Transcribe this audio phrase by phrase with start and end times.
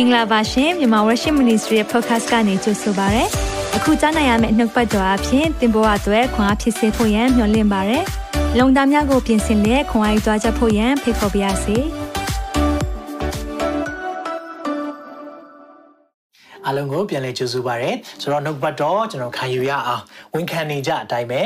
[0.00, 3.24] င်္ဂလာပါရှင်မြန်မာ Worship Ministry ရဲ့ podcast ကနေကြိုဆိုပါရစေ။
[3.76, 7.98] အခုကြားနိုင်ရမယ့်နှုတ်ပတ်တော်အဖြစ်သင်ပေါ်အပ်ွယ်ခွန်အားဖြစ်စေဖို့ယံမျှဝင့်ပါရစေ။
[8.58, 11.78] လုံတာများကိုပြင်ဆင်လက်ခွန်အားယူကြားချက်ဖို့ယံဖိတ်ခေါ်ပါရစေ။
[16.68, 17.90] အားလုံးကိုပြန်လည်ကြိုဆိုပါရစေ
[18.22, 20.02] ဆိုတော့နှုတ်ပတ်တော်ကျွန်တော်ခံယူရအောင်
[20.34, 21.42] ဝန်ခံနေကြအတိုင်းပဲ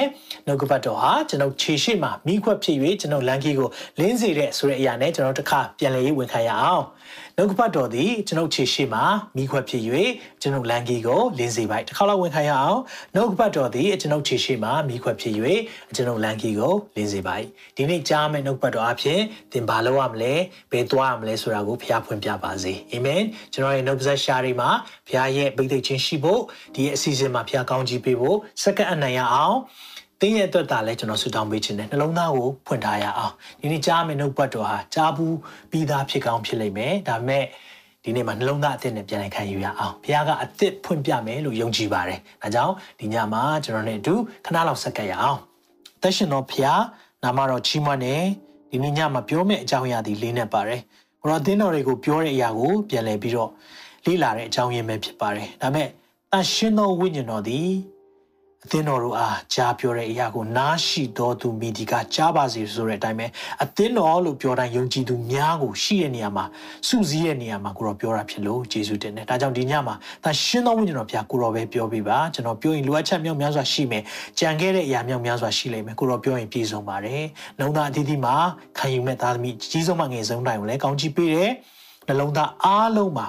[0.47, 6.85] နှုတ်ပတ်တော်ဟာကျွန်တော်ခြေရှိမှမိခွက်ဖြစ်၍ကျွန်တော်လမ်းကြီးကိုလင်းစေတဲ့ဆိုတဲ့အရာနဲ့ကျွန်တော်တစ်ခါပြန်လည်ဝန်ခံရအောင်
[7.39, 9.05] နှုတ်ကပတ်တော်သည်ကျွန်ုပ်ခြေရှိမှာ
[9.37, 9.83] မိခွက်ဖြစ်၍
[10.43, 12.81] ကျွန်ုပ်လမ်းကြီးကိုလင်းစေပါတစ်ခါလောက်ဝင်ခံရအောင်
[13.15, 15.35] နှုတ်ကပတ်တော်သည်ကျွန်ုပ်ခြေရှိမှာမိခွက်ဖြစ်၍
[15.97, 17.35] ကျွန်ုပ်လမ်းကြီးကိုလင်းစေပါ
[17.77, 19.21] ဒီနေ့ကြားမယ့်နှုတ်ပတ်တော်အဖြစ်
[19.53, 20.35] သင်ဘာလုပ်ရမလဲ
[20.73, 23.23] ဘယ်သွားရမလဲဆိုတာကိုဖခင်ဖွင့်ပြပါစေအာမင်
[23.55, 24.71] ကျွန်တော်ရဲ့နှုတ်ဆက်ရှာတွေမှာ
[25.07, 26.43] ဖခင်ရဲ့ဗိသိက်ချင်းရှိဖို့
[26.75, 29.57] ဒီအစီအစဉ်မှာဖခင်ကောင်းချီးပေးဖို့စက္ကန့်အနိုင်ရအောင်
[30.23, 35.37] တင်းရဲ့အတွက်ဒါလည်းကျွန်တော်ဆူတောင်းပေးခြင်းနဲ့နှလုံးသားကိုဖွင့်ထားရအောင်ဒီနေ့ကြားမယ့်နှုတ်ပတ်တော်ဟာကြားဘူး
[35.71, 37.45] ပြီးသားဖြစ်ကောင်းဖြစ်လိမ့်မယ်ဒါပေမဲ့
[38.05, 45.39] ဒီနေ့မှာနှလုံးသားအသစ်နဲ့ပြန်လည်ခံယူရအောင်ဘုရားကအသစ်ဖွင့်ပြမယ်လို့ယုံကြည်ပါတယ်ဒါကြောင့်ဒီညမှာကျွန်တော်နဲ့အတူခဏလောက်ဆက်ကပ်ရအောင်
[46.03, 46.83] သက်ရှင်တော်ဘုရား
[47.23, 48.17] နာမတော်ကြီးမွန်းနေ
[48.71, 50.81] ဒီနေ့ညမှာပြောမယ့်အကြောင်းအရာဒီလေးနဲ့ပါတယ်
[51.21, 53.51] ဘုရားသင်းတော်တွေကိုပြောတဲ့အရာကိုပြန်လည်ပြီးတော့
[54.07, 55.89] လေ့လာတဲ့အကြောင်းရင်းပဲဖြစ်ပါတယ်ဒါပေမဲ့
[56.33, 57.69] တန်ရှင်းသောဝိညာဉ်တော်သည်
[58.67, 63.27] အသင်းတော်တို့အားကြားပြောတဲ့အရာကိုနားရှိတော်သူမိဒီကကြားပါစေဆိုတဲ့အတိုင်းပဲ
[63.63, 66.45] အသင်းတော်လို့ပြောတိုင်းယုံကြည်သူများကိုရှိတဲ့နေရာမှာ
[66.89, 74.03] စုစည်းတဲ့နေရာမှာကိုတော့ပြောတာဖြစ်လို့ယေရှုတင်တယ်။ဒါကြောင့်ဒီညမှာဒါရှင်းသောဝိညာဉ်တော်ဘုရားကိုတော့ပဲပြောပြပါကျွန်တော်ပြောရင်လိုအပ်ချက်မြောက်များစွာရှိမယ်။
[74.39, 77.23] ကြံခဲ့တဲ့အရာမြောက်များစွာရှိလိမ့်မယ်ကိုတော့ပြောရင်ပြည့်စုံပါတယ်။
[77.59, 78.35] နှုံသားအသီးသီးမှာ
[78.79, 81.51] ခံယူမဲ့သားသမီးကြီးဆုံးမှငယ်ဆုံးတိုင်းကိုလည်းကောင်းချီးပေးတယ်။
[82.07, 83.27] နှလုံးသားအားလုံးမှာ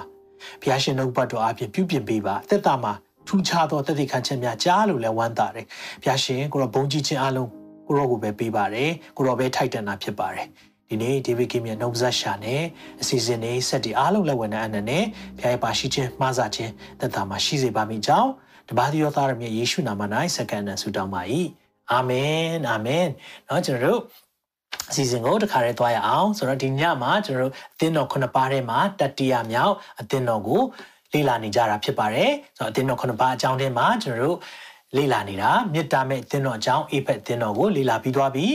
[0.62, 2.94] ဘုရားရှင်နှုတ်ပတ်တော်အပြင်ပြုပြင်ပေးပါ။သက်တာမှာ
[3.28, 5.66] ထူးခြားသောတည်တည်ခံချက်များကြားလို့လည်းဝမ်းသာတယ်။
[6.02, 7.50] ဖျာရှင်ကိုတော့ဘုံကြီးခြင်းအလုံး
[7.86, 10.46] ကိုရောကိုပဲပေးပါတယ်။ကိုရောပဲထိုက်တန်တာဖြစ်ပါတယ်။
[10.88, 12.62] ဒီနေ့ဒေးဗစ်ကင်းရဲ့နှုတ်ဆက်ရှာနဲ့
[13.00, 15.04] အစီအစဉ်လေးဆက်တီအားလုံးလက်ဝင်တဲ့အနနဲ့
[15.38, 18.30] ဖျာရဲ့ပါရှိခြင်းမှားစာခြင်းသက်သာမှာရှိစေပါမိကြောင်း
[18.68, 20.02] တပါးတိရောသားရမြတ်ယေရှုနာမ၌
[20.36, 21.22] စက္ကန့်နဲ့ဆုတောင်းပါ၏။
[21.92, 23.06] အာမင်အာမင်။
[23.48, 24.00] နော်ကျွန်တော်တို့
[24.90, 30.62] အစီအစဉ်ကိုတခါတည်းသွားရအောင်ဆိုတော့ဒီညမှာကျွန်တော်တို့အသင်းတော်ခုနှစ်ပါးထဲမှာတတိယမြောက်အသင်းတော်ကို
[31.13, 34.37] လေ့လာနေကြတာဖြစ်ပါတယ်ဆိုတော့အသင်းတော်ခုနှစ်ပါးအကြောင်းထဲမှာကျွန်တော်တို့
[34.95, 38.45] လေ့လာနေတာမေတ္တာမဲ့အသင်းတော်အကြောင်းအေဖက်အသင်းတော်ကိုလေ့လာပြီးသွားပြီ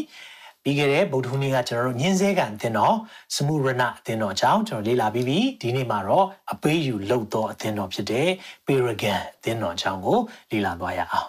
[0.63, 2.97] ပြီးခဲ့တဲ့ဗုဒ္ဓဟူးနေ့ကကျွန်တော်တို့ညင်းစဲကန်အသင်းတော်
[3.35, 8.29] စမှုရဏအသင်းတော်အကြောင်းကျွန်တော်လေ့လာပြီးပြီဒီနေ့မှာတော့အပေးယူလှုပ်သောအသင်းတော်ဖြစ်တဲ့
[8.67, 10.19] ပေရဂန်အသင်းတော်အကြောင်းကို
[10.51, 11.29] လေ့လာသွားရအောင်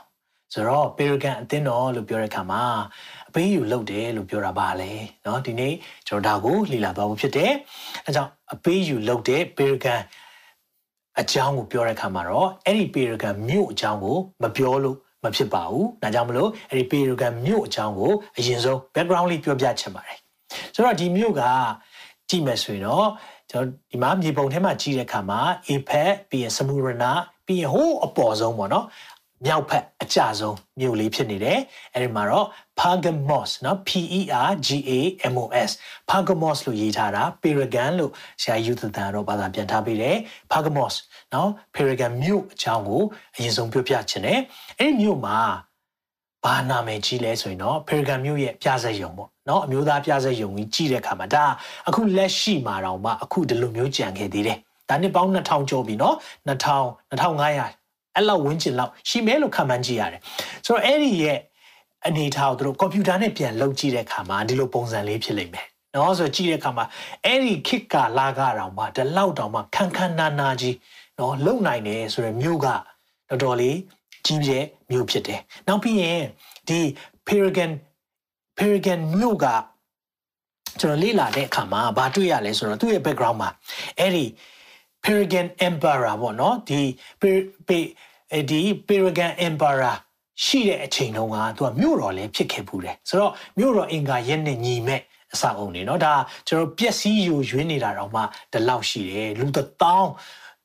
[0.53, 2.63] ဆိုတော့ပေရဂန်အသင်းတော်လို့ပြောတဲ့အခါမှာ
[3.29, 4.91] အပေးယူလုပ်တယ်လို့ပြောတာပါလေ
[5.23, 5.73] เนาะဒီနေ့
[6.07, 7.51] ကျွန်တော်ဒါကိုလေ့လာသွားဖို့ဖြစ်တယ်
[8.05, 10.18] အဲကြောင့်အပေးယူလုပ်တဲ့ပေရဂန်အ
[11.32, 20.18] ကြောင်းကိုပြောတဲ့အခါမှာတော့အဲ့ဒီပေရဂန်မြို့အကြောင်းကိုမပြောလို့မဖြစ်ပါဘူး။ဒါကြောင့်မလို့အဲ့ဒီပေရဂန်မြို့အကြောင်းကိုအရင်ဆုံး background လေးပြောပြချင်ပါတယ်။
[20.74, 21.42] ဆိုတော့ဒီမြို့က
[22.28, 23.08] ကြည့်မယ်ဆိုရင်တော့
[23.50, 27.10] ကျွန်တော်ဒီမှာမြေပုံထဲမှာကြည့်တဲ့အခါမှာ APEC ပြီးရင်စမူရနာ
[27.46, 28.86] ပြီးရင်ဟိုးအပေါ်ဆုံးပေါ့နော်
[29.46, 31.58] မြောက်ဖက်အကျဆုံးမြို့လေးဖြစ်နေတယ်
[31.94, 32.46] အဲဒီမှာတော့
[32.80, 34.92] Pergamos နော် P E R G A
[35.32, 35.70] M O S
[36.10, 38.10] Pergamos လို့ရေးထားတာ Paragon လို့
[38.42, 40.16] ဆရာယူသတန်တော့ဘာသာပြန်ထားပေးတယ်
[40.52, 40.94] Pergamos
[41.34, 43.02] နော် Paragon မြို့အကြောင်းကို
[43.36, 44.40] အရင်ဆုံးပြောပြချင်တယ်
[44.78, 45.38] အဲ့ဒီမြို့မှာ
[46.44, 51.44] ဘာနာမည်ကြီးလဲဆိုရင်တော့ Paragon မြို့ရဲ့ပြဇက်ရုံပေါ့နော်အမျိုးသားပြဇက်ရုံကြီးကြီးတဲ့အခါမှာဒါ
[51.88, 54.58] အခုလက်ရှိမှာတောင်မှအခုဒီလိုမျိုးကြံခဲ့သေးတယ်
[54.88, 56.16] ဒါနှစ်ပေါင်း2000ကျော်ပြီနော်
[56.48, 57.80] 2000 2500
[58.16, 60.20] အဲ့လောက်ဝန်းကျင်လောက်ရှိမဲလို့ခံမှန်းကြည့်ရတယ်
[60.66, 61.38] ဆိုတော့အဲ့ဒီရဲ့
[62.06, 66.84] အနေထားကိုသူတို့ကွန်ပျူတာနဲ့ပြန်လုပ်ကြည့်တဲ့အခါမှာဒီလိုပုံစံလေးဖြစ်လိမ့်မယ်နော်ဆိုကြည့်တဲ့အခါမှာ
[67.24, 70.76] အဲ့ဒီခစ်ကာလာကတောင်မှဒီလောက်တောင်မှခန်းခန်းနာနာကြီး
[71.18, 73.76] နော်လုံနိုင်တယ်ဆိုရယ်မြို့ကတော်တော်လေး
[74.26, 74.58] ကြီးပြဲ
[74.90, 76.22] မြို့ဖြစ်တယ်နောက်ပြီးရင်
[76.68, 76.80] ဒီ
[77.26, 77.70] Paragon
[78.58, 79.46] Paragon မြို့က
[80.80, 83.50] ကျွန်တော်လေ့လာတဲ့အခါမှာဘာတွေ့ရလဲဆိုတော့သူ့ရဲ့ background မှာ
[83.98, 84.24] အဲ့ဒီ
[85.04, 86.80] Paragon Emperor ပေါ့နော်ဒီ
[88.50, 89.94] ဒီ Paragon Emperor
[90.43, 95.01] ရှိတဲ့အချိန်တုန်းကသူကမြို့တော်လည်းဖြစ်ခဲ့ပူတယ်ဆိုတော့မြို့တော်အင်္ဂါရက်နဲ့ညီမဲ့
[95.33, 96.13] အဆောက်အုံတွေเนาะဒါ
[96.47, 98.21] ကျွန်တော်ပျက်စီးယူရွေးနေတာတော့မှ
[98.51, 100.07] ဒီလောက်ရှိတယ်လူတထောင်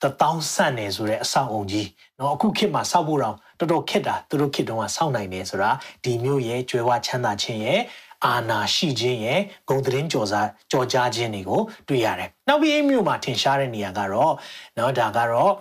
[0.02, 5.70] တထောင်ဆန့်နေဆိုတဲ့အဆောက်အုံကြီးเนาะအခုခေတ်မှာစောက်ဖို့တော့တော်တော်ခက်တာသူတို့ခေတ်တုန်းကစောက်နိုင်တယ်ဆိုတာ
[6.04, 7.80] ဒီမျိုးရဲ့ကျွဲဝချမ်းသာခြင်းရဲ့
[8.25, 10.41] အာဏာရှိခြင်းရဲ့ဂုံသတင်းကြော်စာ
[10.71, 14.33] ကြော်ကြားခြင်းတွေကိုတွေ့ရတယ်။နောက်ပြီးအိမ်မြို့မှာထင်ရှားတဲ့နေရာကတော့
[14.77, 15.53] နော်ဒါကတော့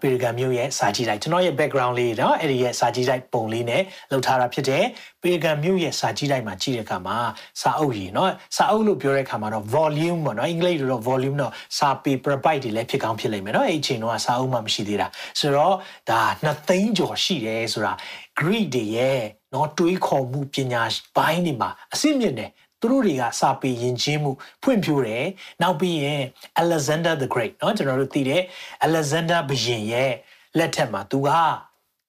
[0.00, 4.84] ပေရဂန်မြို့ရဲ့စာကြည့်လိုက်ကျွန်တော်ရဲ့ background လေးနော်အဲ့ဒီရဲ့စာကြည့်လိုက်ပုံလေးနဲ့လောက်ထားတာဖြစ်တဲ့
[5.22, 7.18] ပေရဂန်မြို့ရဲ့စာကြည့်လိုက်မှာကြည့်တဲ့အခါမှာ
[7.60, 15.06] စာအုပ်ကြီးနော်စာအုပ်လို့ပြောတဲ့အခါမှာတော့ volume ပေါ့နော်အင်္ဂလိပ်လိုတော့ volume တော့စာ paper byte တွေလည်းဖြစ်ကောင်းဖြစ်လိမ့်မယ်နော်အဲ့အချိန်တော့စာအုပ်မှမရှိသေးတာ
[15.40, 15.74] ဆိုတော့
[16.10, 17.92] ဒါနှစ်သိန်းကျော်ရှိတယ်ဆိုတာ
[18.38, 19.20] Greek တွေရဲ့
[19.55, 20.81] နော်တွေးခေါ်မှုပညာ
[21.17, 24.31] ပိုင်းတွေမှာအစစ်မြင့်တယ် သူတို့တွေကစာပေယဉ်ကျေးမှု
[24.63, 25.25] ဖွံ့ဖြိုးတယ်
[25.61, 26.21] နောက်ပြီးရင်
[26.61, 28.41] Alexander the Great เนาะကျွန်တော်တို့သိတယ်
[28.87, 30.11] Alexander ဘုရင်ရဲ့
[30.57, 31.29] လက်ထက်မှာသူက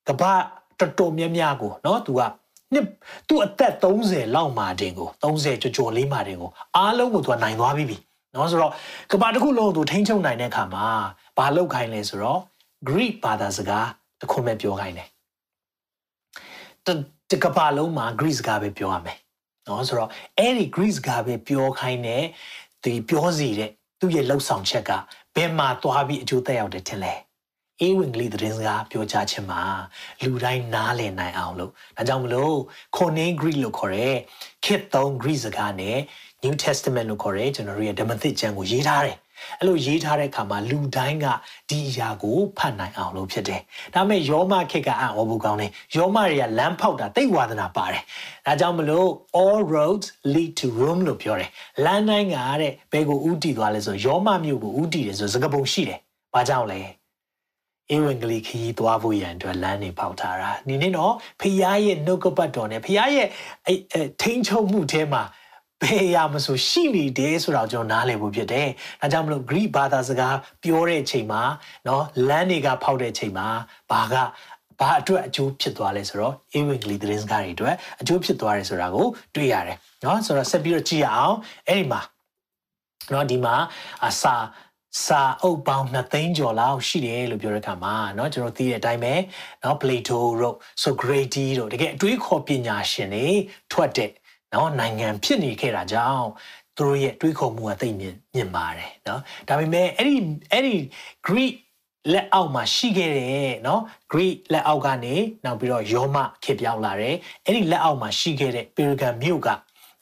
[0.08, 0.32] ကမ္ဘာ
[0.78, 2.20] တော်တော်များများကိုเนาะသူက
[2.72, 2.86] နှစ်
[3.28, 7.96] သူ့အသက်30လောက်မှတင်ကို30ကျော်ကျော်လေးမှတင်ကိုအားလုံးကိုသူကနိုင်သွားပြီ
[8.32, 8.72] เนาะဆိုတော့
[9.12, 10.86] ကမ္ဘာတစ်ခုလုံးကိုသူထိန်းချုပ်နိုင်တဲ့အခါမှာ
[11.38, 12.40] ဘာလုပ်ခိုင်းလဲဆိုတော့
[12.88, 13.86] Greek ဘာသာစကား
[14.20, 15.08] တစ်ခုမဲ့ပြောခိုင်းတယ်
[17.31, 19.19] တကဘာလုံးမှာ Greek စကားပဲပြောရမယ်
[19.67, 22.23] နော်ဆိုတော့အဲ့ဒီ Greek စကားပဲပြောခိုင်းတဲ့
[22.83, 24.91] ဒီပြောစီတဲ့သူ့ရဲ့လှုပ်ဆောင်ချက်က
[25.35, 27.13] ဘယ်မှာသွားပြီးအကျိုးသက်ရောက်တယ်ထင်လဲ
[27.81, 29.61] အေးဝင်ကလေးသတင်းစကားပြောကြားခြင်းမှာ
[30.23, 32.55] လူတိုင်းနားလည်နိုင်အောင်လို့ဒါကြောင့်မလို့
[32.95, 34.15] ခေါ်နေ Greek လို့ခေါ်တဲ့
[34.65, 35.97] ခေတ်သုံး Greek စကားနဲ့
[36.43, 39.17] New Testament လို့ခေါ်တဲ့ကျွန်တော်တို့ရဲ့ဓမ္မသစ်ကျမ်းကိုရေးထားတယ်
[39.59, 41.25] အဲ့လိုရေးထားတဲ့အခါမှာလူတိုင်းက
[41.69, 43.61] ဒီအရာကိုဖတ်နိုင်အောင်လို့ဖြစ်တယ်။
[43.93, 48.03] ဒါပေမဲ့ယောမခေတ်ကအံ့ဩဖို့ကောင်းတယ်။ယောမတွေကလမ်းဖောက်တာတိတ်ဝါဒနာပါတယ်။
[48.45, 49.09] ဒါကြောင့်မလို့
[49.41, 51.49] all roads lead to Rome လို့ပြောတယ်။
[51.85, 55.99] လမ်းတိုင်းကတဲ့ဘယ်ကိုဥတီသွားလဲဆိုယောမမြို့ကိုဥတီတယ်ဆိုစကားပုံရှိတယ်။
[56.33, 56.81] ဘာကြောင့်လဲ။
[57.95, 63.27] ဧဝံဂေလိခရီးသွားဖို့ရန်အတွက်လမ်းတွေပေါက်ထားတာ။ဒီနေ့တော့ဖခင်ရဲ့နှုတ်ကပတ်တော်နဲ့ဖခင်ရဲ့
[64.21, 65.23] ထိန်ချုံမှုထဲမှာ
[65.82, 68.68] ဘယ်ရမဆိုရှိနေတယ်ဆိုတော့ကျွန်တော်နားလည်ဖို့ဖြစ်တယ်။
[69.00, 71.42] ဒါကြောင့်မလို့ Greek ဘာသာစကားပြောတဲ့ချိန်မှာ
[71.84, 73.46] เนาะလမ်းတွေကဖောက်တဲ့ချိန်မှာ
[73.90, 74.14] ဘာက
[74.80, 81.36] ဘာအတွက်အကျိုးဖြစ်သွားလဲဆိုတော့ a w i n g l y သတင်းစကားတွေအတွက်အကျိုးဖြစ်သွားတယ်ဆိုတာကိုတွေ့ရတယ်เนาะဆိုတော့ဆက်ပြီးတော့ကြည့်ရအောင်
[81.68, 82.00] အဲ့ဒီမှာ
[83.10, 83.54] เนาะဒီမှာ
[84.06, 84.34] အစာ
[85.06, 89.14] စာအုပ်ပေါင်း2သိန်းကျော်လောက်ရှိတယ်လို့ပြောတဲ့အခါမှာเนาะကျွန်တော်သိတဲ့အတိုင်းပဲ
[89.60, 93.26] เนาะ Plato တို့ Socrates တို့တကယ်အတွေးခေါ်ပညာရှင်တွေ
[93.72, 94.10] ထွက်တဲ့
[94.53, 96.27] နော်နိုင်ငံဖြစ်နေခဲ့တာကြောင့်
[96.77, 100.15] သူတို့ရဲ့တွေးခေါ်မှုကသိမြင်မြင်ပါတယ်နော်ဒါပေမဲ့အဲ့ဒီ
[100.51, 100.75] အဲ့ဒီ
[101.27, 101.53] Greek
[102.13, 105.15] လက်အောက်မှာရှိခဲ့တယ်နော် Greek လက်အောက်ကနေ
[105.45, 107.15] နောက်ပြီးတော့ယောမခေပြောင်းလာတယ်
[107.45, 109.49] အဲ့ဒီလက်အောက်မှာရှိခဲ့တဲ့ Perigan မြို့က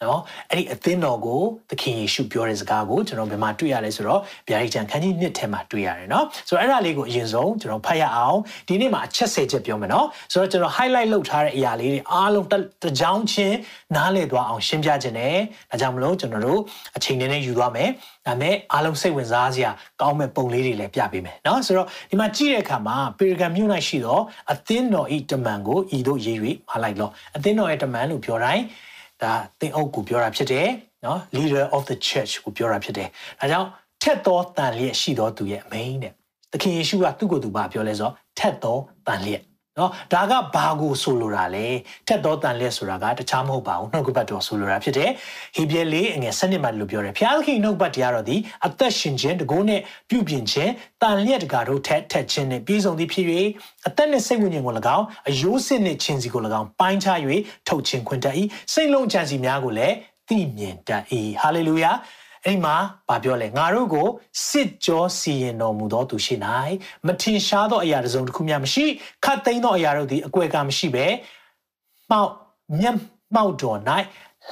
[0.03, 0.21] နော်
[0.51, 8.37] အဲ့ဒီအသင်းတော်ကိုသခင်ယေရှုပြောတဲ့စကားကိုကျွန်တော်ဘယ်မှာတွေ့ရလဲဆိုတော့ဗျာဒိတ်ချန်ခန်းကြီး1ထဲမှာတွေ့ရတယ်နော်ဆိုတော့အဲ့ဒါလေးကိုအရင်ဆုံးကျွန်တော်ဖတ်ရအောင်
[8.67, 12.47] ဒီနေ့မှာအချက်၁၀ချက်ပြောမယ်နော်ဆိုတော့ကျွန်တော် highlight လုပ်ထားတဲ့အရာလေးတွေအားလုံး
[12.83, 13.57] တစ်ကြောင်းချင်း
[13.95, 15.35] နားလည်သွားအောင်ရှင်းပြခြင်းနဲ့
[15.71, 16.59] ဒါကြောင့်မလို့ကျွန်တော်တို့
[16.97, 17.89] အချိန်နဲ့ယူသွားမယ်
[18.27, 19.69] ဒါမဲ့အားလုံးစိတ်ဝင်စားစရာ
[20.01, 26.37] ကောင်းမဲ့ပုံလေးတွေလည်းပြပေးမယ်နော်ဆိုတော့ဒီမှာကြည့်တဲ့အခါမှာပေရဂမ်မြို့၌ရှိတော့အသင်းတော်ဤတမန်ကိုဤတို့ရေး၍
[26.69, 28.63] မလိုက်လို့အသင်းတော်ရဲ့တမန်လို့ပြောတိုင်း
[29.21, 30.67] ဒါသင်အုပ်ကိုပြောတာဖြစ်တယ်
[31.05, 33.07] နော် leader of the church ကိုပြောတာဖြစ်တယ်
[33.39, 33.67] ဒါကြောင့်
[34.01, 36.13] ထက်သောတန်လျက်ရှိသောသူရဲ့အမိန်တဲ့
[36.51, 38.77] သခင်ယေရှုကသူ့ကိုယ်သူဘာပြောလဲဆိုတော့ထက်သော
[39.07, 39.43] တန်လျက်
[39.79, 41.67] နော်ဒါကဘာကိုဆိုလိုတာလဲ
[42.07, 45.11] ထက်သောတန်လျက်ဆိုတာကတခြားမဟုတ်ပါဘူးနှုတ်ကပတ်တော်ဆိုလိုတာဖြစ်တယ်
[45.55, 53.25] ဟေဘရဲလေးအငယ်စနစ်မှလို့ပြောတယ်ဖျားသခင်နှုတ်ပတ်တရားတော်သည်အသက်ရှင်ခြင်းတကိုးနဲ့ပြုပြင်ခြင်းတန်လျက်တကာတို့ထက်ထက်ခြင်းနဲ့ပြည့်စုံသည်ဖြစ်၍
[53.87, 57.17] အသက်နဲ့စိတ်ဝိညာဉ်ကို၎င်းအယိုးစစ်နှင့်ခြင်းစီကို၎င်းပိုင်းခြား၍
[57.67, 58.35] ထုတ်ခြင်းခွင့်တတ်၏
[58.73, 59.95] စိတ်လုံးချမ်းစီများကိုလည်း
[60.29, 61.03] သိမြင်တတ်၏
[61.41, 61.91] ဟာလေလုယာ
[62.45, 62.75] အဲ့မှာ
[63.09, 64.07] ဗာပြောလဲငါတို့ကို
[64.47, 66.35] စစ်ကြောစီရင်တော်မူသောသူရှိ၌
[67.05, 68.85] မထင်ရှားသောအရာတစ်စုံတစ်ခုမျှမရှိ
[69.25, 71.05] ခတ်သိမ်းသောအရာတို့သည်အကွယ်ကမရှိပဲ
[72.09, 72.31] မှောက်
[72.79, 72.97] မျက်
[73.35, 73.79] မှောက်တော်၌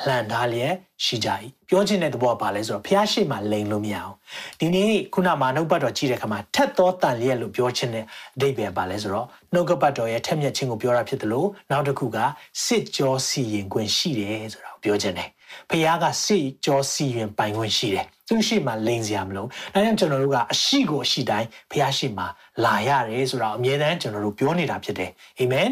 [0.08, 0.74] လန်ထားလျက်
[1.06, 1.30] ရှိကြ၏
[1.70, 4.14] ပြောချင်တဲ့သဘောကဘာလဲဆိုတော့ဖျားရှိမှလိန်လို့မရအောင်
[4.60, 8.06] ဒီနေ့ခုနမှာနှုတ်ပတ်တော်ကြည့်တဲ့အခါမှာထက်သောတန်လျက်လို့ပြောချင်တဲ့
[8.36, 12.18] အဓိပ္ပာယ်ပါလဲဆိုတော့နှုတ်ကပတ်တော်ရဲ့ထက်မြက်ခြင်းကိုပြောတာဖြစ်တယ်လို့နောက်တစ်ခုက
[12.66, 15.30] စစ်ကြောစီရင်ခွင့်ရှိတယ်ဆိုတာကိုပြောချင်တယ်
[15.71, 22.25] ဖခင်ကစိတ်ကြောစီရင်ပိုင်ခွင့်ရှိတယ်သူရှိမှလိန်စရာမလိုဒါကြောင့်ကျွန်တော်တို့ကအရှိကိုအရှိတိုင်းဖခင်ရှိမှ
[22.65, 25.69] လာရတယ်ဆိုတော့အမြဲတမ်းကျွန်တော်တို့ပြောနေတာဖြစ်တယ်အာမင်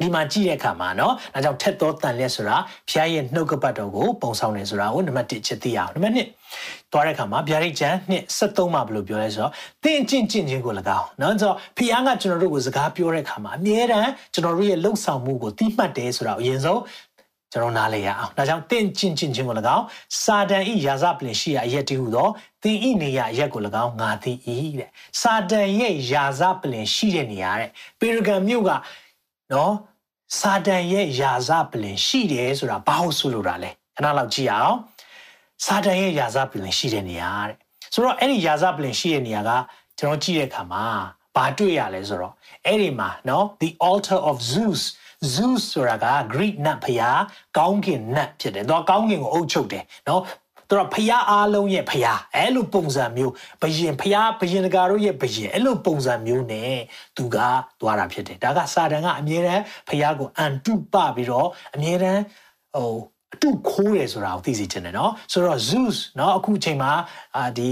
[0.00, 2.56] ဒီမှာကြည့်တဲ့အခါမှာเนาะဒါကြောင့်ထက်သောတန်လက်ဆိုတာ
[2.90, 9.52] ဖျားရဲ့နှုတ်ကပတ်တော်ကိုပုံဆောင်နေဆိုတာကိုနံပါတ်1ချက်သိရအောင်နံပါတ်2သွားတဲ့အခါမှာဗျာဒိတ်ကျမ်းနှစ်73မှာဘယ်လိုပြောလဲဆိုတော့
[9.84, 16.80] တင်းကျင့်ကျင့်ခြင်းကို၎င်းเนาะဆိုတော့ဖျားကကျွန်တော်တို့ကိုစကားပြောတဲ့အခါမှာအမြဲတမ်းကျွန်တော်တို့ရဲ့လှုပ်ဆောင်မှုကိုသိမှတ်တယ်ဆိုတာအရင်ဆုံး
[17.55, 19.85] ကျွန်တော်နားလည်ရအောင်ဒါကြောင့်တင့်ကျင့်ကျင့်ခြင်းကို၎င်း
[20.23, 22.29] စာတန်ဤရာဇပလင်ရှိရာအရက်တည်းဟုသော
[22.63, 24.33] တင်ဤနေရာအရက်ကို၎င်းငါသိ၏
[24.79, 24.89] တဲ့
[25.21, 27.69] စာတန်ရဲ့ရာဇပလင်ရှိတဲ့နေရာတဲ့
[27.99, 28.71] ပေရဂံမြို့က
[29.53, 29.73] နော်
[30.39, 34.75] စာတန်ရဲ့ယာဇပလင်ရှိတယ်ဆိုတာဘာလို့ဆိုလိုတာလဲခဏလောက်ကြည့်အောင်
[35.65, 37.57] စာတန်ရဲ့ယာဇပလင်ရှိတဲ့နေရာတဲ့
[37.93, 39.51] ဆိုတော့အဲ့ဒီယာဇပလင်ရှိတဲ့နေရာက
[39.99, 40.85] ကျွန်တော်ကြည့်တဲ့အခါမှာ
[41.35, 42.33] ဘာတွေ့ရလဲဆိုတော့
[42.65, 44.81] အဲ့ဒီမှာနော် the altar of Zeus
[45.33, 47.21] Zeus ဆိုတာက Greek နတ်ဖျား
[47.57, 50.21] ကောင်းကင်နတ်ဖြစ်တယ်။သူကကောင်းကင်ကိုအုပ်ချုပ်တယ်နော်။
[50.69, 56.75] သူကဖျားအားလုံးရဲ့ဖျားအဲ့လိုပုံစံမျိုးဘယင်ဖျားဘယင်တကာတို့ရဲ့ဘယင်အဲ့လိုပုံစံမျိုးနဲ့
[57.17, 57.37] သူက
[57.81, 62.21] သွားတာဖြစ်တယ်။ဒါကစာတန်ကအမြဲတမ်းဖျားကိုအန်တုပပြီးတော့အမြဲတမ်း
[62.75, 66.91] ဟိုအ တုခိုးတယ်ဆိုတာကိုသိစေချင်တယ်နော်ဆိုတော့ Zeus နော်အခုအချိန်မှာ
[67.37, 67.69] အာဒီ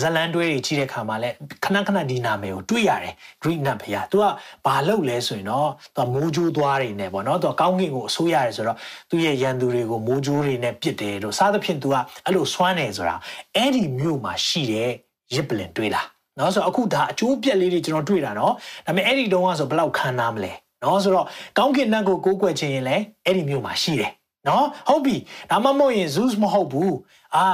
[0.00, 1.30] ဇလန်တွဲတွေကြီးတဲ့ခါမှာလဲ
[1.64, 4.24] ခဏခဏဒီနာမည်ကိုတွေ့ရတယ် Greek နတ်ဘုရားသူက
[4.66, 8.78] ဘာလုပ်လဲဆိုရင်တော့သူကမိုးကြိုးသွားတွေနဲ့ပေါ့နော်သူကကောင်းကင်ကိုအစိုးရတယ်ဆိုတော့
[9.10, 11.94] သူ့ရဲ့ရန်သူတွေကိုမိုးကြိုးတွေနဲ့ပစ်တယ်လို့စသဖြင့်သူက
[12.24, 13.16] အဲ့လိုစွမ်းတယ်ဆိုတာ
[13.56, 14.90] အဲ့ဒီမြို့မှာရှိတဲ့
[15.34, 16.06] ရစ်ပလင်တွေ့လား
[16.38, 18.52] နော်ဆိုတော့အခုဒါအကျိုးပြက်လေးတွေကျွန်တော်တွေ့တာနော်
[18.86, 20.52] ဒါပေမဲ့အဲ့ဒီတုန်းကဆိုဘယ်လောက်ခံနာမလဲ
[20.82, 21.26] နော်ဆိုတော့
[21.58, 24.12] ကောင်းကင်နတ်ကိုကိုးကွယ်ခြင်းရင်လဲအဲ့ဒီမျိုးမှာရှိတယ်
[24.48, 25.16] နော်ဟုတ်ပြီ
[25.50, 26.96] ဒါမှမဟုတ်ရင် Zeus မဟုတ်ဘူး
[27.36, 27.46] အာ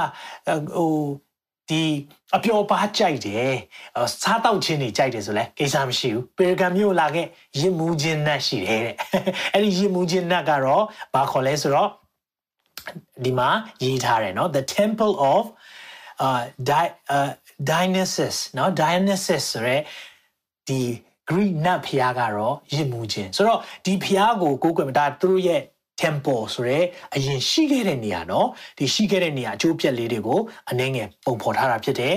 [0.75, 0.95] ဟို
[1.69, 1.83] ဒီ
[2.35, 3.53] အပျော်ပါကြိုက်တယ်
[4.21, 7.27] စားတောက်ခြင်းတွေကြိုက်တယ်ဆိုလဲကိစ္စမရှိဘူးပေရဂမ်မြို့လာခဲ့
[7.59, 8.95] ရစ်မူးခြင်းနဲ့ရှိတယ်တဲ့
[9.53, 10.83] အဲ့ဒီရစ်မူးခြင်းနဲ့ကတော့
[11.13, 11.89] ဘာခေါ်လဲဆိုတော့
[13.23, 13.49] ဒီမှာ
[13.83, 15.43] ရေးထားတယ်နော် the temple of
[16.25, 17.29] uh di uh
[17.71, 19.77] dionysus နော် dionysus ဆိုရဲ
[20.67, 20.79] ဒီ
[21.29, 25.61] Greek နတ်ဖျားကတော့ရစ်မူးခြင်းဆိုတော့ဒီဖျားကိုကိုးကွယ်မဒါသူတို့ရဲ့
[26.00, 26.78] temple ဆိုရဲ
[27.14, 28.46] အရင်ရှိခဲ့တဲ့နေရာเนาะ
[28.78, 32.14] ဒီရှိခဲ့တဲ့နေရာအကျိုးပြက်လေးတွေကိုအနှင်းငယ်ပုံဖော်ထားတာဖြစ်တယ်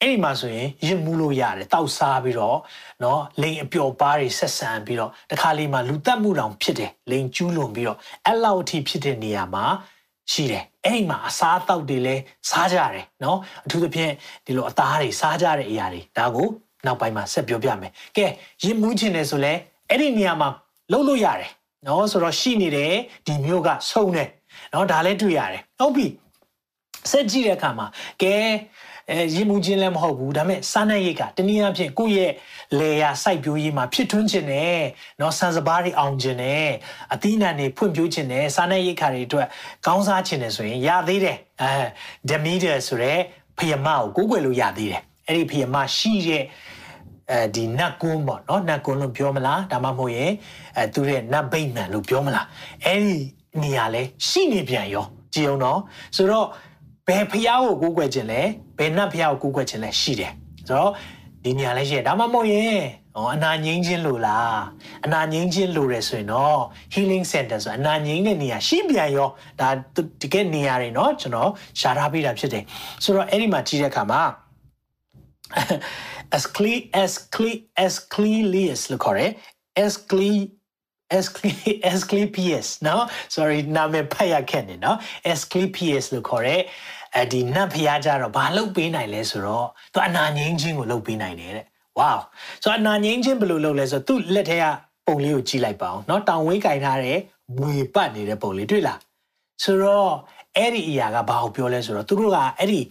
[0.00, 2.58] အဲ့ဒီမှာဆိုရင်ရစ်မှုလို့ရတယ်တောက်စားပြီးတော့
[3.00, 9.64] เนาะလိန်အပျော်ပါးတွေဆက်ဆံပြီးတော့တခါလေးမှာလူတက်မှုတောင်ဖြစ်တယ်လိန်ကျူးလွန်ပြီးတော့အဲ့လောက်အထိဖြစ်တဲ့နေရာမှာ
[10.32, 14.12] ရှိတယ်အဲ့ဒီမှာအစားအသောက်တွေလည်းစားကြတယ်เนาะအထူးသဖြင့်
[14.46, 16.48] ဒီလိုအသားတွေစားကြတဲ့အရာတွေဒါကို
[16.86, 18.26] နောက်ပိုင်းမှာဆက်ပြောပြမယ်ကဲ
[18.62, 19.52] ရင်မူးခြင်းတယ်ဆိုလဲ
[19.88, 20.48] အဲ့ဒီနေရာမှာ
[20.92, 21.50] လှုပ်လို့ရတယ်
[21.86, 22.94] เนาะဆိုတော့ရှိနေတယ်
[23.26, 24.28] ဒီမျိုးကဆုံးတယ်
[24.70, 26.06] เนาะဒါလည်းတွေ့ရတယ်ဟုတ်ပြီ
[27.10, 27.86] ဆက်ကြည့်တဲ့အခါမှာ
[28.22, 28.36] ကဲ
[29.10, 32.32] အဲရင်မူခြင်းလည်းမဟုတ်ဘူးဒါပေမဲ့စားနပ်ရိတ်ကတနည်းအားဖြင့်ကိုယ့်ရဲ့
[32.78, 34.80] လေယာစိုက်ပျိုးရေးမှာဖြစ်ထွန်းခြင်းနဲ့
[35.18, 36.68] เนาะဆန်စပါးတွေအောင်ခြင်းနဲ့
[37.12, 39.48] အသီးနှံတွေဖွံ့ဖြိုးခြင်းနဲ့စားနပ်ရိတ်ခါတွေအတွက်
[39.86, 41.84] ကောင်းစားခြင်းနဲ့ဆိုရင်ရသေးတယ်အဲ
[42.28, 43.14] ဒမီတာဆိုရဲ
[43.58, 46.44] ဖယမကိုကိုးကွယ်လို့ရသေးတယ်အဲ့ဒီဖယမရှိတဲ့
[47.30, 50.32] အဲဒီနတ်ကွန်းပေါ့နော်နတ်ကွန်းလို့ပြောမလားဒါမှမဟုတ်ရင်
[50.76, 52.46] အဲသူရဲ့နတ်ဗိမာန်လို့ပြောမလား
[52.84, 53.16] အဲ့ဒီ
[53.62, 55.04] နေရာလဲရှိနေပြန်ရော
[55.34, 55.80] ကြည်အောင်နော်
[56.16, 56.46] ဆိုတော့
[57.06, 58.40] ဘယ်ဖျားကိုကိုးကွယ်ခြင်းလဲ
[58.78, 60.32] ဘယ်နတ်ဖျားကိုကိုးကွယ်ခြင်းလဲရှိတယ်
[60.68, 60.90] ဆိုတော့
[61.44, 62.80] ဒီနေရာလဲရှိတယ်ဒါမှမဟုတ်ရင်
[63.14, 64.58] ဟောအနာငိမ့်ခြင်းလို့လား
[65.04, 66.60] အနာငိမ့်ခြင်းလို့ရဆိုရင်တော့
[66.94, 69.28] healing center ဆိုအနာငိမ့်တဲ့နေရာရှိပြန်ရော
[69.60, 69.68] ဒါ
[70.22, 71.50] တကယ်နေရာတွေเนาะကျွန်တော်
[71.80, 72.64] ရှာထားပေးတာဖြစ်တယ်
[73.04, 74.22] ဆိုတော့အဲ့ဒီမှာကြည့်တဲ့အခါမှာ
[76.35, 79.31] as clear as clear as clearlius လို့ခေါ်တယ်
[79.85, 80.41] as clear
[81.11, 83.03] Asclepius နော်
[83.35, 84.97] sorry နာမည်ဖတ်ရခက်နေနော်
[85.33, 86.61] Asclepius လို့ခေါ်တဲ့
[87.15, 91.65] အဲဒီနတ်ဖျားကြတော့ဘာလုပ်ပေးနိုင်လဲဆိုတော့သူအနာငိမ့်ခြင်းကိုလုပ်ပေးနိုင်တယ်တဲ့
[91.99, 92.19] wow
[92.63, 94.65] ဆိုတော့အနာငိမ့်ခြင်းဘယ်လိုလုပ်လဲဆိုတော့သူ့လက်ထဲက
[95.07, 97.19] ပုံလေးကိုကြည့်လိုက်ပါအောင်နော်တောင်ဝေးကင်ထားတဲ့
[97.59, 98.99] မွေပတ်နေတဲ့ပုံလေးတွေ့လား
[99.63, 100.11] ဆိုတော့
[100.57, 102.81] အဲ့ဒီအရာကဘာကိုပြောလဲဆိုတော့သူတို့ကအဲ့ဒီ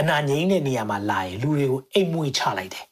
[0.00, 2.84] အနာငိမ့်တဲ့နေရာမှာလာရင်လူတွေကိုအိမ်မွေချလိုက်တယ်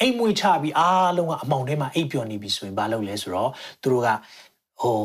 [0.00, 3.50] အိမ်မွေချပြီးအားလုံးကအမောင်ထဲမှာအိပ်ပျော်နေပြီဆိုရင်ဘာလုပ်လဲဆိုတော့
[3.82, 4.08] သူတို့က
[4.80, 5.00] ဟို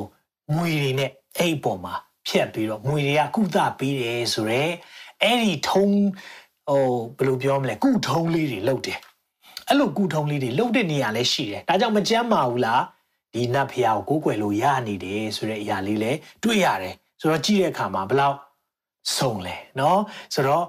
[0.56, 1.94] မွေတွေနဲ့အိပ်ပေါ်မှာ
[2.28, 4.72] ဖြတ်ပြီးတော့မွေတွေကကုသပေးတယ်ဆိုတော့
[5.24, 6.00] အဲ့ဒီထုံး
[6.70, 6.86] ဟို
[7.18, 9.00] ဘယ်လိုပြောမလဲကုထုံးလေးတွေလုပ်တယ်
[9.68, 12.84] အဲ့လိုကုထုံးလေးတွေလုပ်တဲ့နေရာလည်းရှိတယ်ဒါကြောင့်မကြမ်းပါဘူးလား
[13.34, 18.36] ဒီနတ်ဖျားကိုကိုးကွယ်လို့ရနေတယ်ဆိုတဲ့အရာလေးလည်းတွေ့ရတယ်ဆိုတော့ကြည့်တဲ့အခါမှာဘလောက်
[19.17, 19.99] စုံလဲเนาะ
[20.35, 20.65] ဆိုတော့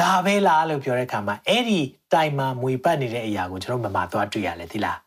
[0.00, 1.80] ဒါပဲလားလို့ပြောတဲ့အခါမှာအဲ့ဒီ
[2.12, 4.98] တိုင်မှာမွေပတ်နေတဲ့အရာကိုကျွန်တော်မမသွားတွေ့ရလဲဒီလား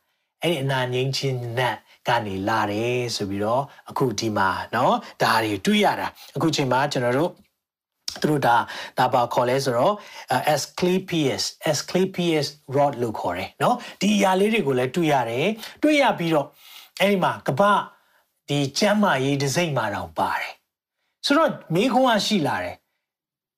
[0.41, 4.93] အဲ့ဒီအနာငိမ့်ချင်းနတ်ကနေလာတယ်ဆိုပြီးတော့အခုဒီမှာเนาะ
[5.23, 7.31] ဒါတွေတွေ့ရတာအခုချိန်မှာကျွန်တော်တို့
[8.21, 8.55] သူတို့ဒါ
[8.97, 9.93] ဒါပါခေါ်လဲဆိုတော့
[10.53, 15.47] Asclepius Asclepius rod လို့ခေါ်တယ်เนาะဒီအရာလေးတွေကိုလည်းတွေ့ရတယ်
[15.83, 16.47] တွေ့ရပြီးတော့
[16.99, 17.61] အဲ့ဒီမှာကပ
[18.49, 20.53] ဒီကျမ်းမာရေးဒစိမ့်မှာတောင်ပါတယ်
[21.25, 22.75] ဆိုတော့မိခွန်းကရှိလာတယ်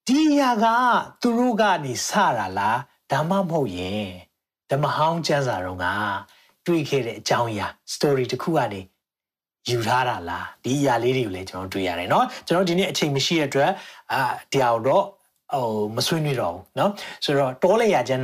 [0.08, 0.66] ဒီအရာက
[1.22, 2.80] သူတို့ကနေစတာလား
[3.12, 4.10] ဒါမှမဟုတ်ရင်
[4.70, 5.86] ဓမ္မဟောင်းကျမ်းစာတော်က
[6.68, 8.82] တွေ့ခဲ့တဲ့အကြောင်းအရာ story တစ်ခုကနေ
[9.70, 13.72] ယူထားတာလားဒီအရာလေးတွေကိုလည်းကျွန်တော်တွေ့ရတယ်เนาะကျွန်တော်ဒီနေ့အချိန်မရှိတဲ့အတွက်
[14.12, 14.22] အာ
[14.54, 15.06] တရားတော့
[15.54, 16.90] ဟိုမဆွေးနွေးတော့ဘူးเนาะ
[17.26, 18.22] ဆိုတော့တောလေရာကျမ်း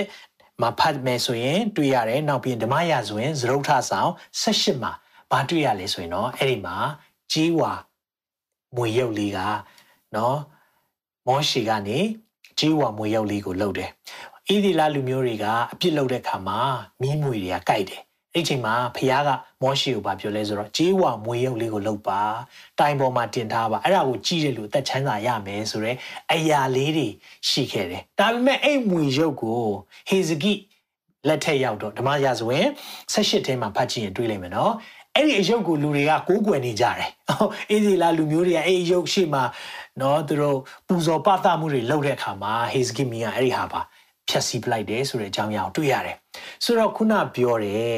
[0.00, 4.10] 27မှာဖတ်မယ်ဆိုရင်တွေ့ရတယ်နောက်ပြီးဓမ္မရာဆိုရင်သရုပ်ထဆောင်
[4.42, 4.92] 18မှာ
[5.30, 6.76] ဘာတွေ့ရလဲဆိုရင်တော့အဲ့ဒီမှာ
[7.32, 7.72] ကြီးဝါ
[8.75, 9.39] မွေရုပ်လေးက
[10.15, 10.37] နော်
[11.27, 11.99] မောရှေကနေ
[12.59, 13.89] ဂျေဝါမွေရုပ်လေးကိုလှုပ်တယ်။
[14.47, 16.59] ဣသီလလူမျိုးတွေကအပြစ်လှုပ်တဲ့ခါမှာ
[17.01, 18.01] မီးမွေတွေကကြိုက်တယ်။
[18.33, 19.29] အဲ့ချိန်မှာဖခင်က
[19.61, 22.21] မောရှေကိုဗာပြောလဲဆိုတော့ဂျေဝါမွေရုပ်လေးကိုလှုပ်ပါ။
[22.79, 25.97] တိုင်ပေါ်မှာတင်ထားပါ။အဲ့ဒါကိုကြည့်တဲ့လူအသက်ချမ်းသာရမယ်ဆိုတော့
[26.31, 27.07] အရာလေးတွေ
[27.49, 29.61] ရှိခဲ့တယ်။ဒါပေမဲ့အဲ့မွေရုပ်ကို
[30.09, 30.53] ဟေဇကိ
[31.27, 32.65] လက်ထက်ရောက်တော့ဓမ္မရာဇဝင်
[33.13, 34.73] 18ထဲမှာဖတ်ကြည့်ရင်တွေ့လိမ့်မယ်နော်
[35.15, 37.09] အဲ့ဒီအယုတ်ကိုလူတွေကကိုးကွယ်နေကြတယ်။
[37.69, 39.41] အေးဒီလာလူမျိုးတွေကအဲ့ဒီအယုတ်ရှိမှ
[40.01, 43.81] နော်သူတို့ပူဇော်ပသမှုတွေလုပ်တဲ့အခါမှာဟေဇကိမီကအဲ့ဒီဟာပါ
[44.29, 46.17] ဖြတ်စီးပလိုက်တယ်ဆိုတဲ့အကြောင်းအရာကိုတွေ့ရတယ်။
[46.63, 47.97] ဆိုတော့ခုနပြောတယ်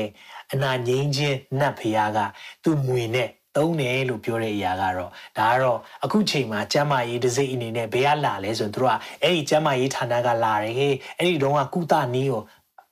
[0.53, 2.19] အနာငိမ့်ချင်းနတ်ဖျားက
[2.63, 8.91] သူ့မွေနဲ့သုံးတယ်လို့ပြောတဲ့အရာကတော့ဒါကတော့အခုချိန်မှာကျမ်းမာရေးတစ်စိတ်အနေနဲ့ဘယ်ကလာလဲဆိုရင်တို့က
[9.23, 12.41] အဲ့ဒီကျမ်းမာရေးဌာနကလာတယ်ဟေးအဲ့ဒီတော့ကကုသနည်းကို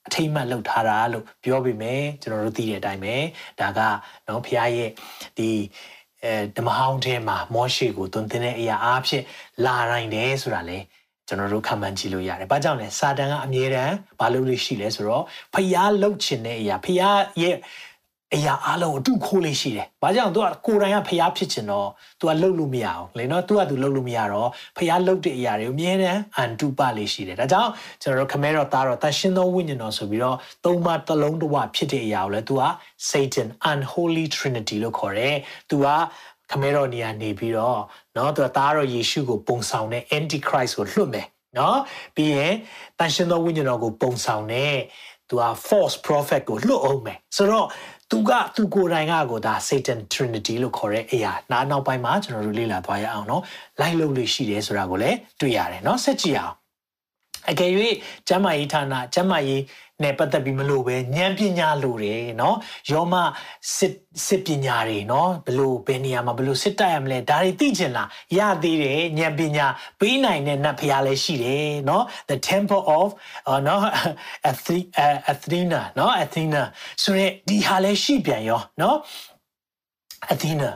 [0.09, 3.15] အထိမ့်မှတ်လုပ်ထားတာလို့ပြောပြီးမယ်ကျွန်တော်တို့သိတဲ့အတိုင်းပဲ
[3.59, 3.79] ဒါက
[4.27, 4.91] နော်ဖခင်ရဲ့
[5.37, 5.49] ဒီ
[6.23, 9.23] အဲဓမ္မဟောင်းထဲမှာမောရှေကိုသွန်သင်တဲ့အရာအားဖြင့်
[9.65, 10.79] လာနိုင်တယ်ဆိုတာလေ
[11.27, 15.23] ကျွန်တော်တို့ခံမှန်းကြည့်လို့ရတယ်။ဘာကြောင့်လဲစာတန်ကအမြဲတမ်းဘာလုပ်လို့ရှိလဲဆိုတော့
[15.53, 17.55] ဖျားလှုပ်ချင်တဲ့အရာဖျားရဲ့
[18.36, 21.88] အရာအလုံးအတူခိုးလေးရှိတယ်။ဘာကြောင့် तू ကကိုယ်တိုင်ကဖျားဖြစ်ချင်တော့
[22.19, 27.71] तू ကလှုပ်လို့မရအောင်လေနော်။ तू က तू လှုပ်လို့မရတော့ဖျားလှုပ်တဲ့အရာတွေကိုအမြဲတမ်းအန်တူပလေးရှိတယ်။ဒါကြောင့်
[28.01, 32.63] ကျွန်တော်တို့ခမဲတော်သားတော်တန်ရှင်းသောဝိညာဉ်တော်ဆိုပြီးတော့သုံးပါတလုံးတဝဖြစ်တဲ့အရာကိုလည်း तू က
[33.09, 35.36] Satan unholy trinity လို့ခေါ်တယ်။
[35.69, 35.88] तू က
[36.51, 37.79] ခမဲတော်နေရာနေပြီးတော့
[38.17, 41.77] နော် तू ကသားတော်ယေရှုကိုပုံဆောင်တဲ့ antichrist ကိုလွတ်မယ်နော်။
[42.15, 42.53] ပြီးရင်
[43.00, 44.75] တန်ရှင်းသောဝိညာဉ်တော်ကိုပုံဆောင်တဲ့
[45.29, 47.67] तू က false prophet ကိုလွတ်အောင်မယ်။ဆိုတော့
[48.11, 53.42] သူကသူကိုယ်တိုင်ကကိုဒါ Satan Trinity လို့ခေါ်တဲ့အရာနားနောက်ပိုင်းမှာကျွန်တော်တို့လေ့လာသွားရအောင်เนาะ
[53.80, 56.54] လိုက်လို့လို့ရှိတယ်ဆိုတာကိုလည်းတွေ့ရတယ်เนาะဆက်ကြည့်အောင်
[57.50, 57.70] အကယ်၍
[58.28, 59.62] ကျမ်းမာရေးဌာနကျမ်းမာရေး
[60.02, 62.54] နဲ့ပတ်သက်ပြီးမလို့ပဲဉာဏ်ပညာလိုတယ်เนาะ
[62.90, 63.14] ယောမ
[63.76, 63.94] စစ်
[64.26, 68.08] စစ်ပညာတွေเนาะဘလို့ဘယ်နေရာမှာဘလို့စစ်တိုက်ရမလဲဒါတွေသိချင်လား
[68.38, 69.66] ရသေးတယ်ဉာဏ်ပညာ
[70.00, 73.08] ပေးနိုင်တဲ့နတ်ဖျားလည်းရှိတယ်เนาะ the temple of
[73.64, 73.80] เนาะ
[75.32, 76.62] Athena เนาะ Athena
[77.02, 78.96] ဆိုရဲဒီဟာလည်းရှိပြန်ရောเนาะ
[80.32, 80.70] Athena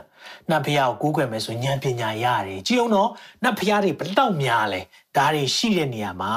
[0.49, 3.09] နတ်ဖျားကိုကိုးကွယ်မယ်ဆိုဉာဏ်ပညာရတယ်ကြည့်အောင်တော့
[3.43, 4.81] နတ်ဖျားတွေဘလောက်များလဲ
[5.17, 6.35] ဒါတွေရှိတဲ့နေရာမှာ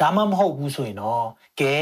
[0.00, 1.26] ဒါမှမဟုတ်ဘူးဆိုရင်တော့
[1.60, 1.76] ကဲ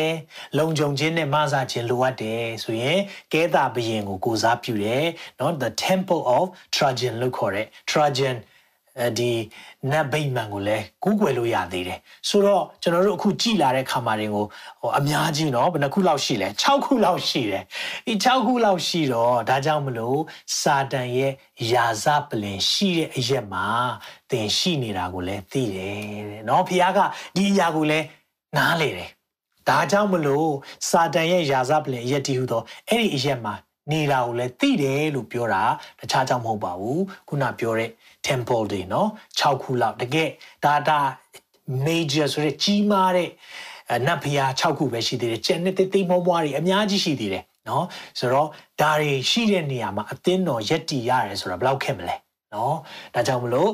[0.58, 2.98] လုံခြုံခြင်းနဲ့မဆာခြင်းလိုအပ်တယ်ဆိုရင်
[3.32, 5.04] ကဲတာဘယင်ကိုကိုစားပြုတယ်
[5.36, 8.36] เนาะ the temple of Trajan လို့ခေါ်တဲ့ Trajan
[9.00, 9.32] အဲဒီ
[9.90, 14.44] နတ်ဗိမာန်ကိုလည်းကူးကွယ်လို့ရသေးတယ်ဆိုတော့ကျွန်တော်တို့အခုကြည်လာတဲ့ခါမှာတွေကို
[14.80, 17.64] ဟိုအများကြီးเนาะဘယ်နှခုလောက်ရှိလဲ6ခုလောက်ရှိတယ်
[18.06, 20.18] ဒီ6ခုလောက်ရှိတော့ဒါကြောင့်မလို့
[20.60, 21.32] စာတန်ရဲ့
[21.72, 23.66] ယာဇပလင်ရှိတဲ့အရက်မှာ
[24.30, 26.98] သင်ရှိနေတာကိုလည်းသိတယ်တဲ့เนาะဖခင်က
[27.36, 28.06] ဒီအရာကိုလည်း
[28.56, 29.10] နားလေတယ်
[29.68, 30.50] ဒါကြောင့်မလို့
[30.88, 33.54] စာတန်ရဲ့ယာဇပလင်အရက်တီဟူသောအဲ့ဒီအရက်မှာ
[33.90, 35.62] နေတာကိုလည်းသိတယ်လို့ပြောတာ
[36.00, 37.90] တခြားကြောင့်မဟုတ်ပါဘူးခုနပြောတဲ့
[38.26, 39.06] temple တွေเนาะ
[39.40, 40.28] 6ခုလောက်တကယ်
[40.64, 40.98] ဒါဒါ
[41.86, 43.30] major ဆိုတဲ့ကြီးမားတဲ့
[44.06, 47.84] နတ်ဖျား6ခုပဲရှိသေးတယ်ကျန်တဲ့တိတ်မွားမွားတွေအများကြီးရှိသေးတယ်เนาะ
[48.18, 48.48] ဆိုတော့
[48.80, 52.16] ဒါတွေရှိတဲ့နေရာမှာအသင်းတော်ရက်တီရတယ်ဆိုတာဘယ်လောက်ခက်မလဲ
[52.52, 52.72] เนาะ
[53.14, 53.70] ဒါကြောင့်မလို့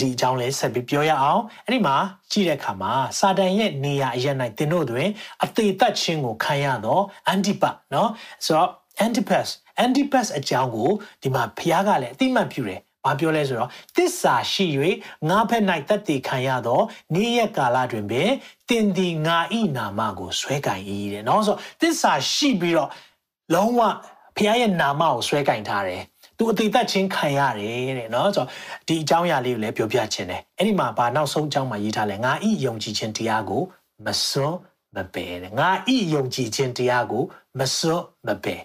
[0.00, 1.96] ဒီအကြောင်းလေးဆက်ပြီးပြောရအောင်အဲ့ဒီမှာ
[2.32, 4.26] ကြည့်တဲ့အခါမှာစာတန်ရဲ့နေရာအရ၌
[4.58, 5.08] သင်တို့တွင်
[5.44, 8.08] အသေးသက်ခြင်းကိုခံရသောအန်တီပတ်เนาะ
[8.44, 8.70] ဆိုတော့
[9.05, 9.47] Antipas
[9.85, 10.89] Antipas အကြောင်းကို
[11.21, 14.67] ဒီမှာဖျားကလည်းအတိမတ်ပြုတယ်။ဘာပြောလဲဆိုတော့တစ္ဆာရှိ၍
[15.29, 16.81] ငါဖက်၌တက်တည်ခံရသော
[17.13, 18.29] နေ့ရက်ကာလတွင်ပင်
[18.69, 20.81] တင်ဒီငါဤနာမကိုဆွဲကင်၏
[21.13, 22.89] တဲ့နော်ဆိုတော့တစ္ဆာရှိပြီးတော့
[23.53, 23.81] လုံးဝ
[24.37, 26.01] ဖျားရဲ့နာမကိုဆွဲကင်ထားတယ်။
[26.37, 28.47] သူအသေးသက်ချင်းခံရတယ်တဲ့နော်ဆိုတော့
[28.87, 33.61] ဒီအကြောင်းအရာလေးကိုလည်းပြောပြခြင်းတယ်။အဲ့ဒီမှာဗာနောက်ဆုံးအကြောင်းမှာရေးထားလဲငါဤယုံကြည်ခြင်းတရားကို
[34.05, 34.57] မစွန်း
[34.95, 37.23] မပယ်တဲ့ငါဤယုံကြည်ခြင်းတရားကို
[37.59, 38.61] မစွန်းမပယ်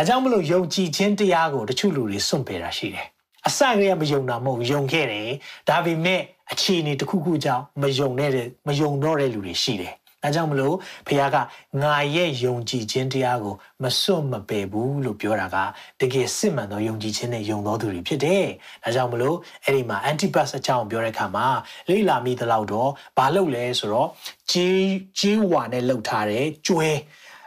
[0.00, 3.06] ဒါကြောင့်မလို့ယုံကြည်ခြင်းတရားကိုတချို့လူတွေစွန့်ပယ်တာရှိတယ်။
[3.46, 5.28] အစကတည်းကမယုံတာမဟုတ်ယုံခဲ့တယ်။
[5.68, 6.20] ဒါပေမဲ့
[6.52, 8.30] အခြေအနေတစ်ခုခုကြောင့်မယုံတဲ့
[8.66, 11.36] မယုံတော့တဲ့လူတွေရှိတယ်။ဒါကြောင့်မလို့ဖခင်က
[11.82, 15.56] ငါရဲ့ယုံကြည်ခြင်းတရားကိုမစွန့်မပယ်ဘူးလို့ပြောတာက
[16.00, 18.44] တကယ်စစ်မှန်သောယုံကြည်ခြင်းနဲ့ယုံသောသူတွေဖြစ်တယ်။
[18.84, 21.46] ဒါကြောင့်မလို့အဲ့ဒီမှာ Antipas အကြောင်းပြောတဲ့အခါမှာ
[21.88, 24.08] လိလာမိသလောက်တော့ဘာလုပ်လဲဆိုတော့
[24.52, 24.84] ဂျေး
[25.20, 26.90] ဂျေးဝါနဲ့လှုပ်ထားတဲ့ကျွဲ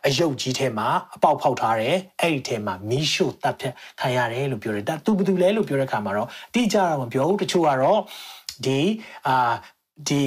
[0.08, 8.00] အယုတ်ကြီးထဲမှာအပေါက်ဖောက်ထားတယ်အဲ့ဒီထဲမှာမီးရှို့တပ်ဖြတ်ခံရတယ်လို့ပြောတယ်ဒါသူဘယ်သူလဲလို့ပြောတဲ့ခါမှာတော့တိကျတော့မပြောဘူးတချို့ကတော့
[8.66, 8.80] ဒီ
[9.28, 9.54] အာ
[10.08, 10.22] ဒီ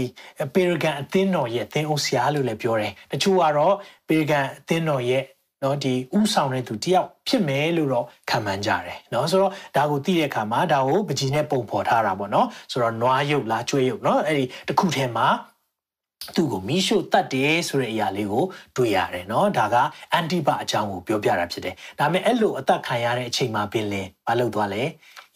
[0.55, 3.75] ပေရဂန်အသင်းတော်ရဲ့သင်းအုပ်ဆရာလို့လည်းပြောတယ်တချို့ကတော့
[4.09, 5.23] ပေရဂန်အသင်းတော်ရဲ့
[5.63, 15.27] နော်ဒီဥဆောင်တဲ့သူတယောက်ဖြစ်မယ်လို့တော့ခံမှန်းကြတယ်နော်ဆိုတော့ဒါကိုသိတဲ့အခါမှာဒါကိုပကြီးနဲ့ပုံဖော်ထားတာပေါ့နော်ဆိုတော့နွားရုပ်လားကျွေးရုပ်နော်အဲ့ဒီတစ်ခုထဲမှာ
[16.36, 19.76] သူ့ကိုမီးရှို့တတ်တယ်ဆိုတဲ့အရာလေးကိုတွေ့ရတယ်เนาะဒါက
[20.14, 24.84] အန်တီပါအကြောင်းကိုပြောပြတာဖြစ်တယ်ဒါပေမဲ့အဲ့လိုအသက်ခံရတဲ့အချိန်မှာပင်လင်မလုပ်သွားလဲ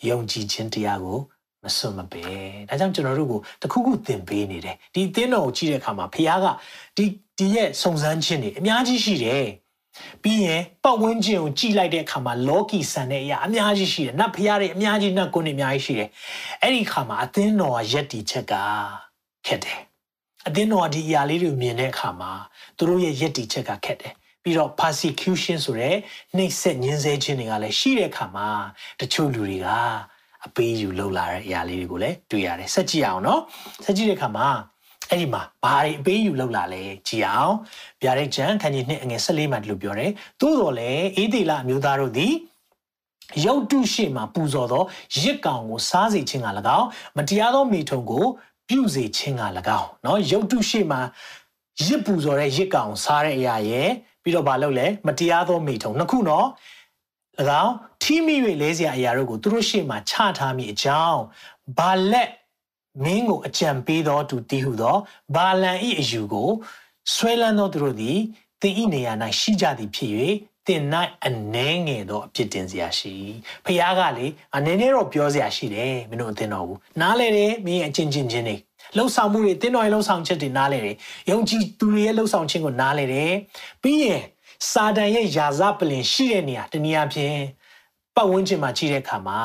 [0.09, 1.19] ယုံကြည်ခြင်းတရားကို
[1.63, 2.35] မစွန့်မပယ်
[2.69, 6.45] ဒါကြောင့်ကျွန်တော်တို့ကိုတခုခုသင်ပေးနေတယ်ဒီသင်းတော်ကိုကြည့်တဲ့အခါမှာဖခင်က
[6.97, 7.05] ဒီ
[7.37, 9.45] ဒီရဲ့စုံစမ်းခြင်းတွေအများကြီးရှိတယ်
[10.23, 16.09] ပြီးရင်ပတ်ဝန်းကျင်ကိုကြည့်လိုက်တဲ့အခါမှာလောကီဆန်တဲ့အရာအများကြီးရှိတယ်နတ်ဖရားတွေအများကြီးနတ်ကွန်းတွေအများကြီးရှိတယ်
[16.61, 18.53] အဲ့ဒီအခါမှာအသင်းတော်ကယက်တီချက်က
[19.47, 19.79] ခက်တယ်
[20.48, 22.32] အသင်းတော်ဒီအရာလေးတွေမြင်တဲ့အခါမှာ
[22.76, 25.96] သူတို့ရဲ့ယက်တီချက်ကခက်တယ်ပြီးတော့ persecution ဆိုတဲ့
[26.36, 28.48] နှိပ်စက်ညှဉ်းဆဲခြင်းတွေကလည်းရှိတဲ့အခါမှာ
[29.00, 29.68] တချို့လူတွေက
[30.46, 33.40] အပေးယူလောက်လာတဲ့အရာလေးတွေကိုလည်းတွေ့ရတယ်ဆက်ကြည့်အောင်နော်
[33.84, 34.48] ဆက်ကြည့်တဲ့အခါမှာ
[35.10, 37.54] အဲ့ဒီမှာဘာတွေအပေးယူလောက်လာလဲကြည့်အောင်
[38.02, 42.34] ဗျာဒိတ်ချန်ခန်းကြီးနှစ်အငယ်14မှာဒီလိုပြောတယ်သို့တော်လည်းအေးဒီလာအမျိုးသားတို့သည်
[43.44, 44.82] ရုပ်တုရှိမှပူဇော်သော
[45.20, 46.48] ရစ်ကောင်ကိုစားစေခြင်းက၎
[46.78, 48.26] င်းမတရားသောမိထုံကို
[48.69, 49.43] ပြုစေခြင်းက၎
[49.79, 50.97] င်းเนาะရုပ်တုရှိမှ
[51.83, 53.89] ရစ်ပူဇော်တဲ့ရစ်ကောင်စားတဲ့အရာရဲ့
[54.23, 56.45] ပြီးတော့ဘာလုပ်လဲမတရားသောမိထုံနှစ်ခုเนาะ၎
[57.63, 61.21] င်းထီးမိ၍လဲเสียအရာတို့ကိုသူတို့ရှေ့မှာချထားမိအကြောင်း
[61.77, 62.29] ဘာလက်
[63.03, 64.97] မင်းကိုအကြံပေးသောသူတည်ဟုသော
[65.35, 66.49] ဘာလန်ဤအယူကို
[67.13, 68.17] ဆွဲလန်းသောသူတို့သည်
[68.61, 70.11] တင်ဤနေရာ၌ရှိကြသည်ဖြစ်၍
[70.70, 70.84] တင်၌
[71.26, 73.14] အနှဲငယ်သောအဖြစ်တင်စရာရှိ
[73.64, 78.56] ဖះကလေအနေနဲ့တော့ပြောစရာရှိတယ်မင်းတို့အသိတော်ဘူးနားလေတယ်မင်းအချင်းချင်းချင်းနေ
[78.96, 80.96] လှုပ်ဆောင်မှုတွေတင်းတော်ရဲ့လှုပ်ဆောင်ချက်တွေနားလေတယ်
[81.30, 83.32] ယုံကြည်သူတွေရဲ့လှုပ်ဆောင်ခြင်းကိုနားလေတယ်
[83.82, 84.22] ပြီးရင်
[84.70, 87.36] စာတန်ရဲ့ယာဇပလင်ရှိတဲ့နေရာတနည်းအားဖြင့်
[88.14, 89.42] ပတ်ဝန်းကျင်မှာကြီးတဲ့အခါမှာ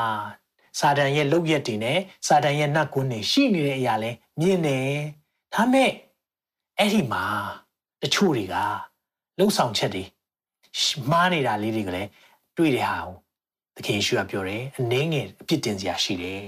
[0.79, 4.79] စာတန်ရဲ့လုပ်ရက်တွေနဲ့စာတန်ရဲ့နှက်ကွန်းတွေရှိနေတဲ့အရာလဲမြင်နေ
[5.53, 5.91] ဒါမဲ့
[6.77, 7.23] အဲ့ဒီမှာ
[8.01, 8.55] တချို့တွေက
[9.38, 10.03] လှုပ်ဆောင်ချက်တွေ
[11.10, 12.08] မှားနေတာလေးတွေကလည်း
[12.56, 13.14] တွေ့တဲ့ဟာကို
[13.76, 16.42] သခင်ယေရှုကပြောတယ်အနည်းငယ်အပြစ်တင်စရာရှိတယ်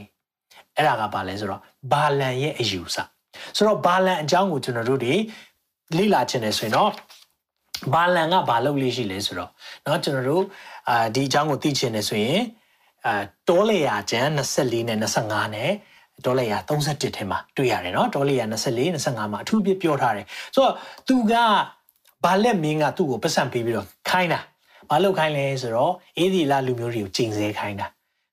[0.76, 1.60] အဲ့ဒါကဘာလဲဆိုတော့
[1.92, 2.96] ဘာလန်ရဲ့အယူဆ
[3.56, 5.14] ဆိုတော့ဘာလန်အကြောင်းကိုကျွန်တော်တို့တွေ
[5.96, 6.90] လေ့လာခြင်းနဲ့ဆိုရင်တော့
[7.92, 9.50] ဘာလန်ကဘာလုပ်လေးရှိလဲဆိုတော့
[9.84, 10.44] เนาะကျွန်တော်တို့
[10.88, 12.40] အာဒီအကြောင်းကိုသိချင်တယ်ဆိုရင်
[13.06, 15.70] အာတောလေယာကျန်24နဲ့25နဲ့
[16.24, 20.74] ဒေါ်လာရ31ထဲမှာတွေ့ရတယ်เนาะဒေါ်လာရ24 25မှာအထူးပြပြောထားတယ်ဆိုတော့
[21.08, 21.34] သူက
[22.27, 24.39] ဘာလက်မင်းကသူ့ကိုပတ်စံပေးပြီးတော့ခိုင်းတာ
[24.89, 27.87] ဘာလုပ်ခိုင်းလဲဆိုတော့အေးဒီလာလူမျိုးတွေကိုချိန်ဆခိုင်းတာ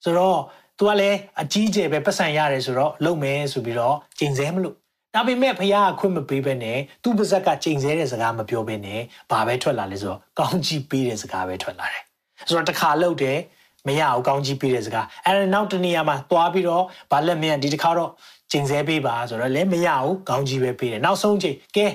[0.05, 0.39] ဆိုတော့
[0.79, 4.75] သူကလည်းအကြီးကျယ်ပဲပတ်စံရတယ်ဆိုတော့လုံမယ်ဆိုပြီးတော့ချိန်ဆမလို့
[5.15, 12.03] ဒါပေမဲ့ဖခင်ကခွင့်မပေးဘဲနဲ့သူ့ပါဇက်ကချိန်ဆတဲ့စကားမပြောဘဲနဲ့ဘာပဲထွက်လာလဲဆိုတော့ကောင်းကြီးပေးတဲ့စကားပဲထွက်လာတယ်
[12.49, 13.39] ဆိုတော့တစ်ခါလှုပ်တယ်
[13.87, 18.11] မရအောင်ကောင်းကြီးပေးတဲ့စကားအဲ့ဒါနောက်တနေရာမှာသွားပြီးတော့ဗာလက်မင်းဒီတစ်ခါတော့
[18.51, 21.87] ကျင်ဆဲပေးပါဆိုတော့လည်းမရအောင်ကောင်းကြီးပဲပေးတယ်နောက်ဆုံးချိန်ကဲ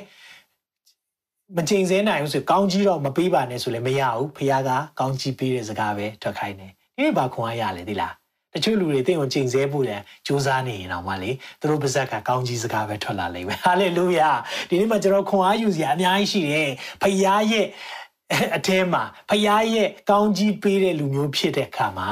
[1.57, 8.13] မကျင်ဆဲနိုင်ဘူးဆိုကောင်းကြီးတော့မပေးပါနဲ့ဆိုလည်းမရဘူးဖခင်ကကောင်းကြီးပေးတဲ့စကားပဲထွက်ခိုင်းတယ်ဒီဘာခွန်အားရလဲဒီလား
[8.53, 14.29] တချို့လူတွေတင့်ကိုကျင်ဆဲဖို့လည်းကြိုးစားနေရင်တော့မှလေသူတို့ပါဇက်ကကောင်းကြီးစကားပဲထွက်လာလိမ့်မယ်ဟာလေလုယာ
[14.69, 16.69] ဒီနေ့မှာကျွန်တော်ခွန်အားယူစရာအများကြီးရှိတယ်
[17.01, 17.17] ဖခင်
[17.51, 17.67] ရဲ့
[18.55, 19.43] အထဲမှာဖခင်
[19.75, 22.09] ရဲ့ကောင်းကြီးပေးတဲ့လူမျိုးဖြစ်တဲ့အခါမှာ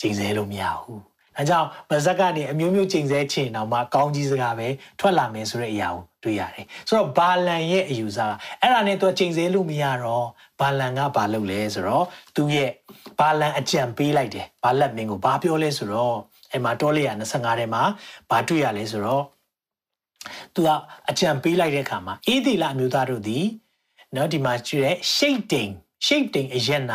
[0.00, 1.00] ကျင်ဆဲလို့မရဘူး။
[1.36, 4.68] ဒါကြောင့်ဗဇက်ကနေအမျိုးမျိုးကျင်ဆဲချင်တော့မှကောင်းကြီးစကားပဲ
[5.00, 10.26] ထွက်လာမယ်ဆိုတဲ့အရာကိုတွေ့ရတယ်။ဆိုတော့ဘာလန်ရဲ့အယူဆကအဲ့ဒါနဲ့သူကျင်ဆဲလို့မရတော့
[10.60, 12.04] ဘာလန်ကဘာလုပ်လဲဆိုတော့
[12.36, 12.70] သူရဲ့
[13.18, 16.16] ဘာလန်အကြံပေးလိုက်တယ်။ဘာလက်မင်းကိုဘာပြောလဲဆိုတော့
[16.52, 17.82] အဲ့မှာတောလေးရ25ထဲမှာ
[18.30, 19.24] ဘာတွေ့ရလဲဆိုတော့
[20.54, 20.68] သူက
[21.10, 23.44] အကြံပေးလိုက်တဲ့အခါမှာအေးဒီလာအမျိုးသားတို့သည်
[24.16, 25.62] နော်ဒီမှာကြည့်ရဲရှိတ်တိ
[26.00, 26.82] န်ရှိတ်တိန်အရက်၌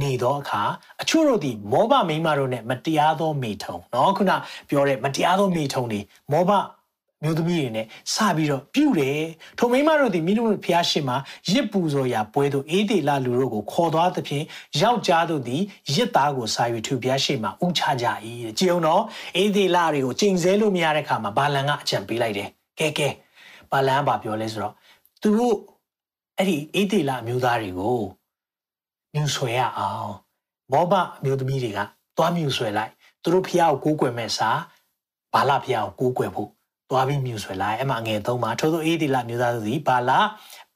[0.00, 0.62] နေသောအခါ
[1.02, 4.32] အချို့တို့သည်မောဘမိန်းမတို့နဲ့မတရားသောမိထုံနော်ခုန
[4.68, 6.00] ပြောတဲ့မတရားသောမိထုံတွေ
[6.32, 6.52] မောဘ
[7.22, 9.20] မျိုးသမီးတွေနဲ့စပြီးတော့ပြုတယ်
[9.58, 11.16] ထုံမိန်းမတို့ဒီမိနုဖျားရှင်မှာ
[11.50, 14.44] ရစ်ပူဇော်ရာပွဲသို့အေးသေးလာလူတို့ကိုခေါ်သွားသဖြင့်
[14.80, 15.62] ယောက်ျားတို့သည်
[15.94, 18.06] ရစ်သားကိုစာ၍ထူဖျားရှင်မှာဥချကြ၏
[18.44, 19.02] တဲ့ကြည်အောင်တော့
[19.36, 23.08] အေးသေးလာတွေကိုကျိန်ဆဲလို့မရတဲ့ခါမှာဘာလန်ကအကြံပေးလိုက်တယ်ကဲကဲ
[23.70, 24.74] ဘာလန်ကပြောလဲဆိုတော့
[25.22, 25.56] သူတို့
[26.38, 28.00] အဲ့ဒီအေးသေးလာမျိုးသားတွေကို
[29.16, 30.12] မြူဆွဲရအောင်
[30.72, 31.80] မောဘအမျိုးသမီးတွေက
[32.16, 34.50] သွားမြူဆွဲလိုက်သူတို့ဖျားကိုကိုးကွယ်မဲ့စာ
[35.32, 36.50] ဘာလဖျားကိုကိုးကွယ်ဖို့
[36.90, 40.10] သွားပြီးမြူဆွဲလိုက်အမှငယ်သုံးမှာထို့သောအေးဒီလမျိုးသားသည်ဘာလ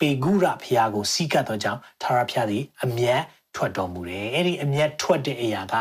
[0.01, 3.23] ပေဂုရဖျားကိုစီးကပ်သောကြောင့်သာရဖျားသည်အမျက်
[3.57, 5.75] ထွက်တော်မူတယ်အဲ့ဒီအမျက်ထွက်တဲ့အရာက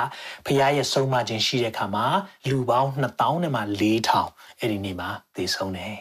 [0.45, 2.05] ဖျားရဲ့ဆုံးမခြင်းရှိတဲ့အခါမှာ
[2.49, 3.61] လူပေါင်း2000နဲ့မှ
[4.09, 5.95] 4000အဲ့ဒီနေ့မှာသေဆုံးတယ်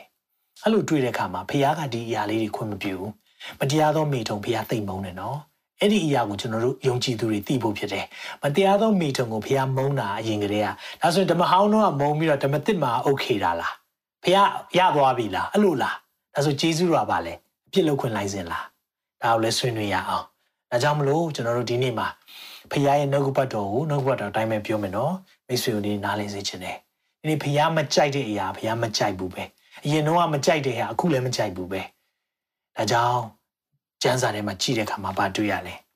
[0.63, 3.13] အဲ့လိုတွေ့တဲ့အခါမှာဖျားကဒီအရာလေးတွေခွင့်မပြုဘူး
[3.61, 5.39] မတရားသောမိထုံဖျားသိမ့်မုန်းတယ်နော်
[5.81, 8.07] အဲ့ဒီအရာကိုကျွန်တော်တို့ယုံကြည်သူတွေသိဖို့ဖြစ်တယ်။
[8.43, 10.69] မတရားသောမိထုံကိုဖျားမုန်းတာအရင်ကတည်းက
[11.03, 13.75] ဒါဆိုရင်ဓမ္မဟောင်းတော့မုန်းပြီးတော့ဓမ္မတစ်မှာအုတ်ခေတာလား။
[14.25, 15.95] ဖျားရသွားပြီလားအဲ့လိုလား။
[16.35, 17.35] ဒါဆိုဂျေဇုတော်ပါလေ
[17.67, 18.65] အပြစ်လုပ်ခွင့်လိုက်စင်လား။
[19.23, 20.25] ဒါကိုလည်းဆွေးနွေးရအောင်။
[20.71, 22.09] ဒါကြောင့်မလို့ကျွန်တော်တို့ဒီနေ့မှာ
[22.73, 25.13] ဖျားရဲ့နှုတ်ကပတ်တော်ကိုနှုတ်ကပတ်တော်အတိုင်းပဲပြောမယ်နော်။
[25.49, 26.77] မိတ်ဆွေတို့ဒီနားလည်စေချင်တယ်။
[27.21, 29.45] ဒီနေ့ဖျားမကြိုက်တဲ့အရာဖျားမကြိုက်ဘူးပဲ။
[29.85, 31.83] အရင်တော့မကြိုက်တဲ့ဟာအခုလည်းမကြိုက်ဘူးပဲ။
[32.77, 33.21] ဒါကြောင့်
[34.03, 35.77] ကျမ်းစာထဲမှာကြည့်တဲ့အခါမှာဘာတွေ့ရလဲ။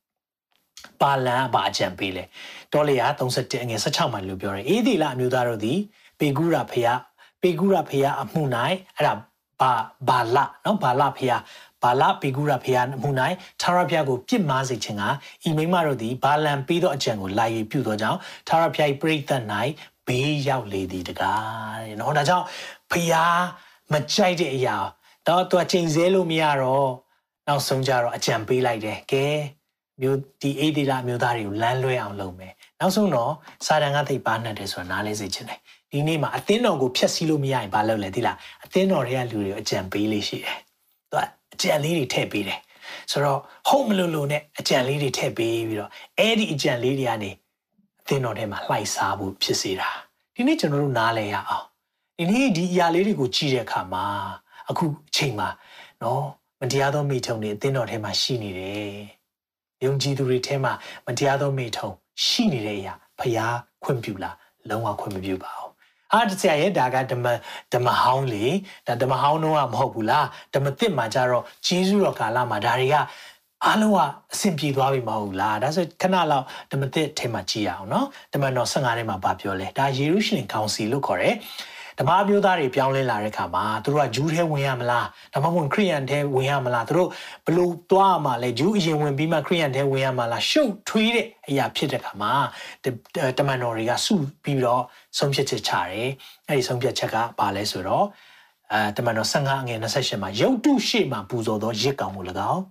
[1.02, 2.24] ပါလန်ဘာအကြံပေးလဲ
[2.72, 5.78] တောလေယာ31အငယ်16မှာလို့ပြောတယ်အေးဒီလာအမျိုးသားတို့သည်
[6.18, 6.98] ပေဂုရဖျား
[7.42, 8.42] ပေဂုရဖျားအမှု၌
[8.96, 9.14] အဲ့ဒါ
[9.60, 9.72] ဘာ
[10.08, 11.40] ဘာလနော်ဘာလဖျား
[11.82, 13.10] ဘာလပေဂုရဖျားအမှု၌
[13.60, 15.04] ထာဝရဘုရားကိုပြစ်မှားစေခြင်းက
[15.48, 19.42] ဤမိမတို့သည်ဘာလန်ပြီးသောအကြံကိုလာရပြုသောကြောင့်ထာဝရဘုရား၏ပြိဿတ်၌
[20.06, 22.46] ဘေးရောက်လေသည်တကားတဲ့နော်ဒါကြောင့်
[22.92, 23.40] ဖျား
[23.92, 24.76] မကြိုက်တဲ့အရာ
[25.26, 26.90] တော့သူချိန်ဆလို့မရတော့
[27.48, 29.26] နောက်ဆုံးကြတော့အကြံပေးလိုက်တယ်ကဲ
[30.00, 33.32] မျိုးဒီအေးဒီလာမျိုးသားတွေကိုလမ်းလွဲအောင်လုပ်မယ်နောက်ဆုံးတော့
[33.66, 40.58] စာတန်ကသိပါနှက်တယ်ဆိုတာနားလဲစေချင်တယ်ဒီနေ့မှာအသင်းတော်ကိုဖျက်ဆီးလို့မရရင်ဘာလုပ်လဲဒီလားအသင်းတော်တွေကလူတွေကိုအကြံပေးလေးရှိတယ်
[41.10, 41.18] သူက
[41.54, 42.60] အကြံလေးတွေထည့်ပေးတယ်
[43.10, 47.30] ဆိုတော့ဟုတ်မလို့လို့နဲ့အကြံလေးတွေထည့်ပေးပြီးတော့အဲ့ဒီအကြံလေးတွေကနေ
[48.02, 49.90] အသင်းတော်ထဲမှာလှိုက်စားဖို့ဖြစ်စေတာ
[50.34, 51.66] ဒီနေ့ကျွန်တော်တို့နားလည်ရအောင်
[52.18, 54.04] ဒီနေ့ဒီအရာလေးတွေကိုကြည့်တဲ့အခါမှာ
[54.70, 55.48] အခုအချိန်မှာ
[56.02, 56.24] နော်
[56.64, 58.94] မတရားသောမိထုံတွေအသင်းတော်ထဲမှာရှိနေတယ်
[59.84, 60.72] ယုံကြည်သူတွေထဲမှာ
[61.06, 61.88] မတရားသောမိထုံ
[62.24, 64.36] ရှိနေတဲ့အရာဖျားခွင့်ပြုလား
[64.68, 65.72] လုံးဝခွင့်မပြုပါဘူး
[66.12, 67.26] အားတဆရာရဲ့ဒါကဓမ္မ
[67.72, 68.44] ဓမ္မဟောင်းလေ
[68.86, 72.96] ဒါဓမ္မဟောင်းတော့မဟုတ်ဘူးလားဓမ္မသစ်မှာကြတော့ဂျေဇုတော်ကာလမှာဒါတွေက
[73.64, 73.98] အားလုံးက
[74.32, 81.34] အဆင်ပြေသွားပြီမဟုတ်လားဒါဆိုခဏလောက်ဓမ္မသစ်ထဲမှာကြည့်ရအောင်နော်ဓမ္မတော်15ထဲမှာဗာပြောလဲဒါယေရုရှလင်ကောင်စီလို့ခေါ်တယ်
[82.01, 87.09] ဓမ္မအမျိုးသားတွေပြောင်းလဲလာတဲ့ခါမှာသူတို့ကဂျူးထဲဝင်ရမလားဒါမှမဟုတ်ခရိယန်ထဲဝင်ရမလားသူတို့
[87.45, 92.33] ဘလို့သွားမှလဲဂျူးအရင်ဝင်ပြီးမှခရိယန်ထဲဝင်ရမလားရှုပ်ထွေးတဲ့အရာဖြစ်တဲ့ခါမှာ
[93.37, 94.83] တမန်တော်တွေကစုပြီးတော့
[95.17, 96.09] ဆုံးဖြတ်ချက်ချတယ်
[96.47, 98.05] အဲ့ဒီဆုံးဖြတ်ချက်ကဘာလဲဆိုတော့
[98.73, 102.63] အဲတမန်တော်15ငွေ28မှာရုပ်တုရှေ့မှာပူဇော်သောရစ်ကောင်ကို၎င်း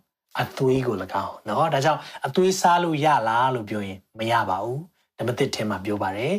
[0.43, 4.81] အသွေးကို၎င်းเนาะဒါကြောင့်အသွေးစားလို့ရလားလို့ပြောရင်မရပါဘူး
[5.22, 6.34] ဓမ္မသစ်ထဲမှာပြောပါတယ်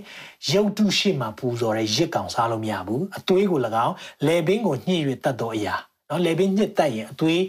[0.53, 3.95] ရုပ်တုရှိမှပူဇော်တဲ့ရစ်ကောင်စားလို့မရဘူးအသွေးကို၎င်း
[4.27, 5.75] လေဘင်းကိုညှိ၍တတ်သောအရာ
[6.09, 7.43] နော်လေဘင်းညှစ်တတ်ရင်အသွေး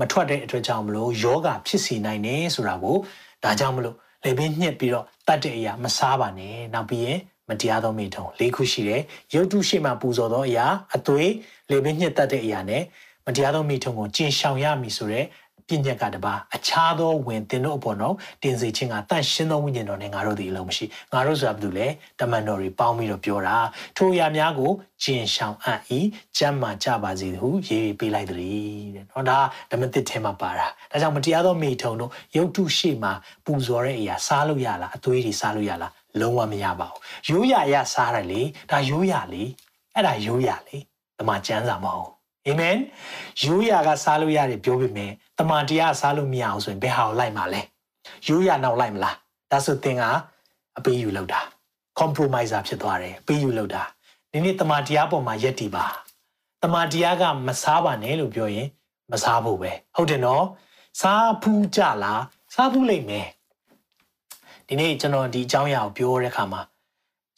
[0.00, 2.96] မထွက်တဲ့အတွက်ကြောင့်မလို့ယောဂဖြစ်စီနိုင်တယ်ဆိုတာကို
[3.44, 7.18] ဒါကြောင့်မလို့လေဘင်းညှစ်ပြီးတော့တတ်တဲ့အရာမစားပါနဲ့နောက်ပြီးရင်
[7.48, 9.02] မတရားသောမိထုံ၄ခုရှိတယ်
[9.34, 10.66] ရုပ်တုရှိမှပူဇော်သောအရာ
[10.96, 11.32] အသွေး
[11.70, 12.82] လေဘင်းညှစ်တတ်တဲ့အရာနဲ့
[13.26, 15.24] မတရားသောမိထုံကိုကျင်ရှောင်ရမည်ဆိုတဲ့
[15.68, 21.86] ပြည့်ညက်ကတပါအခြားသောဝင်တင်တို့အပေါ်တော့တင်စေခြင်းကတန့်ရှင်းသောဝိညာဉ်တော်နဲ့ငါတို့ဒီအလုံးမရှိငါတို့ဆိုတာဘာလို့လဲ
[22.20, 23.56] တမန်တော်တွေပေါင်းပြီးတော့ပြောတာ
[23.96, 24.70] ထိုအရာများကို
[25.02, 26.00] ကျင်ရှောင်အပ်ဤ
[26.38, 28.38] ကျမ်းမာကြပါစေဟုရေးပေးလိုက်သည်
[28.94, 29.38] တဲ့နော်ဒါ
[29.70, 33.10] ဓမ္မသစ်ထဲမှာပါတာဒါကြောင့်မတရားသောမိထုံတို့ရုပ်တုရှိမှ
[33.44, 39.42] ပူဇော်တဲ့အရာစားလို့ရလားအသွေးတွေစားလို့ရလားလုံးဝမရပါဘူးရိုးရရစားတယ်လေဒါရိုးရလေ
[39.94, 40.76] အဲ့ဒါရိုးရလေ
[41.18, 42.13] တမန်ကျမ်းစာမဟုတ်
[42.46, 42.76] အာမင်
[43.42, 47.60] ရိုးရာကစားလို့ရတယ်ပြောပေမဲ့တမန်တရားစားလို့မရအောင်ဆိုရင်ဘယ်ဟာကိုလိုက်မှာလဲ
[48.28, 49.16] ရိုးရာနောက်လိုက်မလား
[49.50, 50.02] ဒါဆိုသင်က
[50.78, 51.40] အပေးယူလောက်တာ
[52.00, 53.82] compromiser ဖြစ်သွားတယ်ပေးယူလောက်တာ
[54.32, 55.84] ဒီနေ့တမန်တရားပေါ်မှာယက်တည်ပါ
[56.62, 58.68] တမန်တရားကမစားပါနဲ့လို့ပြောရင်
[59.12, 60.44] မစားဖို့ပဲဟုတ်တယ်နော်
[61.00, 62.22] စားဖူးကြလား
[62.54, 63.26] စားဖူးလိမ့်မယ်
[64.66, 66.60] ဒီနေ့ကျွန်တော်ဒီအကြောင်းအရာကိုပြောတဲ့အခါမှာ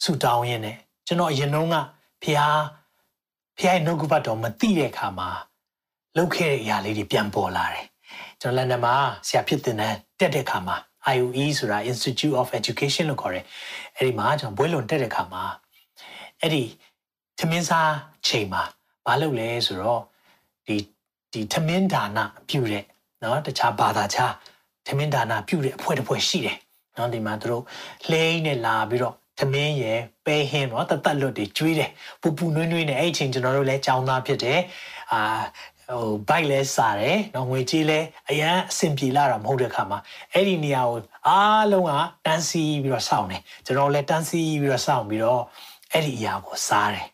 [0.03, 1.75] ဆူတောင်းရင်းနဲ့ကျွန်တော်အရင်တုန်းက
[2.23, 2.57] ဖျား
[3.58, 5.28] ဖျားရဲ့နှုတ်ကပတ်တော်မသိတဲ့အခါမှာ
[6.16, 7.86] လုပ်ခဲ့တဲ့အရာလေးတွေပြန်ပေါ်လာတယ်
[8.40, 8.94] ကျွန်တော်လန်ဒန်မှာ
[9.26, 9.76] ဆရာဖြစ်တဲ့
[10.20, 10.76] တက်တဲ့အခါမှာ
[11.14, 13.44] IUE ဆိုတာ Institute of Education လို့ခေါ်တယ်
[13.96, 15.44] အဲ့ဒီမှာကျွန်တော်ဘွဲလွန်တက်တဲ့အခါမှာ
[16.40, 16.62] အဲ့ဒီ
[17.38, 17.92] သမင်းစား
[18.26, 18.62] ချိန်မှာ
[19.06, 20.02] မလုပ်လဲဆိုတော့
[20.66, 20.76] ဒီ
[21.32, 22.84] ဒီသမင်းဒါနပြုတဲ့
[23.20, 24.32] เนาะတခြားဘာသာခြား
[24.86, 26.56] သမင်းဒါနပြုတဲ့အဖွဲ့တစ်ဖွဲ့ရှိတယ်
[26.94, 27.64] เนาะဒီမှာသူတို့
[28.10, 34.59] လှိမ့်နဲ့လာပြီးတော့ သမင်းရယ်ပဲဟင်းပေါ့တသက်လွတ်တွေကျွေးတယ်ပူပူနွေးနွေးနဲ့အဲ့အချိန်ကျွန်တော်တို့လည်းကြောင်းသားဖြစ်တယ်
[35.11, 35.21] အာ
[35.89, 39.99] ဟိုဘိုက်လဲစားတယ်နော်ငွေကြေးလဲအရန်အဆင်ပြေလာတာမဟုတ်တဲ့ခါမှာ
[40.33, 41.91] အဲ့ဒီနေရာကိုအားလုံးက
[42.25, 45.41] တန်းစီပြီးတော့စောင့်တယ်ကျွန်တော်လည်းတန်းစီပြီးတော့စောင့်ပြီးတော့
[45.91, 47.05] အဲ့ဒီအရာကိုစားတယ်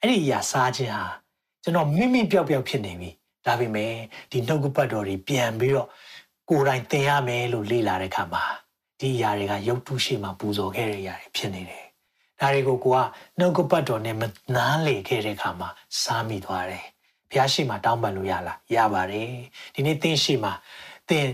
[0.00, 1.06] အဲ့ဒီအရာစားခြင်းဟာ
[1.62, 3.10] ကျွန်တော်မိမိပျောက်ပျောက်ဖြစ်နေပြီ
[3.46, 3.92] ဒါပေမဲ့
[4.30, 5.88] ဒီနှုတ်ကပတ်တော်တွေပြန်ပြီးတော့
[6.50, 8.44] ကိုယ်တိုင်သင်ရမယ်လို့လေ့လာတဲ့ခါမှာ
[9.00, 11.84] ဒီအရာတွေကရုပ်တုရှိမှပူဇော်ခဲ့တဲ့အရာတွေဖြစ်နေတယ်
[12.40, 12.98] ဒါတွေကိုကိုက
[13.38, 14.22] နှုတ်ကပတ်တော်နဲ့မ
[14.56, 15.68] နားလေခဲ့တဲ့ခါမှာ
[16.02, 16.84] စားမိသွားတယ်
[17.30, 19.30] ဘုရားရှိမှတောင်းပန်လို့ရလားရပါတယ်
[19.74, 20.50] ဒီနေ့သင်ရှိမှ
[21.08, 21.26] သင်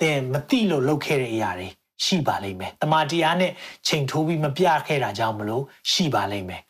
[0.00, 1.68] သင်မသိလို့လုပ်ခဲ့တဲ့အရာတွေ
[2.04, 3.52] ရှိပါလိမ့်မယ်တမန်တရားနဲ့
[3.88, 6.62] ချိန်ထိုးပြီးမပြခဲ့တာကြောင့်မလို့ရှိပါလိမ့်မယ်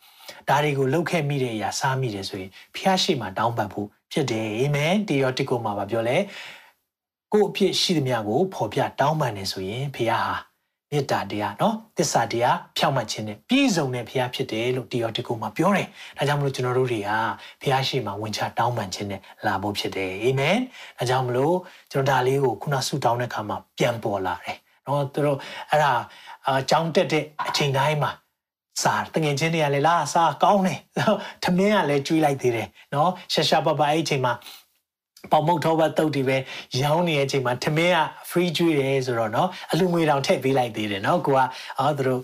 [0.49, 6.17] ဒါတွေကိုလုပ်ခဲ့မိတဲ့အရာစားမိတယ်ဆိုရင်ဘုရားရှိမှတောင်းပန်ဖို့ဖြစ်တယ်အာမင်တေရောတိကိုမှာပြောလဲ
[7.32, 10.36] ကို့အဖြစ်ရှိသမျှကိုဖော်ပြတောင်းပန်နေဆိုရင်ဘုရားဟာ
[10.90, 17.10] မေတ္တာတရားเนาะသစ္စာတရားဖြောင့်မတ်ခြင်းနဲ့ပြည့်စုံတဲ့ဘုရားဖြစ်တယ်လို့တီယောတိကုမှာပြောတယ်။ဒါကြောင့်မလို့ကျွန်တော်တို့တွေက
[17.62, 20.56] ဘုရားရှိခိုးဝင်ချတောင်းပန်ခြင်းနဲ့လာဖို့ဖြစ်တယ်။အာမင်။
[20.98, 21.56] ဒါကြောင့်မလို့
[21.92, 25.38] ကျွန်တော်ဒါလေးကိုခုနဆုတောင်းတဲ့အခါမှာပြန်ပေါ်လာတယ်။เนาะသူတို့
[25.70, 25.92] အဲ့ဒါ
[26.46, 28.10] အကြောင်းတက်တဲ့အချိန်တိုင်းမှာ
[28.82, 30.78] စားတငင်ချင်းတွေကလည်းလာစားကောင်းတယ်။
[31.44, 34.32] ထမင်းကလည်းကျွေးလိုက်သေးတယ်။เนาะရှာရှာပပအဲ့အချိန်မှာ
[35.32, 36.36] ပေါမုတ်ထောပတ်တုတ်တွေပဲ
[36.82, 37.98] ရောင်းနေတဲ့အချိန်မှာထမင်းက
[38.30, 41.38] free ကျွေးတယ်ဆိုတော့เนาะအလူငွေတောင်ထည့်ပေးလိုက်သေးတယ်เนาะကိုက
[41.78, 42.20] အော်သူတို့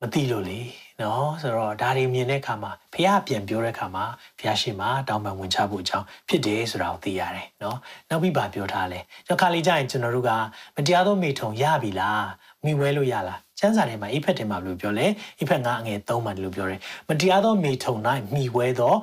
[0.00, 0.60] မသိလို့လေ
[1.02, 4.04] နော်ဆိုတော့ဒါတွေမြင်တဲ့အခါမှာဖះပြန်ပြောတဲ့အခါမှာ
[4.38, 10.30] ဖះရှိမှတောင်းပန်ဝင်ချဖို့အကြောင်းဖြစ်တယ်ဆိုတာကိုသိရတယ်နော်နောက်ပြီးပါပြောထားလဲကျွန်တော်ခါလေးကြရင်ကျွန်တော်တို့က
[10.76, 12.26] မတရားသောမိထုံရပြီလား
[12.64, 15.06] မိဝဲလို့ရလားကျမ်းစာထဲမှာအိဖက်တင်မှာဘယ်လိုပြောလဲ
[15.38, 17.94] အိဖက်ငါအငယ်3မှာဒီလိုပြောတယ်မတရားသောမိထုံ၌
[18.34, 18.94] မိဝဲသော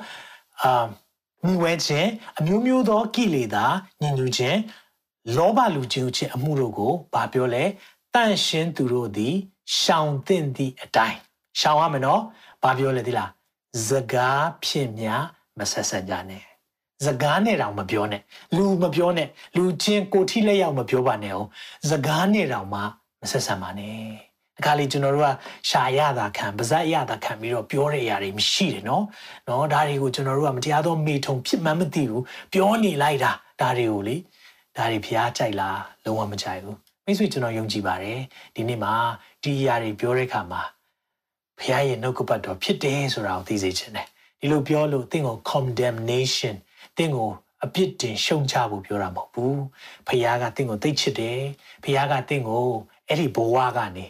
[0.63, 0.85] အာ
[1.44, 3.64] မိဝဲခြင်းအမျိုးမျိုးသောကိလေသာ
[4.00, 4.58] ညင်ညူခြင်း
[5.36, 7.64] လောဘလူချင်းချင်းအမှုတို့ကိုဗာပြောလဲ
[8.14, 9.34] တန့်ရှင်းသူတို့သည်
[9.78, 11.18] ရှောင်သင့်သည့်အတိုင်း
[11.60, 12.22] ရှောင်ရမယ်နော်
[12.62, 13.30] ဘာပြောလဲဒီလား
[13.88, 15.22] စကားဖြစ်များ
[15.58, 16.44] မဆက်ဆက်ကြနဲ့
[17.06, 18.22] စကားနဲ့တောင်မပြောနဲ့
[18.56, 21.48] လူမပြောနဲ့လူချင်းကိုထိလက်ရောက်မပြောပါနဲ့အောင်
[21.90, 22.80] စကားနဲ့တောင်မှ
[23.20, 24.27] မဆက်ဆံပါနဲ့
[24.58, 25.28] အခါလေးကျွန်တော်တို့က
[25.68, 29.04] ရှာရတာခံပါဇက်ရတာခံပြီးတော့ပြောရတဲ့အရာတွေမရှိတယ်နော်
[29.48, 34.16] နော်ဒါတွေကိုကျွန်တော်တို့ကမတရားသောမေထုံဖြစ်မှန်းမသိဘူးပြောနေလိုက်တာဒါတွေကိုလေ
[34.76, 38.20] ဒါတွေဖျားကြိုက်လားလုံးဝမကြိုက်ဘူးမိတ်ဆွေကျွန်တော်ယုံကြည်ပါတယ်
[38.54, 38.94] ဒီနေ့မှာ
[39.42, 40.62] ဒီအရာတွေပြောတဲ့အခါမှာ
[41.60, 44.06] ဖျားရဲ့နှုတ်ကပတ်တော်ဖြစ်တယ်ဆိုတာကိုသိစေချင်တယ်
[44.40, 46.56] ဒီလိုပြောလို့တင့်ကို condemnation
[46.96, 47.28] တင့်ကို
[47.64, 49.60] အပြစ်တင်ရှုံချဖို့ပြောတာမဟုတ်ဘူး
[50.06, 51.40] ဖခင်ကတင့်ကိုသိချစ်တယ်
[51.82, 52.66] ဖခင်ကတင့်ကို
[53.08, 54.06] အဲ့ဒီဘဝကနေ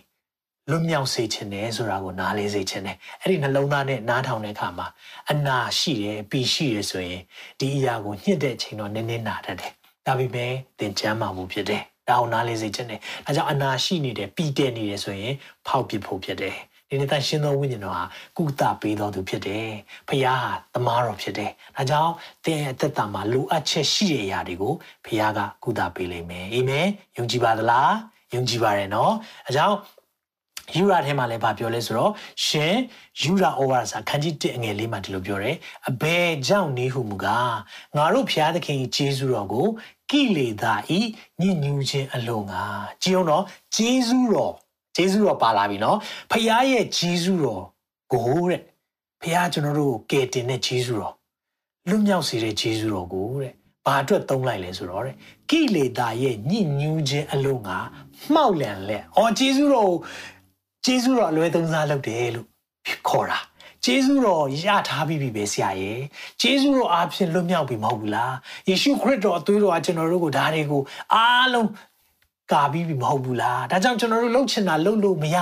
[0.71, 4.87] လွတ်မြောက်စေခြင်းနဲ့ဆိုတာကိုနားလေစေခြင်းနဲ့အဲ့ဒီနှလုံးသားနဲ့နားထောင်တဲ့အခါမှာ
[5.31, 7.23] အနာရှိတယ်ပီရှိတယ်ဆိုရင်
[7.61, 9.73] ဒီအရာကိုညှစ်တဲ့အချိန်တော့နည်းနည်းနာတတ်တယ်
[10.07, 15.35] ဒါပေမဲ့သင်ချမ်းမာမှုဖြစ်တယ်ဒါအောင်နားလေစေခြင်းနဲ့ဒါကြောင့်အနာရှိနေတယ်ပီတဲ့နေတယ်ဆိုရင်
[15.67, 16.57] ဖောက်ပစ်ဖို့ဖြစ်တယ်
[16.91, 18.05] ဒီနေ့တန်ရှင်သောဝိညာဉ်တော်ဟာ
[18.37, 19.69] ကုသပေးတော်သူဖြစ်တယ်။
[20.09, 22.13] ဖခင်ဟာတမားတော်ဖြစ်တယ်။ဒါကြောင့်
[22.45, 27.93] သင်ရဲ့အသက်တာမှာလိုအပ်ချက်ရှိတဲ့အရာတွေကိုဖခင်ကကုသပေးလိမ့်မယ်။အာမင်။ယုံကြည်ပါသလား။
[28.35, 29.13] ယုံကြည်ပါတယ်နော်။
[29.47, 29.77] အဲကြောင့်
[30.77, 32.13] ယူရာထဲမှာလည်းဗာပြောလဲဆိုတော့
[32.47, 32.75] ရှင်
[33.23, 35.57] ယူရာဩဝါဒစာခန်းကြီး1အငယ်လေးမှာဒီလိုပြောတယ်
[35.89, 37.55] အဘယ်ကြောင့်နေဟုမူကား
[37.97, 39.67] ငါတို့ဖျားသခင်ဂျေဇုတော်ကို
[40.11, 41.01] ကိလေသာဤ
[41.41, 42.65] ညဉ့်ညူးခြင်းအလုံးငါ
[43.03, 43.45] ကြည်အောင်တော့
[43.77, 44.53] ဂျေဇုတော်
[44.97, 45.99] ဂျေဇုတော်ပါလာပြီနော်
[46.31, 47.63] ဖခင်ရဲ့ဂျေဇုတော်
[48.13, 48.63] ကိုတဲ့
[49.23, 51.15] ဖခင်ကျွန်တော်တို့ကယ်တင်တဲ့ဂျေဇုတော်
[51.89, 53.53] လွတ်မြောက်စေတဲ့ဂျေဇုတော်ကိုတဲ့
[53.85, 55.15] ဘာအတွက်သုံးလိုက်လဲဆိုတော့တဲ့
[55.51, 57.79] ကိလေသာရဲ့ညဉ့်ညူးခြင်းအလုံးငါ
[58.35, 59.93] မှောက်လန်လက်။အော်ဂျေဇုတော်
[60.85, 62.47] ဂျေဇုတော်အလွဲသုံးစားလုပ်တယ်လို့
[63.09, 63.39] ခေါ်တာ
[63.85, 66.01] ဂျေဇုတော်ရထားပြီးပြီပဲဆရာရဲ့
[66.41, 68.35] ဂျေဇုတော်အားဖြင့်လွတ်မြောက်ပြီမဟုတ်ဘူးလား
[68.69, 70.83] ယေရှုခရစ်တော်အသွေးတော်ကကျွန်တော်တို့ကိုဒါတွေကို
[71.15, 71.69] အားလုံး
[72.53, 75.37] ကာပြီးပြီမဟုတ်ဘူးလားဒါကြောင့်ကျွန်တော်တို့လှုပ်ချင်တာလှုပ်လို့မရ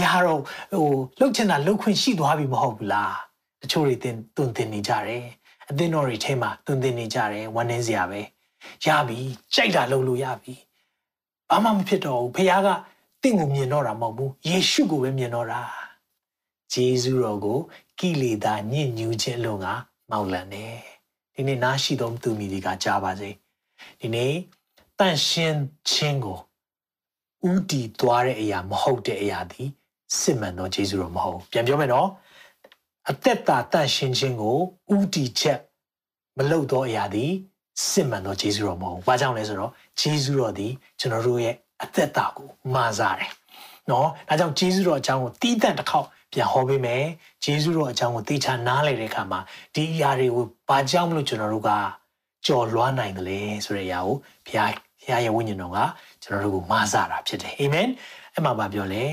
[0.00, 0.40] ရတော့
[0.72, 3.14] ဟိုလှုပ်ချင်တာလှုပ်ခွင့်ရှိသွားပြီမဟုတ်ဘူးလား
[3.62, 5.24] တချို့တွေတင်တွင်တင်နေကြတယ်
[5.70, 8.20] အသင်းတော်တွေထဲမှာတွင်တင်နေကြတယ်ဝမ်းနေစရာပဲ
[8.86, 9.18] ရပြီ
[9.54, 10.54] ကြိုက်တာလှုပ်လို့ရပြီ
[11.50, 12.68] ဘာမှမဖြစ်တော့ဘူးဖခင်က
[13.24, 15.62] တင့်ကိုမြင်တော့တာမဟုတ်ဘူးယေရှုကိုပဲမြင်တော့တာ
[16.72, 17.58] ဂျေဇုတော်ကို
[17.98, 19.66] ကိလေသာညစ်ညူးခြင်းလုံးက
[20.10, 20.76] မောက်လန်တယ်
[21.34, 23.30] ဒီနေ့နားရှိသောသူမိတွေကကြားပါစေ
[24.00, 24.32] ဒီနေ့
[24.98, 25.60] တန့်ရှင်း
[25.90, 26.38] ခြင်းကို
[27.50, 29.62] ဥတီသွားတဲ့အရာမဟုတ်တဲ့အရာဒီ
[30.20, 32.08] စစ်မှန်သောဂျေဇုတော်မဟုတ်ပြန်ပြောမယ်နော်
[33.10, 34.56] အသက်တာတန့်ရှင်းခြင်းကို
[34.96, 35.60] ဥတီချက်
[36.38, 37.24] မလုပ်သောအရာဒီ
[37.88, 40.68] စစ်မှန်သောဂျေဇုတော်မဟုတ်ဘာကြောင့်လဲဆိုတော့ဂျေဇုတော်ဒီ
[41.00, 43.30] ကျွန်တော်တို့ရဲ့ အသက်တာကိုမာစားတယ်
[43.90, 47.04] နော်ဒါကြောင့်ဂျေဇုတော်အကြောင်းကိုတီးတန့်တစ်ခေါက်ပြန်ဟောပေးမယ်
[47.44, 49.40] ဂျေဇုတော်အကြောင်းကိုသိချနားလည်တဲ့အခါမှာ
[49.74, 51.70] ဒီအရာတွေကိုဘာကြောင့်မလို့ကျွန်တော်တို့က
[52.46, 55.78] ကြော်လွှားနိုင်တယ်လဲဆိုတဲ့အရာကိုဘုရားဘုရားရဲ့ဝိညာဉ်တော်က
[56.22, 57.88] ကျွန်တော်တို့ကိုမာစားတာဖြစ်တယ်အာမင်
[58.34, 59.04] အဲ့မှာဘာပြောလဲ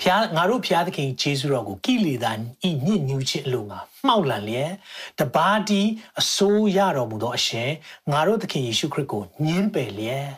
[0.00, 2.32] ဖျားငါတို့ဖျားသခင်ဂျေဇုတော်ကိုကိလေသာ
[2.68, 4.72] ဤညစ်ညူးခြင်းအလို့ငါမှောက်လန်လျက်
[5.18, 5.82] တပါးတီ
[6.20, 7.70] အစိုးရတော်မူသောအရှင်
[8.12, 10.28] ငါတို့သခင်ယေရှုခရစ်ကိုညှင်းပယ်လျက်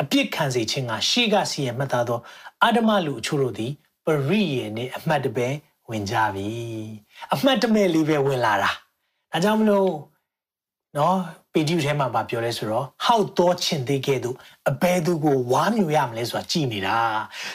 [0.00, 2.20] အပြစ်ခံစေခြင်းကရှေးကစီရင်မှတ်သားသော
[2.62, 3.72] အာဓမလူအချို့တို့သည်
[4.04, 5.48] ပရိယေနှင့်အမှတ်တပဲ
[5.90, 6.48] ဝင်ကြပြီ
[7.34, 8.70] အမှတ်တမဲ့လေးပဲဝင်လာတာ
[9.32, 9.90] ဒါကြောင့်မလို့
[10.96, 11.16] နော်
[11.52, 14.30] ပေတျုထဲမှာဗာပြောလဲဆိုတော့ဟောက်တော်ချင်သေးခဲ့သူ
[14.70, 16.98] အဘယ်သူကိုဝါမျိုးရမလဲဆိုတာကြည်နေတာ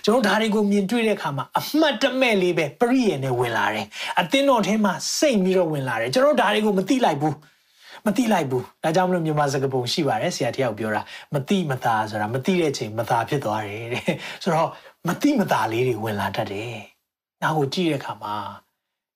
[0.05, 3.85] ကျွန်တော်ဒါတွေကိုမြင်တွေ့တဲ့အခါမှာအမှတ်တမဲ့လေးပဲပရိယေနဲ့ဝင်လာတယ်
[4.19, 7.35] အသင်းတော်ထဲမှာစိတ်ပြီးတော့ဝင်လာတယ်ကျွန်တော်ဒါတွေကိုမသိလိုက်ဘူး
[8.05, 11.01] မသိလိုက်ဘူးဒါကြောင့်မလို့မြန်မာစကားပုံရှိပါတယ်ဆရာတယောက်ပြောတာ
[11.33, 14.13] မသိမသာဆိုတာမသိတဲ့ချိန်မသာဖြစ်သွားတယ်တဲ့
[14.43, 14.69] ဆိုတော့
[15.07, 16.77] မသိမသာလေးတွေဝင်လာတတ်တယ်
[17.41, 18.35] နောက်ကိုကြည့်တဲ့အခါမှာ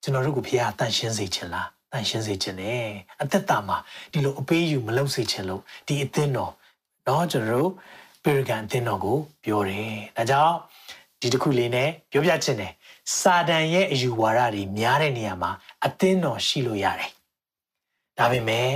[0.02, 2.76] ကျွန်တော်တို့ကဘုရားတန်ရှင်းစေခြင်းလားတန်ရှင်းစေခြင်းလေ
[3.22, 3.78] အသက်တာမှာ
[4.12, 6.54] ဒီလိုအပေးယူမလုပ်စေခြင်းလို့ဒီအသင်းတော်
[7.08, 7.72] တော့ကျွန်တော်တို့
[8.24, 10.56] ပေရကန်အသင်းတော်ကိုပြောတယ်ဒါကြောင့်
[11.22, 12.74] ဒီတစ်ခုလေးနဲ့ပြောပြခြင်းတယ်
[13.20, 15.52] စာတန်ရဲ့အယူဝါဒတွေများတဲ့နေရာမှာ
[15.86, 17.12] အသင်းတော်ရှိလို့ရတယ်
[18.20, 18.70] ဒါပေမဲ့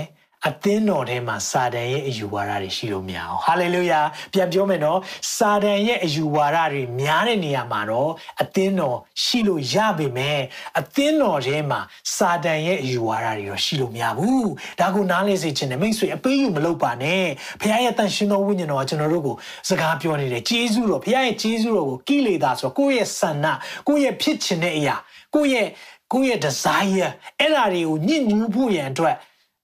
[0.50, 4.00] အသင်းတော်ထဲမှာစာတန်ရဲ့အယူဝါဒတွေရှိလို့မရအောင်ဟာလေလုယာ
[4.34, 5.00] ပြန်ပြောမယ်နော်
[5.36, 10.40] စာတန်ရဲ့အယူဝါဒတွေများတဲ့နေရာမှာတော့အသင်းတော်ရှိလို့ရပေမဲ့
[10.80, 11.80] အသင်းတော်ထဲမှာ
[12.16, 14.50] စာတန်ရဲ့အယူဝါဒတွေတော့ရှိလို့မရဘူး
[14.80, 17.24] ဒါကိုနားလည်စေချင်တယ်မိတ်ဆွေအပေးယူမလုပ်ပါနဲ့
[17.62, 19.36] ဖခင်ရဲ့တန်ရှင်တော်ဝိညာဉ်တော်ကကျွန်တော်တို့ကို
[19.70, 23.48] စကားပြောနေတယ်ဂျေဇုတော်ဖခင်ရဲ့ဂျေဇုတော်ကိုကိလေသာဆိုကိုယ့်ရဲ့ဆန္ဒ
[23.88, 24.96] ကိုယ့်ရဲ့ဖြစ်ချင်တဲ့အရာ
[25.36, 25.68] ကိုယ့်ရဲ့
[26.12, 29.16] ကိုယ့်ရဲ့ desire အဲ့ဒါတွေကိုညှဉ်းညူးဖို့ရန်အတွက်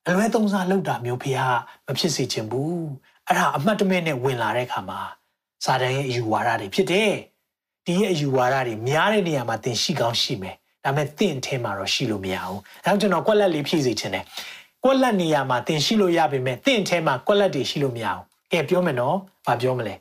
[0.07, 1.49] အလွဲသုံးစားလုပ်တာမျိုးဖေဟာ
[1.85, 2.87] မဖြစ်စေချင်ဘူး
[3.27, 5.01] အဲ့ဒါအမှတ်တမဲ့နဲ့ဝင်လာတဲ့ခါမှာ
[5.65, 7.13] စာတန်ရဲ့အယူဝါဒတွေဖြစ်တယ်
[7.85, 14.23] ဒီရဲ့အယူဝါဒတွေများတဲ့နေရာမှာသင်ရှိကောင်းရှိမယ်ဒါပေမဲ့သင်အထဲမှာတော့ရှိလို့မရဘူးအဲဒါကျွန်တော်ကွက်လက်လေးဖြည့်စေချင်တယ်
[14.83, 19.15] ကွက်လက်နေရာမှာသင်ရှိလို့ရပေမဲ့သင်အထဲမှာကွက်လက်တွေရှိလို့မရဘူးကဲပြောမယ်နော်
[19.45, 19.95] ဘာပြောမလဲ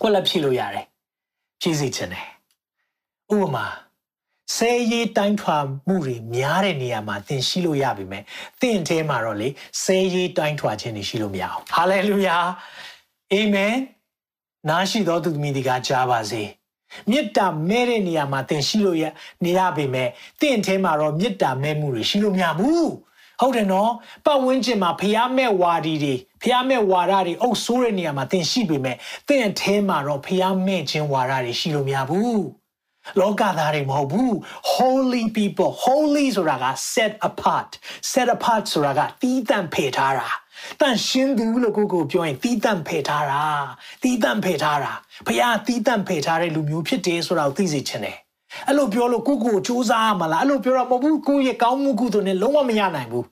[0.00, 0.86] ကွက်လက်ဖြည့်လို့ရတယ်
[1.60, 2.26] ဖြည့်စေချင်တယ်
[3.34, 3.66] ဥပမာ
[4.54, 8.22] ဆဲရေးတိုင်းထွာမှုတွေများတဲ့နေရာမှာသင်ရှိလို့ရပြီမဲ့
[8.60, 9.48] သင်အဲမှာတော့လေ
[9.82, 12.36] ဆဲရေးတိုင်းထွာခြင်းတွေရှိလို့မရအောင်ဟာလေလုယာ
[13.32, 13.74] အာမင်
[14.68, 16.42] နားရှိသောသူသမီးတွေကကြားပါစေ
[17.10, 19.04] မေတ္တာမဲ့တဲ့နေရာမှာသင်ရှိလို့ရ
[19.44, 20.08] နေရပေမဲ့
[20.40, 22.88] တင့်ထဲမှာတော့မေတ္တာမဲ့မှုတွေရှိလို့မရဘူး
[23.40, 23.92] ဟုတ်တယ်နော်
[24.24, 28.96] ပတ်ဝန်းကျင်မှာဖျားမဲ့ဝါဒီတွေဖျားမဲ့ဝါဒတွေအုပ်ဆိုးတဲ့နေရာမှာသင်ရှိပေမဲ့
[29.28, 32.63] တင့်အထဲမှာတော့ဖျားမဲ့ခြင်းဝါဒတွေရှိလို့မရဘူး
[33.20, 34.32] လောကသားတွေမဟုတ်ဘူး
[34.72, 37.70] holy people holy ဆိုတာက set apart
[38.12, 40.28] set apart ဆိုတာကတီးတန့်ဖယ်ထားတာ
[40.80, 43.42] တန်ရှင်းသူလို့ကိုကိုပြောရင်တီးတန့်ဖယ်ထားတာ
[44.02, 44.92] တီးတန့်ဖယ်ထားတာ
[45.26, 48.18] ဖခင်တီးတန့်ဖယ်ထားတဲ့လူမျိုးဖြစ်တယ်ဆိုတာကိုသိစေချင်တယ်
[48.68, 53.26] အဲ့လိုပြောလို့ကိုကိုစူးစမ်းရမလားအဲ့လိုပြောတော့မဟုတ်ဘူးကိုရဲ့ကောင်းမှုကုသိုလ်နဲ့လုံးဝမရနိုင်ဘူး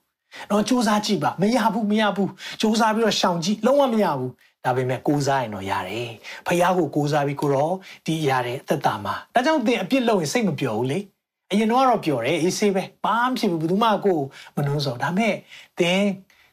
[0.51, 4.31] တော့စူးစမ်းကြည့်ပါမရဘူးမရဘူးစူးစမ်းပြီးတော့ရှောင်ကြည့်လုံးဝမရဘူး
[4.65, 6.11] ဒါပေမဲ့ကိုးစားရင်တော့ရတယ်
[6.47, 7.75] ဖခင်ကိုကိုးစားပြီးကိုတော့
[8.07, 10.99] ဒီရတဲ့အသက်တာမှာဒါကြောင့်သင်အပြစ်လုပ်ရင်စိတ်မပျော်ဘူးလေ
[11.53, 14.21] အရင်တော့ပျော်တယ်အေးဆေးပဲဘာမှဖြစ်ဘူးဘယ်သူမှကို
[14.57, 15.35] မနှုံးစောဒါပေမဲ့
[15.79, 16.01] သင်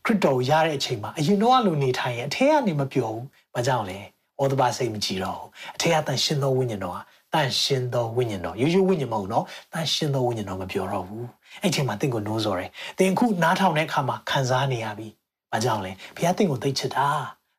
[0.06, 4.00] ခရစ်တော်ရတဲ့အချိန်မှာအရင်တော့လိုနေထိုင်ရင်အထက်ကနေမပျော်ဘူးဘာကြောင့်လဲ
[4.42, 7.02] ဩဒဘာစိတ်မကြည့်တော့ဘူးအထက်ကတန်ရှင်သောဝိညာဉ်တော်ဟာ
[7.34, 11.26] တန်ရှင်သောဝိညာဉ်တော်ရိုးရိုးဝိညာဉ်မဟုတ်နော်တန်ရှင်သောဝိညာဉ်တော်မပြောတော့ဘူး
[11.62, 15.08] အဲ့ချိန်မှာတင့်ကိုနှိုးစော်တယ်တင်ခုနားထောင်တဲ့အခါမှာခံစားနေရပြီ
[15.52, 17.08] ဘာကြောင့်လဲဘုရားတင့်ကိုသိချစ်တာ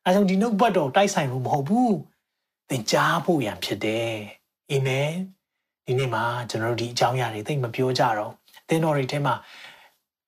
[0.05, 1.95] အဲကြောင့်ဒီနှုတ်ဘတ်တော်တိုက်ဆိုင်လို့မဟုတ်ဘူး
[2.69, 4.13] သင်ကြားဖို့ရန်ဖြစ်တယ်
[4.69, 5.11] အာမင်
[5.85, 8.31] ဒီနေ့မှာကျွန်တော်တို့ဒီအကြောင်းအရာတွေသိမပြောကြတော့
[8.67, 9.35] သင်တော်တွေထဲမှာ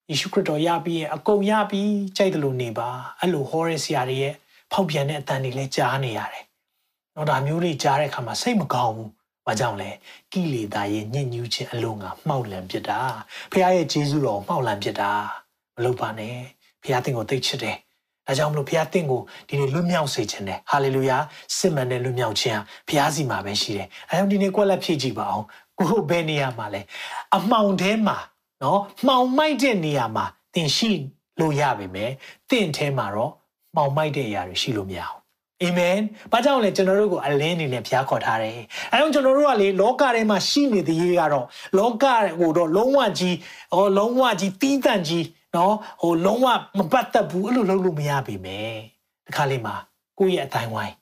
[0.09, 4.33] ယေရှုခရစ်တော်ရပြီးရင်အကုန်ရပြီးကြိုက်တယ်လို့နေပါအဲ့လိုဟောရဆရာတွေရဲ့
[4.71, 6.43] ဖောက်ပြန်တဲ့အတန်တွေလည်းကြားနေရတယ်။
[7.15, 9.09] တော့ဒါမျိုးတွေကြားတဲ့အခါမှာစိတ်မကောင်းဘူး။
[9.45, 9.89] ဘာကြောင့်လဲ။
[10.31, 12.99] ကိလေသာရဲ့ညှဉ်းညူးခြင်းအလုံးကမှောက်လန့်ဖြစ်တာ။
[13.51, 15.11] ဖခင်ရဲ့ဂျေဇုတော်မှောက်လန့်ဖြစ်တာ။
[15.75, 16.37] မလုပ်ပါနဲ့။
[16.81, 17.77] ဖခင်သင်ကိုသိချစ်တယ်။
[18.27, 21.17] ဒါကြောင့်မလို့ဖခင်သင်ကိုဒီနေ့လွတ်မြောက်စေခြင်းတယ်။ဟာလေလုယာ။
[21.57, 25.45] စစ်မှန်တဲ့လွတ်မြောက်ခြင်းဖခင်စီမှာပဲရှိတယ်။အဲကြောင့်ဒီနေ့ကွက်လက်ဖြည့်ကြည့်ပါအောင်။
[25.79, 26.81] ကိုဘယ်နေရာမှာလဲ။
[27.35, 28.17] အမှောင်ထဲမှာ
[28.63, 30.91] နော်မှောင်မိုက်တဲ့နေရာမှာသင်ရှိ
[31.39, 32.11] လို့ရပါမယ်။
[32.49, 33.31] သင်ထဲမှာတော့
[33.75, 35.23] မှောင်မိုက်တဲ့အရာတွေရှိလို့မရဘူး
[35.61, 35.97] အာမင်။
[36.31, 38.51] ဘာကြောင့်လဲကျွန်တော်တို့ကိုအလင်းအနေနဲ့ဘုရားခေါ်ထားတယ်။
[38.91, 41.45] အဲကြောင့်ကျွန်တော်တို့ကလေလောကထဲမှာရှိနေသေးရေးကတော့
[41.77, 42.05] လောက
[42.39, 43.35] ကိုတော့လုံးဝကြီး
[43.75, 45.25] ဟောလုံးဝကြီးတီးတန့်ကြီး
[45.55, 46.47] နော်ဟိုလုံးဝ
[46.77, 48.73] မပတ်သက်ဘူးအဲ့လိုလုပ်လို့မရပါမယ်။
[49.25, 49.75] ဒီခါလေးမှာ
[50.19, 50.93] ကိုယ့်ရဲ့အတိုင်းဝိုင်း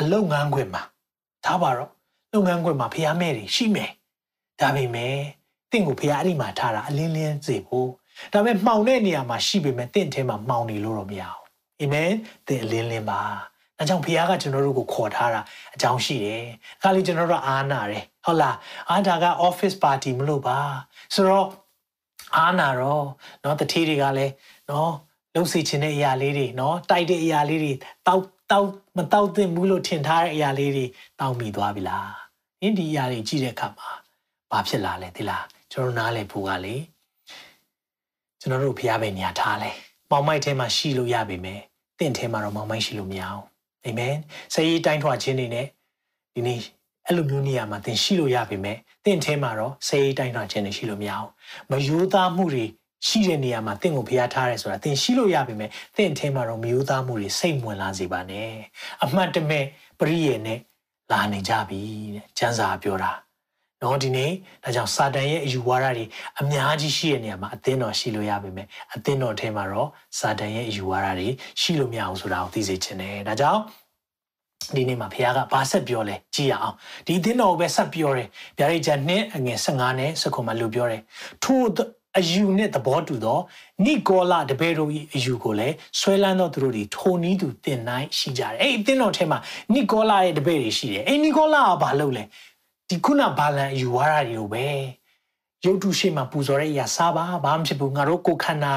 [0.00, 0.82] အလုံငန်းခွင်မှာ
[1.44, 1.90] ထားပါတော့
[2.32, 3.90] လုပ်ငန်းခွင်မှာဖះမဲ့တွေရှိမယ်။
[4.60, 5.16] ဒါပေမဲ့
[5.70, 7.88] တင့်ကိုဖះအဲ့ဒီမှာထားတာအလင်းလင်းစေဖို့
[8.32, 11.42] ဒါပေမဲ့မှောင်တဲ့နေရာမှာရှိပေမဲ့တင့်ထဲမှာမှောင်နေလို့တော့မရဘူး။
[11.80, 12.10] အာမင်။
[12.46, 13.22] တင့်အလင်းလင်းပါ။။
[13.80, 15.40] ဒါကြောင့်ဖခင်ကကျွန်တော်တို့ကိုခေါ်ထားတာ
[15.74, 16.44] အကြောင်းရှိတယ်။
[16.82, 18.56] ခါလေးကျွန်တော်တို့အားနာတယ်။ဟုတ်လား။
[18.90, 20.58] အားဒါက office party မလို့ပါ။
[21.14, 21.46] ဆိုတော့
[22.35, 23.05] အားနာတော့
[23.41, 24.33] เนาะတတိတွေကလည်း
[24.67, 24.89] เนาะ
[25.33, 27.71] လှုပ်စီခြင်းတဲ့အရာလေးတွေเนาะတိုက်တဲ့အရာလေးတွေ
[28.07, 28.67] တောက်တောက်
[28.97, 30.85] မတောက်သင့်ဘူးလို့ထင်ထားတဲ့အရာလေးတွေ
[31.19, 32.07] တောင်းမိသွားပြီလား။
[32.61, 33.89] အင်းဒီအရာတွေကြည့်တဲ့အခါမှာ
[34.51, 36.75] ဘာဖြစ်လာလဲဒီလားကျွန်တော်နားလည်ဖို့ကလေ
[38.39, 39.71] ကျွန်တော်တို့ဖျားပဲညာထားလဲ။
[40.09, 41.61] ပေါင်မိုက်ထဲမှာရှိလို့ရပါမယ်။
[41.99, 43.43] တင့်ထဲမှာတော့မောင်မိုက်ရှိလို့မရအောင်
[43.85, 44.15] အာမင်
[44.53, 45.67] ဆယ်ရေးတိုင်းထွာခြင်းတွေနဲ့
[46.33, 46.59] ဒီနေ့
[47.08, 51.28] အဲ့လိုမျိုးနေရာမှာသင်ရှိလို့ရပါမယ်သင်ထဲမှာတော့ဆယ်ရေးတိုင်းထွာခြင်းတွေရှိလို့မရအောင်
[51.70, 52.64] မယိုးသားမှုတွေ
[53.06, 58.50] ရှိတဲ့နေရာမှာသင်ကိုဖျားထားရဲဆိုတာသင်ရှိလို့ရပါမယ်သင်ထဲမှာတော့မယိုးသားမှုတွေစိတ်ဝင်လာစေပါနဲ့
[59.04, 59.64] အမှတ်တမဲ့
[60.00, 60.58] ပရိယေနဲ့
[61.12, 61.80] လာနေကြပြီ
[62.14, 63.12] တဲ့ကျမ်းစာပြောတာ
[63.82, 64.32] နော်ဒီနေ့
[64.64, 66.04] ဒါကြောင့်စာတန်ရဲ့အယူဝါဒတွေ
[66.40, 69.88] အများကြီးရှိတဲ့နေရာမှာအသင်းတော်ရှိလို့ရပါမယ်အသင်းတော်ထဲမှာတော့
[70.18, 71.28] စာတန်ရဲ့အယူဝါဒတွေ
[71.60, 73.62] ရှိလို့မရအောင်ဆိုတာကိုသိစေချင်တယ်ဒါကြောင့်
[74.76, 76.74] ဒီနေ့မှာဘုရားကဘာဆက်ပြောလဲကြည့်ရအောင်
[77.06, 78.28] ဒီအသင်းတော်ပဲဆက်ပြောတယ်
[78.58, 81.02] ဗျာဒိတ်ချန်နှစ်အငယ်15နဲ့စခုမှာလို့ပြောတယ်
[81.44, 81.66] ထို့
[82.18, 83.38] အယူနဲ့သဘောတူသော
[83.84, 89.38] နိကောလာတပည့်တို့၏အယူကိုလည်းဆွဲလန်းသောသူတို့ဒီထိုနည်းသူတင်နိုင်ရှိကြတယ်အဲ့ဒီအသင်းတော်ထဲမှာ
[89.74, 92.24] နိကောလာရဲ့တပည့်တွေရှိတယ်အဲ့နိကောလာကဘာလုပ်လဲ
[92.88, 94.66] ဒီခုနဘာလန်ယူဝါဒတွေကိုပဲ
[95.66, 98.74] ရုပ်တုရှိမှပူဇော်တဲ့အရာစားပါဘာမှဖြစ်ဘူးငါတို့ကိုခန္ဓာ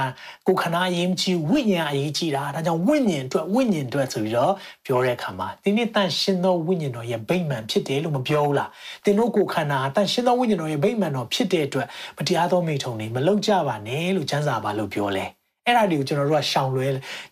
[0.48, 4.54] ကိုခန္ဓာအရေးကြီးဝိညာဉ်အရေးကြီးတာဒါကြောင့်ဝိညာဉ်အတွက်ဝိညာဉ်အတွက်ဆိုပြီးတော့
[4.86, 8.70] ပြောတဲ့အခါမှာဒီနေ့တန်ရှင်သောဝိညာဉ်တော်ရဲ့ဗိမ္မာန်ဖြစ်တယ်လို့မပြောဘူးလား
[9.04, 15.26] သင်တို့ကိုခန္ဓာတန်ရှင်သောဝိညာဉ်တော်ရဲ့ဗိမ္မာန်တော်ဖြစ်တဲ့အတွက်မတရားသောမိထုံတွေမလောက်ကြပါနဲ့လို့ကျမ်းစာပါလို့ပြောလဲ
[15.66, 16.88] အဲ့ဒါတွေကိုကျွန်တော်တို့ကရှောင်လွဲ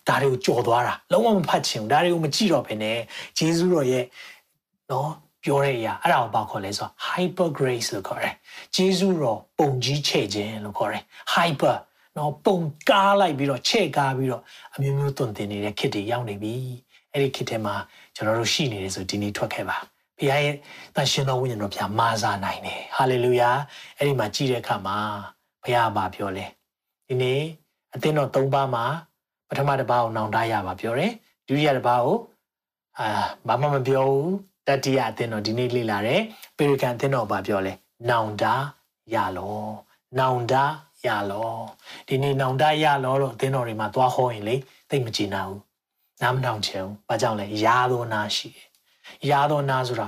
[0.08, 2.98] ဒါတွေကိုကြော်သွားတာလုံးဝမဖတ်ချင်ဘူးဒါတွေကိုမကြည့်တော့ဘဲနဲ့
[3.38, 4.04] ဂျေဇုတော်ရဲ့
[4.90, 5.10] နော်
[5.44, 8.34] ပြောတဲ့အရာအဲ့ဒါကိုဘာခေါ်လဲဆိုတော့ hyper grace လို့ခေါ်တယ်။
[8.74, 11.02] ဂျေဇုတော်ပုံကြီးချဲ့ခြင်းလို့ခေါ်တယ်။
[11.34, 11.76] hyper
[12.16, 12.58] နော်ပုံ
[12.90, 14.42] ကားလိုက်ပြီးတော့ချဲ့ကားပြီးတော့
[14.74, 16.54] အမျိုးမျိုးတွင်တင်နေတဲ့ခစ်တွေရောက်နေပြီ။
[17.12, 17.74] အဲ့ဒီခစ်ထဲမှာ
[18.14, 19.76] ကျွန်တော်တို့ရှိနေတယ်ဆိုဒီနေ့ထွက်ခဲ့ပါ။
[20.18, 20.56] ဘုရားရဲ့
[20.94, 23.50] တန်ရှင်တော်ဝိညာဉ်တော်ပြမာစားနိုင်တယ်။ဟာလေလုယာ။
[23.98, 24.96] အဲ့ဒီမှာကြည့်တဲ့အခါမှာ
[25.62, 26.46] ဘုရားကပြောလဲ။
[27.08, 27.40] ဒီနေ့
[27.94, 28.84] အသင်းတော်၃ပါးမှာ
[29.48, 31.12] ပထမတစ်ပါးကိုနောင်တရပါပြောတယ်။
[31.46, 32.18] ဒုတိယတစ်ပါးကို
[32.98, 33.06] အာ
[33.48, 36.20] ဘာမှမပြောဘူး တတိယအသင်းတော်ဒီနေ့လေ့လာတယ်
[36.56, 37.72] ပေရကန်အသင်းတော်ဘာပြောလဲ
[38.10, 38.44] နောင်တ
[39.14, 39.64] ရလော
[40.18, 40.54] နောင်တ
[41.06, 41.50] ရလော
[42.08, 44.56] ဒီနေ့နောင်တရလောတော့အသင်းတော်တွေမှာသွားဟောရင်လေ
[44.90, 45.60] သိမကြည်နာဘူး
[46.22, 48.66] နားမနှောင်ချင်ဘူးဘာကြောင့်လဲရာသောနာရှိတယ်
[49.30, 50.06] ရသောနာဆိုတာ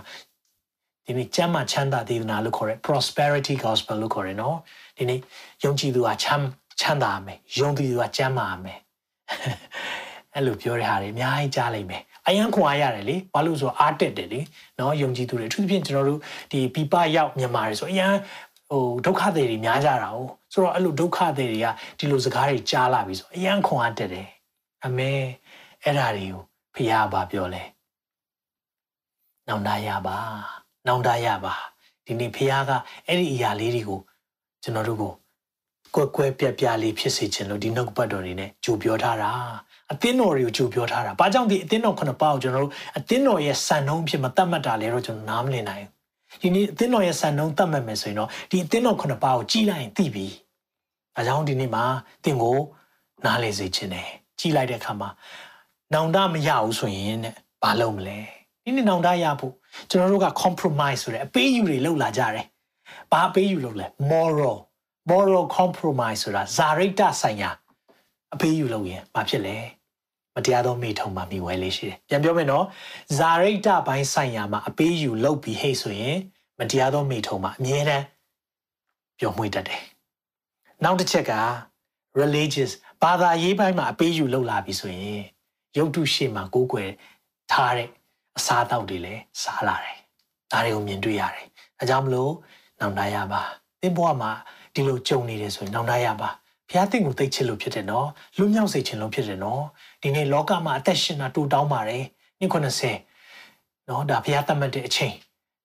[1.05, 4.57] ဒီနေ့ကျမ်းမာချမ်းသာဒေသနာလို့ခေါ်တယ် prosperity gospel လို့ခေါ်တယ်နော်
[4.97, 5.21] ဒီနေ့
[5.65, 6.47] ယုံကြည်သူကချမ်း
[6.81, 8.79] ချမ်းသာရမယ်ယုံကြည်သူကကျမ်းမာရမယ်
[10.35, 14.41] အဲ့လိုပြောတဲ့ဟာတွေအများကြီးကြားလိုက်မယ် အယံခွန်အားရတယ်လေဘာလို့ဆိုတော့အားတက်တယ်လေ
[14.79, 16.21] နော်ယုံကြည်သူတွေအထူးသဖြင့်ကျွန်တော်တို့
[16.53, 18.07] ဒီပြပရောက်မြန်မာတွေဆိုအယံ
[18.71, 20.19] ဟိုဒုက္ခတွေတွေများကြတာ哦
[20.53, 21.67] ဆိုတော့အဲ့လိုဒုက္ခတွေတွေက
[21.99, 24.29] ဒီလိုစကားတွေကြားလာပြီဆိုအယံခွန်အားတက်တယ်
[24.85, 25.11] အမေ
[25.83, 26.43] အဲ့ဓာတွေကို
[26.75, 27.63] ဖះပါပြောလဲ
[29.49, 30.19] နောင်တရပါ
[30.87, 31.55] နောင်တရပါ
[32.07, 32.71] ဒီနေ့ဖះက
[33.07, 34.01] အဲ့ဒီအရာလေးတွေကို
[34.63, 35.13] ကျွန်တော်တို့ကို
[35.95, 39.33] ကွက်ကွက်ပြက်ပြလေးဖြစ်စေခြင်းလို့ဒီနှုတ်ပတ်တော်တွေနဲ့ကြိုပြောထားတာ
[39.93, 50.27] အသင်းတော်တွေကိုကြိုပြောထားတာဘာကြောင့်ဒီအသင်းတော်ခုနှစ်ပါးကိုကျွန်တော်တို့အသင်းတော်ရဲ့စံနှုန်းဖြစ်မတတ်မှတ်တာလဲတော့ကျွန်တော်နားမလည်နိုင်ဘူးဒီနေ့အသင်းတော်ရဲ့စံနှုန်းတတ်မှတ်မယ်ဆိုရင်တော့ဒီအသင်းတော်ခုနှစ်ပါးကိုကြီးလိုက်ရင်သိပြီ
[51.15, 51.85] ဒါကြောင့်ဒီနေ့မှာ
[52.25, 52.59] သင်ကို
[53.25, 55.09] နားလည်စေခြင်းတယ်ကြီးလိုက်တဲ့အခါမှာ
[55.93, 58.19] နောင်တမရဘူးဆိုရင်တဲ့ဘာလုပ်မလဲ
[58.65, 59.55] ဒီနေ့နောင်တရဖို့
[59.91, 62.47] ကျွန်တော်တို့က compromise ဆိုတဲ့အပေးယူတွေလုပ်လာကြတယ်
[63.13, 64.57] ဘာအပေးယူလုပ်လဲ moral
[65.11, 67.51] moral compromise ဆိုတာဇာရိတဆိုင်ရာ
[68.35, 69.57] အပေးယူလုပ်ရင်ဘာဖြစ်လဲ
[70.37, 72.65] မတရားသောမိထုံမှာမိဝဲလေးရှိတယ်ပြန်ပြောမယ်နော်
[73.19, 76.17] ဇာရိတပိုင်းဆိုင်ရာမှာအပေးယူလုပ်ပြီးဟိတ်ဆိုရင်
[76.59, 78.05] မတရားသောမိထုံမှာအမြဲတမ်း
[79.19, 79.83] ပျော်မွေ့တတ်တယ်
[80.85, 81.35] နောက်တစ်ချက်က
[82.21, 82.73] religious
[83.03, 85.23] ဘာသာရေးပိုင်းမှာအပေးယူလုပ်လာပြီဆိုရင်
[85.77, 86.91] ရုပ်တုရှိမှကိုးကွယ်
[87.51, 87.89] ထားတဲ့
[88.39, 89.97] အစားအသောက်တွေလည်းစားလာတယ်
[90.51, 91.47] ဒါတွေကိုမြင်တွေ့ရတယ်
[91.79, 92.33] အဲကြောင့်မလို့
[92.81, 93.43] နောင်တရပါ
[93.81, 94.31] သင်ဘဝမှာ
[94.75, 96.29] ဒီလိုကြုံနေတယ်ဆိုရင်နောင်တရပါ
[96.69, 99.63] ဘုရားသင်ကိုသိချစ်လို့ဖြစ်တယ်နော်လွတ်မြောက်စေခြင်းလို့ဖြစ်တယ်နော်
[100.03, 102.05] ဒီနေ့လောကမှာအသက်ရှင်တာတူတောင်းပါတယ်
[102.41, 105.15] နှစ်90နော်ဒါဘုရားသတ်မှတ်တဲ့အချိန်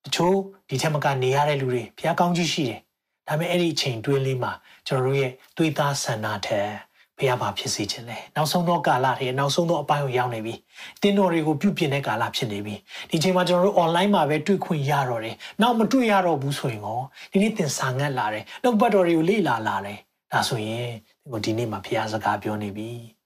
[0.05, 0.35] တချို့
[0.69, 2.79] ဒီထက်မကနေရတဲ့လူတွေဘုရားကောင်းကြီးရှိတယ်
[3.27, 4.51] ဒါပေမဲ့အဲ့ဒီအချိန်တွင်းလေးမှာ
[4.87, 6.69] ကျွန်တော်တို့ရဲ့သွေးသားဆန္ဒထက်
[7.17, 10.53] ဘုရားဘာဖြစ်စေခြင်းလဲနောက်ဆုံးသောကာလထဲနောက်ဆုံးသောအပိုင်းကိုရောက်နေပြီ
[11.01, 12.75] တင်းတော်တွေကိုပြုပြင်တဲ့ကာလဖြစ်နေပြီ
[13.09, 19.99] ဒီချိန်မှာကျွန်တော်တို့ online မှာပဲတွေ့ခွင့်ရတော့တယ်နောက်မတွေ့ရတော့ဘူးဆိုရင်ရောဒီနေ့သင်စာငတ်လာတယ်နှုတ်ပတ်တော်တွေကိုလေ့လာလာတယ်
[20.31, 20.87] ဒါဆိုရင်
[21.21, 23.16] ဒီကိုဒီနေ့မှာဘုရားစကားပြောနေပြီ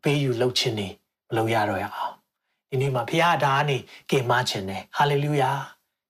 [0.00, 0.88] အပေးယူလှုပ်ခြင်းနေ
[1.28, 2.14] မလုပ်ရတော့ရအောင်
[2.70, 3.76] ဒီနေ့မှာဘုရားဒါကနေ
[4.10, 5.50] ကင်မခြင်းတယ်ဟာလေလုယာ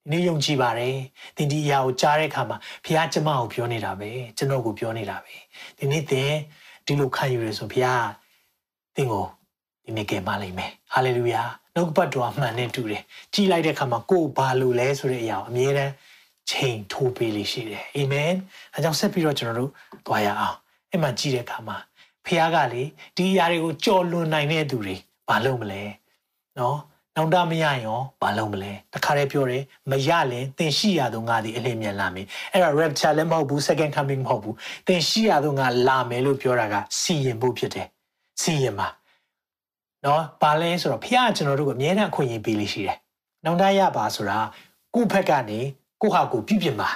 [0.03, 0.97] ဒီနေ့ယုံကြည်ပါတယ်
[1.36, 5.34] သင်ဒီအရာကိုကြားတဲ့အခါမှာဘုရားကျမကိုပြောနေတာပဲကျွန်တော်ကိုပြောနေတာပဲ
[5.78, 6.32] ဒီနေ့သင်
[6.86, 8.07] ဒီလိုခံယူရဆိုဘုရား
[8.95, 9.26] သင်ကို
[9.84, 11.43] ဒီနေ့ကယ်မလိုက်မယ်ဟာလေလုယာ
[11.74, 13.03] နှုတ်ပတ်တော်အမှန်နဲ့တူတယ်
[13.34, 15.93] ကြည်လိုက်တဲ့အခါမှာကိုယ်ဘာလို့လဲဆိုတဲ့အရာကိုအမြဲတမ်း
[16.51, 18.32] ချိန်ထိုးပေးလိရှိတယ်အာမင်
[18.74, 19.70] အဲကြောင့်ဆက်ပြီးတော့ကျွန်တော်တို့
[20.07, 20.57] သွားရအောင်
[20.91, 21.76] အဲ့မှာကြည်တဲ့အခါမှာ
[22.31, 22.83] ဖခင်ကလေ
[23.16, 24.97] ဒီအရာတွေကိုကြော်လွန်နိုင်တဲ့သူတွေ
[25.28, 25.83] ဘာလုပ်မလဲ
[26.59, 26.78] နော်
[27.16, 34.57] နောင်တမရရင်ရောဘာလုပ်မလဲတခါတည်းပြောတယ်မရရင်သင်ရှိရသောငါဒီအလင်းမြန်လာမယ်အဲ့ဒါ rapture လည်းမဟုတ်ဘူး second coming မဟုတ်ဘူး
[34.87, 37.87] သင်ရှိရသောငါလာမယ်လို့ပြောတာကစီရင်ဖို့ဖြစ်တယ်
[38.43, 38.89] စီရင်ပါ
[40.05, 42.99] နော်ဘာလဲဆိုတော့ဖခင်ကကျွန်တော်တို့ကိုအမြဲတမ်းအခွင့်အရေးပေးလို့ရှိတယ်
[43.45, 44.39] နောင်တရပါဆိုတာ
[44.95, 45.61] ကိုယ့်ဘက်ကနေ
[46.03, 46.91] ကိုယ့်ဟာကိုယ်ပြုပြင်ပါ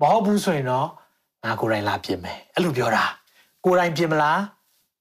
[0.00, 0.88] မဟုတ်ဘူးဆိုရင်တော့
[1.44, 3.04] ငါကိုယ်တိုင်လာပြင်မယ်အဲ့လိုပြောတာ
[3.64, 4.38] ကိုယ်တိုင်ပြင်မလား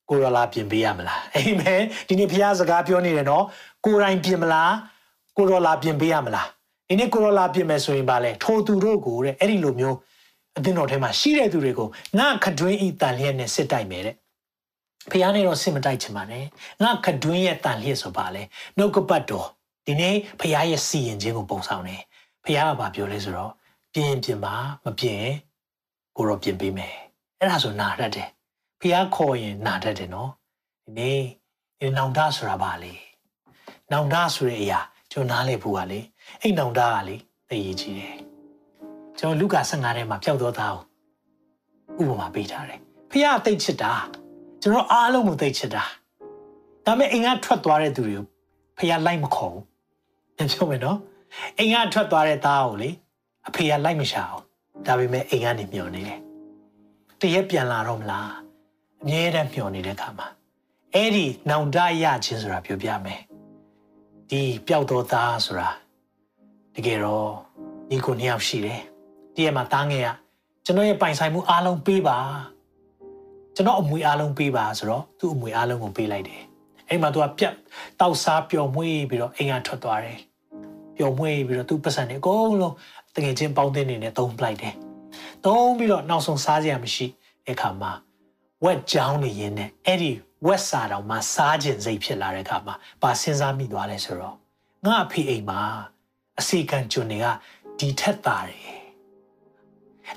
[0.09, 3.45] ကိုရောလာပြင်ပေးရမလားအာမင်ဒီနေ့ဖခင်စကားပြောနေတယ်နော်
[3.85, 4.73] ကိုယ်တိုင်ပြင်မလား
[5.37, 6.47] ကိုရောလာပြင်ပေးရမလား
[6.89, 9.97] ဒီနေ့ကိုရောလာပြင်မယ်ဆိုရင်ပါလေထိုသူတို့ကိုတဲ့အဲ့ဒီလိုမျိုး
[10.57, 11.87] အသင်းတော်ထဲမှာရှိတဲ့သူတွေကို
[12.17, 14.15] ငါခတွင်းဤတန်လျက်နဲ့စစ်တိုက်မယ်တဲ့
[15.11, 16.45] ဖះနဲ့တော့စစ်မတိုက်ချင်ပါနဲ့
[16.83, 18.43] ငါခတွင်းရဲ့တန်လျက်ဆိုပါလေ
[18.77, 19.47] နှုတ်ကပတ်တော်
[19.85, 22.01] ဒီနေ့ဖះရဲ့စီရင်ခြင်းကိုပုံဆောင်တယ်
[22.45, 23.51] ဖះကဘာပြောလဲဆိုတော့
[23.93, 25.23] ပြင်ပြင်ပါမပြင်
[26.15, 26.95] ကိုတော့ပြင်ပေးမယ်
[27.39, 28.29] အဲ့ဒါဆိုနာတတ်တယ်
[28.85, 30.31] ဖះခေါ်ရင်နာတတ်တယ်နော်
[30.85, 31.21] ဒီနေ့
[31.79, 32.93] ဒီနောင်တဆိုတာပါလေ
[33.91, 34.79] နောင်တဆိုတဲ့အရာ
[35.11, 35.99] ကျွန်တော်နားလည်ဖို့ကလေ
[36.41, 37.15] အဲ့နောင်တကလေ
[37.49, 38.17] သိရကြီးတယ်
[39.19, 40.77] ကျွန်တော်လူကာ15ထဲမှာပျောက်သောသား
[41.97, 42.79] ကိုဥပမာပေးထားတယ်
[43.11, 43.93] ဖះသိချစ်တာ
[44.61, 45.83] ကျွန်တော်အားလုံးကိုသိချစ်တာ
[46.85, 48.25] ဒါပေမဲ့အိမ်ကထွက်သွားတဲ့သူတွေကို
[48.77, 49.63] ဖះလိုက်မခေါ်ဘူး
[50.35, 50.97] ပြန်ပြောမယ်နော်
[51.57, 52.89] အိမ်ကထွက်သွားတဲ့သားကိုလေ
[53.47, 54.43] အဖေကလိုက်မရှာအောင်
[54.85, 56.19] ဒါပေမဲ့အိမ်ကနေမျောနေတယ်
[57.21, 58.44] တရက်ပြန်လာတော့မလား
[59.05, 60.27] အမြဲတမ်းမျောနေတဲ့ခါမှာ
[60.93, 63.21] အဲ့ဒီနောင်တရခြင်းဆိုတာပြောပြမယ်
[64.29, 65.69] ဒီပျောက်တော်သားဆိုတာ
[66.75, 67.29] တကယ်တော့
[67.89, 68.81] ညီကိုနှစ်ယောက်ရှိတယ်
[69.35, 70.09] တရက်မှာသားငယ်က
[70.65, 72.17] ကျွန်တော်ရဲ့ပိုင်ဆိုင်မှုအားလုံးပေးပါ
[73.55, 76.41] ကျွန်တော်အမွေအားလုံးပေးပါဆိုတော့သူ့အမွေအားလုံးကိုပေးလိုက်တယ်
[76.89, 77.53] အဲ့မှာသူကပြတ်
[77.99, 80.19] တောက်စားပျော်မွေးပြီးတော့အိမ်ကထွက်သွားတယ်
[80.97, 82.75] ပျော်မွေးပြီးတော့သူ့ပတ်စံတွေအကုန်လုံး
[83.15, 84.73] တကယ်ချင်းပေါင်းတဲ့နေနဲ့သုံးပလိုက်တယ်
[85.45, 87.05] သုံးပြီးတော့နောက်ဆုံးစားစရာမရှိ
[87.45, 87.91] တဲ့အခါမှာ
[88.65, 90.11] ဝက်ကြောင်းနေရင်နဲ့အဲ့ဒီ
[90.47, 94.35] ဝက်စာတောင်မှစားခြင်းစိတ်ဖြစ်လာတဲ့အခါမှာပါစဉ်းစားမိသွားလဲဆိုတော့
[94.85, 95.59] ငါအဖေအိမ်မှာ
[96.39, 97.25] အစီကံကျွန်းတွေက
[97.79, 98.61] ဒီထက်တာတယ်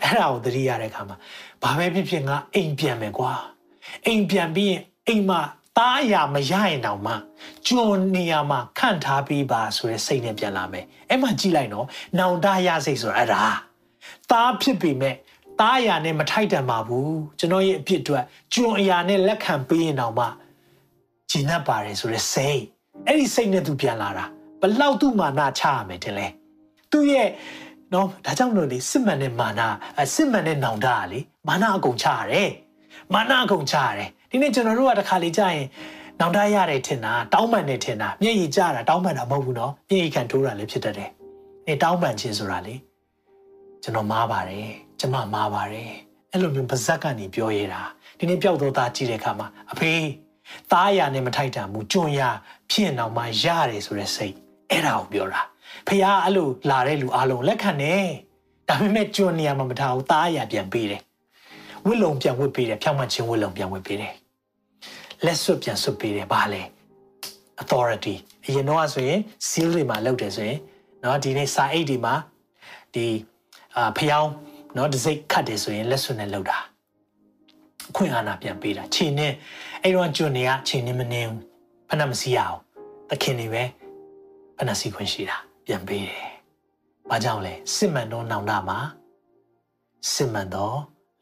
[0.02, 1.16] အဲ့ဒါကိုသတိရတဲ့အခါမှာ
[1.62, 3.32] ဘာပဲဖြစ်ဖြစ်ငါအိမ်ပြန်မယ်ကွာ
[4.06, 5.40] အိမ်ပြန်ပြီးရင်အိမ်မှာ
[5.78, 7.14] တားအရာမရရင်တောင်မှ
[7.66, 11.86] ကျွန်နေရာမှာခန့်ထားပြီးပါဆိုတဲ့စိတ်နဲ့ပြန်လာမယ်အဲ့မှကြည့်လိုက်နော်
[12.18, 13.44] နောင်တရစိတ်ဆိုတာအဲ့ဒါ
[14.30, 15.14] တားဖြစ်ပေမဲ့
[15.60, 20.26] တားအရာနဲ့မထိုက်တန်ပါဘူးကျွန်တော်ရဲ့အပြစ်အတွက်ကျွန်အရာနဲ့လက်ခံပေးရင်တောင်မှ
[21.30, 22.60] ဂျင်းတ်ပါတယ်ဆိုတဲ့စိတ်
[23.06, 24.24] အဲ့ဒီစိတ်နဲ့သူပြန်လာတာ
[24.60, 26.26] ဘလောက်သူ့မာနချရမယ်တင်လဲ
[26.92, 27.28] သူ့ရဲ့
[27.92, 29.60] နော်ဒါကြောင့်လို့လေစစ်မှန်တဲ့မာန
[30.14, 32.50] စစ်မှန်တဲ့နောင်တကလေမာနအကုန်ချရတယ်
[33.14, 35.66] မာနအကုန်ချရတယ်ဒီနေ့ကျွန်တော်တို့ကတစ်ခါလေကြာရင်
[36.20, 41.10] နောင်တရတယ်ထင်တာတောင်းပန်နေထင်တာမျက်ရည်ကျတာတောင်းပန်တာမဟုတ်ဘူးနော်မျက်ရည်ခံထိုးတာလည်းဖြစ်တတ်တယ်
[41.66, 42.74] နေတောင်းပန်ခြင်းဆိုတာလေ
[43.82, 45.93] ကျွန်တော်မားပါတယ် ကျမမားပါတယ်
[46.31, 47.81] အဲ့လိုမျိုးပါဇက်ကနေပြောရတာ
[48.17, 49.91] ဒီနေ့ပျောက်တော့သားကြည့်တဲ့အခါမှာအဖေ
[50.71, 52.21] သားရနဲ့မထိုက်တန်ဘူးကြွန်ရ
[52.71, 54.35] ဖြစ်အောင်မှရတယ်ဆိုတဲ့စိတ်
[54.69, 55.41] အဲ့ဒါကိုပြောတာ
[55.87, 57.95] ဖះအဲ့လိုလာတဲ့လူအလုံးလက်ခံနေ
[58.69, 61.01] ဒါပေမဲ့ကြွန်နေရမှာမထားဘူးသားရပြန်ပေးတယ်
[61.85, 64.13] ဝစ်လုံပြန်ဝစ်ပေးတယ်ဖြောင်းမှချင်းဝစ်လုံပြန်ဝစ်ပေးတယ်
[65.25, 66.61] လက်စွပ်ပြန်စွပ်ပေးတယ်ဘာလဲ
[67.61, 68.15] authority
[68.45, 70.59] အရင်တော့ဆိုရင် seal တွေမှာလောက်တယ်ဆိုရင်
[71.01, 72.15] เนาะဒီနေ့စာအိတ်တွေမှာ
[72.93, 73.05] ဒီ
[73.75, 74.31] အာဖျောင်း
[74.76, 76.58] နော်တစိတ်ခတ်တယ်ဆိုရင်လက်စွပ်နဲ့လှုပ်တာ
[77.90, 79.32] အခွင့်အာဏာပြန်ပေးတာခြေနဲ့
[79.82, 81.40] အဲ့တော့ကျွန်နေကခြေနဲ့မနေဘူး
[81.88, 82.58] ဖဏမစီရအောင်
[83.08, 83.62] သခင်နေပဲ
[84.56, 86.28] ဖဏစီခွင့်ရှိတာပြန်ပေးတယ်။
[87.10, 88.78] ဘာကြောင့်လဲစစ်မှန်သောနောင်တမှာ
[90.12, 90.72] စစ်မှန်သော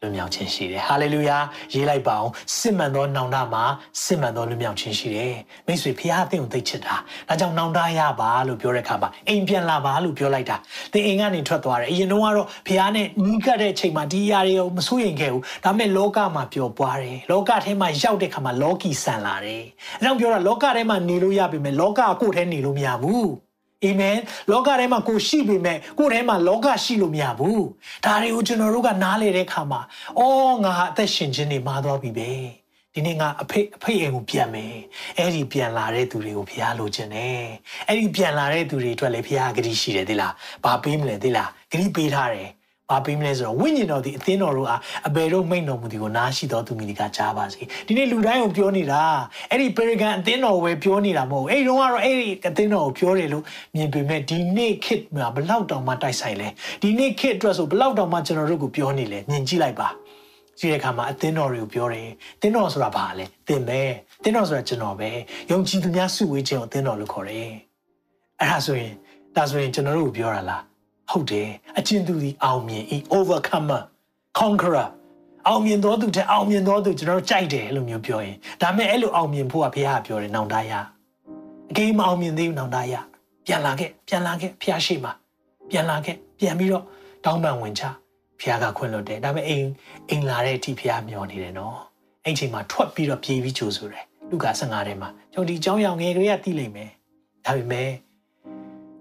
[0.03, 1.38] လွမြောက်ခြင်းရှိတယ်။ဟာလေလုယာ
[1.74, 3.64] ရေးလိုက်ပါအောင်စစ်မှန်သောနောင်တမှာ
[4.05, 5.34] စစ်မှန်သောလွမြောက်ခြင်းရှိတယ်။
[5.66, 6.94] မိတ်ဆွေဖခင်အသင်ကိုသိချစ်တာ။
[7.28, 10.57] ဒါကြောင့်နောင်တရပါလို့ပြောတဲ့အခါမှာအိမ်ပြန်လာပါလို့ပြောလိုက်တာ။
[10.92, 19.64] သင်အိမ်ကနေထွက်သွားတယ်။အရင်တော့ကတော့ဖခင်နဲ့နီးကပ်တဲ့အချိန်မှာဒီအရာတွေကိုမစိုးရင်ခဲ့ဘူး။ဒါပေမဲ့လောကမှာပျော်ပွားတယ်။လောကထဲမှာရောက်တဲ့အခါမှာလောကီဆန်လာတယ်။
[20.01, 23.28] အဲကြောင့်ပြောတာလောကထဲမှာနေလို့ရပြီမဲ့လောကကိုယ်ထဲနေလို့မရဘူး။
[23.87, 24.16] အာမင်
[24.51, 27.64] လောကထဲမှာကိုရှိပေမဲ့ကိုယ်ထဲမှာလောကရှိလို့မရဘူး
[28.05, 29.80] ဒါတွေကိုကျွန်တော်တို့ကနားလေတဲ့အခါမှာ
[30.18, 32.30] အော်ငါအသက်ရှင်ခြင်းနေမှာသွားပြီပဲ
[32.95, 34.74] ဒီနေ့ငါအဖေအဖေအိမ်ကိုပြန်မယ်
[35.18, 37.45] အဲ့ဒီပြန်လာတဲ့သူတွေကိုဖျားလိုချင်တယ်
[37.89, 40.34] အဲ့ဒီပြန်လာတဲ့သူတွေအတွက်လည်းဖျားဂတိရှိတယ်သိလား
[40.64, 42.51] ဘာပေးမလဲသိလားဂတိပေးထားတယ်
[42.91, 49.03] ဘာပေးမလဲဆိုတော့ဝိညာဉ်တော်ဒီအသင်းတော်တို့အားအဘယ်တော့မိန့်တော်မူသည်ကိုနားရှိတော်သူမိဒီကကြားပါစေဒီနေ့လူတိုင်းကိုပြောနေတာ
[49.51, 53.45] အဲ့ဒီပေရဂန်အသင်းတော်ပဲပြောနေတာမဟုတ်အဲ့ဒီတော့ကတော့အဲ့ဒီအသင်းတော်ကိုပြောတယ်လို့
[53.76, 56.49] မြင်ပေမဲ့ဒီနေ့ခေတ်မှာဘလောက်တောင်မှတိုက်ဆိုင်လဲ
[56.82, 59.89] ဒီနေ့ခေတ်အတွက်ဆိုဘလောက်တောင်မှကျွန်တော်တို့ကိုပြောနေလဲမြင်ကြည့်လိုက်ပါ
[60.61, 62.09] ကြည့်တဲ့အခါမှာအသင်းတော်တွေကိုပြောတယ်။
[62.41, 63.80] သင်းတော်ဆိုတာဘာလဲ။သင်ပဲ။
[64.22, 65.11] သင်းတော်ဆိုတာကျွန်တော်ပဲ။
[65.51, 67.51] ယုံကြည်သူများစုဝေးခြင်းကိုသင်းတော်လို့ခေါ်တယ်။
[68.41, 68.93] အဲ့ဒါဆိုရင်
[69.37, 70.76] ဒါဆိုရင်ကျွန်တော်တို့ကိုပြောတာလား
[71.11, 71.48] ဟုတ်တယ်
[71.78, 73.82] အကျဉ်သူဒီအောင်မြင် e overcomer
[74.38, 74.88] conqueror
[75.48, 80.72] အောင်မြင်တော်သူတဲ့အောင်မြင်တော်သူကျွန်တော်တို့ကြိုက်တယ်လို့မျိုးပြောရင်ဒါမဲ့အဲ့လိုအောင်မြင်ဖို့ကဘုရားပြောတယ်နောင်တရ
[81.70, 82.94] အကိမအောင်မြင်သေးဘူးနောင်တရ
[83.46, 85.11] ပြန်လာခဲ့ပြန်လာခဲ့ဘုရားရှိမှ
[85.70, 86.84] ပြန်လာခဲ့ပြန်ပြီးတော့
[87.24, 87.82] တောင်းပန်ဝင်ချ
[88.40, 89.66] ဘုရားကခွင့်လွှတ်တယ်ဒါပေမဲ့အိမ်
[90.11, 91.76] အိမ်လာတဲ့အထိဘုရားမျှော်နေတယ်နော်
[92.24, 96.90] အဲ့ချိန်မှာထွက်ပြီးတော့ပြေးပြီးကြိုဆိုတယ်လူကာ15ထဲမှာကျွန်တော်ဒီအကြောင်းရောင်ငယ်ကလေးကသိလိမ့်မယ်
[97.44, 97.88] ဒါပေမဲ့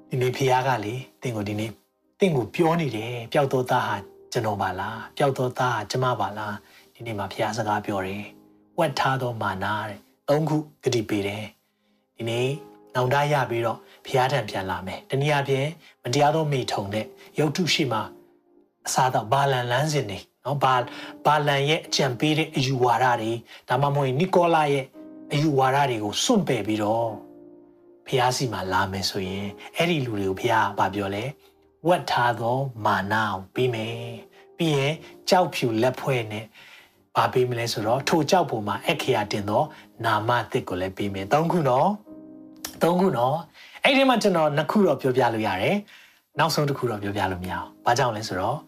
[0.10, 1.72] ဒီနေ့ဘုရားကလေသင်ကိုဒီနေ့
[2.20, 3.96] တင့်ကိုပြောနေတယ်ပျောက်သောသားဟာ
[4.32, 6.56] ကျွန်တော်ပါလားပျောက်သောသားဟာကျမပါလား
[6.94, 8.24] ဒီနေ့မှာဘုရားစကားပြောတယ်
[8.80, 10.00] ဝတ်ထားသောမာနာတဲ့
[10.30, 11.46] သုံးခုဂတိပေးတယ်
[12.16, 12.50] ဒီနေ့
[12.96, 15.68] နောင်တရပြီးတော့ဘုရားထံပြန်လာမယ်တနည်းအားဖြင့်
[16.04, 17.06] မတရားသောမိထုံတဲ့
[17.40, 18.02] ရုပ်ထုရှိမှာ
[18.88, 20.76] အစားတော့ဘာလန်လန်းစင်နေနော်ဘာ
[21.26, 23.32] ဘာလန်ရဲ့အကြံပေးတဲ့အယူဝါဒတွေ
[23.70, 24.86] ဒါမှမဟုတ်နီကိုလာရဲ့
[25.34, 27.10] အယူဝါဒတွေကိုစွန့်ပယ်ပြီးတော့
[28.08, 31.24] ဖះစီမှာလာမယ်ဆိုရင်အဲ့ဒီလူတွေကိုဖះကပြောလဲ
[31.89, 33.99] ဝတ်ထားသောမာနအောင်ပြီးမယ်
[34.59, 34.95] ပြီးရင်
[35.29, 36.45] ကြောက်ဖြူလက်ဖွဲ့နဲ့
[37.17, 39.63] ဘာပေးမလဲဆိုတော့ထိုကြောက်ပုံမှာအခရာတင်သော
[40.05, 41.89] နာမသစ်ကိုလည်းပေးမယ်သုံးခုနော်
[42.83, 43.37] သုံးခုနော်
[43.85, 45.77] အဲ့ဒီမှာကျွန်တော်နှစ်ခုတော့ပြောပြလို့ရတယ်
[46.39, 48.59] နောက်ဆုံးတစ်ခုတော့ပြောပြလို့မရအောင်ဘာကြောင့်လဲဆိုတော့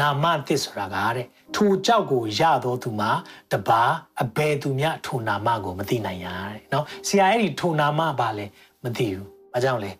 [0.00, 1.26] နာမသစ်ဆိုတာကတဲ့
[1.56, 3.10] ထိုကြောက်ကိုရသောသူမှာ
[3.52, 3.82] တပါ
[4.22, 8.46] အဘယ်သူမြထိုနာမကိုမသိနိုင်ရတဲ့เนาะဆရာအဲ့ဒီထိုနာမဘာလဲ
[8.82, 9.90] မသိဘူးဘာကြောင့်လဲ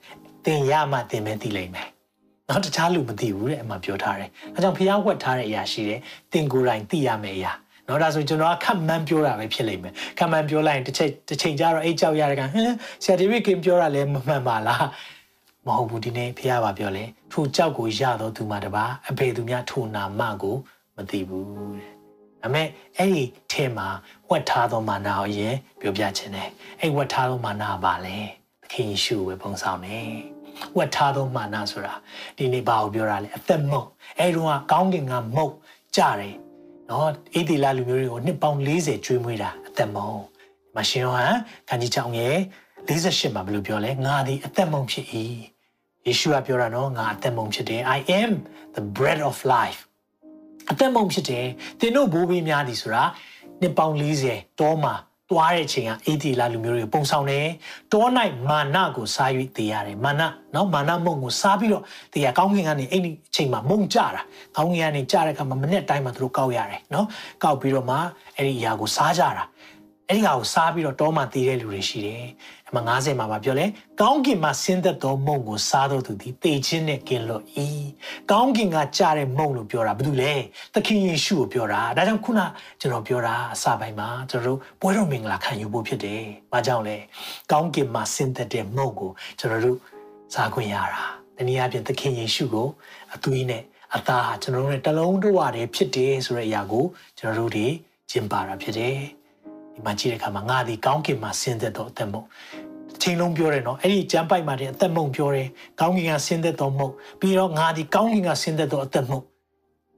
[0.44, 1.88] သင်ရမှသင်ပဲသိလိမ့်မယ်
[2.52, 5.99] နောက်တခြားလူမသိဘူးတဲ့အမှပြောထားတယ်။အဲကြောင့်ဖျားဝက်ထားတဲ့အရာရှိတယ်။
[6.34, 7.52] တင်ကိုယ်တိုင်သိရမယ့်အရာ။
[7.88, 12.52] နော်ဒါဆိုကျွန်တော်ကခက်မှန်းပြောတာပဲဖြစ်လိမ့်မယ်။ခက်မှန်းပြောလိုက်ရင်တစ်ချိန်တစ်ချိန်ကျတော့အိတ်ကြောက်ရတဲ့ကဟမ်
[13.04, 14.86] ဆရာဒေးဗစ်ကင်ပြောတာလည်းမမှန်ပါလား။
[15.68, 20.56] မဟုတ်ဘူးဒီနေ့ဖျားပါပြောလဲ။ထိုကြောက်ကိုရတော့သူမှတပါအဖေသူများထိုနာမကို
[20.95, 21.45] မသိဘူး
[21.78, 21.91] တဲ့။
[22.41, 23.88] ဒါမဲ့အဲ့ဒီထဲမှာ
[24.30, 26.49] ဝတ်ထားသောမာနကိုရင်ပြောပြခြင်းတယ်။
[26.82, 28.18] အဲ့ဝတ်ထားသောမာနကပါလေ။
[28.64, 30.12] သခင်ယေရှုကိုပုံဆောင်တယ်။
[30.78, 31.93] ဝတ်ထားသောမာနဆိုတာ
[32.38, 33.88] ဒီနေ့ဘာကိုပြောတာလဲအသက်မုတ်
[34.20, 35.54] အဲတုန်းကကောင်းကင်ကမုတ်
[35.95, 36.36] ကြတယ်
[36.89, 40.20] နော်အေဒီလာလူမျိုးတွေကိုနှစ်ပေါင်း40ကျွေးမွေးတာအသက်မုတ်
[40.76, 41.36] မရှင်ယောဟန်
[41.70, 42.38] ခန်းကြီးချောင်းရဲ့
[42.88, 45.06] 48မှာဘယ်လိုပြောလဲငါသည်အသက်မုတ်ဖြစ်၏
[46.06, 48.32] ယေရှုကပြောတာနော်ငါအသက်မုံဖြစ်တယ် I am
[48.76, 49.80] the bread of life
[50.72, 51.45] အသက်မုံဖြစ်တယ်
[51.80, 53.04] သင်တို့ဘိုးဘေးများသည်ဆိုတာ
[53.62, 53.95] နှစ်ပေါင်း
[54.28, 54.93] 40တောမှာ
[55.32, 57.47] သွားတဲ့အချိန်ကအေဒီလာလူမျိုးတွေပုံဆောင်တယ်
[57.91, 58.05] တော၌
[58.49, 60.21] မာနကိုစား၍တေးရတယ်မာန
[60.55, 64.21] နော်မာနမုံကိုစားပြီးတော့တေးရကောင်းကင်ကနေအဲ့ဒီအချိန်မှာမုံကြတာ
[64.55, 67.07] ကောင်းကင်ကနေကြတဲ့အခါမှာမနေ့တိုင်းမှာသူတို့ကောက်ရတယ်နော်
[67.43, 67.97] ကောက်ပြီးတော့မှ
[68.36, 69.45] အဲ့ဒီအရာကိုစားကြတာ
[70.09, 72.25] အဲ့ဒီဟာကိုစားပြီးတော့တောမှာတေးတဲ့လူတွေရှိတယ်
[72.72, 73.65] အမှ90မှာပြောလဲ
[74.01, 77.67] ကောင်းကင်မှာဆင်းသက်သောမုံကိုစားတော့သူဒီတေခြင်းနဲ့กินလို့ဤ
[78.32, 80.34] ကောင်းကင်ကကြားတဲ့မုံလို့ပြောတာဘာလို့လဲ
[80.74, 82.41] သခင်ယေရှုကိုပြောတာဒါကြောင့်ခုန
[82.80, 86.97] ကျွန်တော်ပြောတာအစပိုင်းမှာကျွန်တော်တို့ပွဲတော်မင်္ဂလာခံယူဖို့ဖြစ်တယ်။ဘာကြောင့်လဲ
[87.51, 89.78] ကောင်းကင်မှာဆင်းသက်တဲ့မုံကိုကျွန်တော်တို့
[90.34, 91.03] စားခွင့်ရတာ
[91.38, 92.67] တနည်းအားဖြင့်သခင်ယေရှုကို
[93.15, 93.63] အသွေးနဲ့
[93.95, 96.86] အသားဟာကျွန်တော်တို့နဲ့တလုံးတဝတည်းဖြစ်တယ်ဆိုတဲ့အရာကို
[97.19, 97.65] ကျွန်တော်တို့ဒီ
[98.09, 98.99] ကျင့်ပါတာဖြစ်တယ်။
[99.82, 102.23] ဒီမှာကြည့်တဲ့အခါမှာငါဒီကောင်းကင်မှာဆင်းသက်တော့အသက်မုံ
[103.01, 105.47] ချိန်လုံးပြောတယ်နော်အဲ့ဒီကျမ်းပိုက်မှာတဲ့အသက်မုံပြောတယ်
[105.79, 109.19] ကောင်းကင်ကဆင်းသက်တော်မုံပြီးတော့ငါဒီကောင်းကင်ကဆင်းသက်တော်အသက်မုံ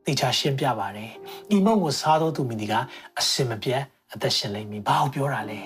[0.05, 1.11] တေချာရှင်းပြပါတယ်
[1.49, 2.73] ဒီမုံကိုစားတော်သူမိဒီက
[3.19, 3.81] အစင်မပြတ်
[4.13, 5.59] အသက်ရှင်လိမ့်မည်ဘာကိုပြောတာလဲ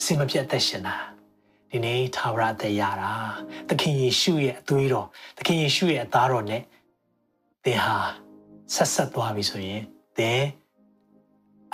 [0.00, 0.96] အစင်မပြတ်အသက်ရှင်တာ
[1.70, 3.12] ဒီနေ့သာဝရအသက်ရတာ
[3.68, 6.62] သခင်ယေရှုရဲ့အသွေးတော်သခင်ယေရှုရဲ့အသားတော်နဲ့
[7.64, 7.98] သင်ဟာ
[8.74, 9.82] ဆက်ဆက်သွားပြီဆိုရင်
[10.18, 10.42] သင်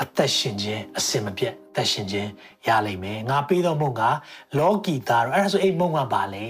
[0.02, 2.30] အသက်ရှင်ခြင်းအစင်မပြတ်အ သက်ရှင်ခြင်း
[2.66, 4.02] ရလိမ့်မယ်ငါပေးသောမုံက
[4.58, 6.48] လောကီသားတော့အဲ့ဒါဆိုအဲ့မုံကပါလေ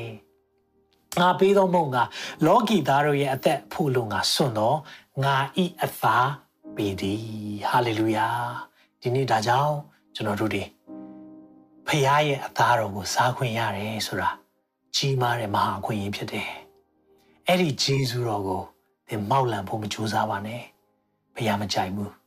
[1.20, 1.97] ငါပေးသောမုံက
[2.47, 4.78] လောကီသားတို့ရဲ့အသက်ဖို့လုံငါစွန့်တော့
[5.24, 6.16] ငါဤအသာ
[6.76, 7.22] ပေသည်
[7.70, 8.28] ဟာလေလုယာ
[9.01, 9.74] ဒီနေ့ဒါကြောင့်
[10.14, 10.62] ကျွန်တော်တို့ဒီ
[11.87, 14.31] ဖခင်ရဲ့အသားတော်ကိုစားခွင့်ရတယ်ဆိုတာ
[14.97, 16.51] ကြီးမားတဲ့မဟာအခွင့်အရေးဖြစ်တယ်
[17.47, 18.62] အဲ့ဒီဂျေဇုတော်ကို
[19.09, 20.62] သင်မောက်လံဖို့မကြိုးစားပါနဲ့
[21.35, 22.20] ဖခင်မကြိုက်ဘူး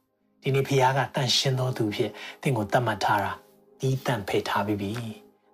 [0.43, 3.31] ဒီနေ့ဖခင်ကတန်ရှင်းတော်သူဖြစ်သင်ကိုတတ်မှတ်ထားတာ
[3.79, 4.91] ဒီတန်ဖေထားပြီးပြီ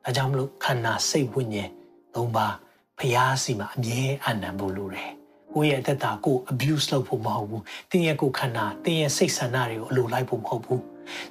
[0.03, 1.69] ဒါကြောင့်မလို့ခန္ဓာစိတ်ဝိညာဉ်
[2.15, 2.53] သုံးပါး
[2.99, 5.11] ဖခင်စီမှာအမြဲအနံဖို့လိုတယ်
[5.53, 10.83] ကိုယ့်ရဲ့အသက်တာကို abuse လုပ်ဖို့မဟုတ်ဘူးတင်းရဲ့ကိုယ်ခန္ဓာတင်းရဲ့စိတ်ဆန္ဒတွေကိုအလိုလိုက်ဖို့မဟုတ်ဘူး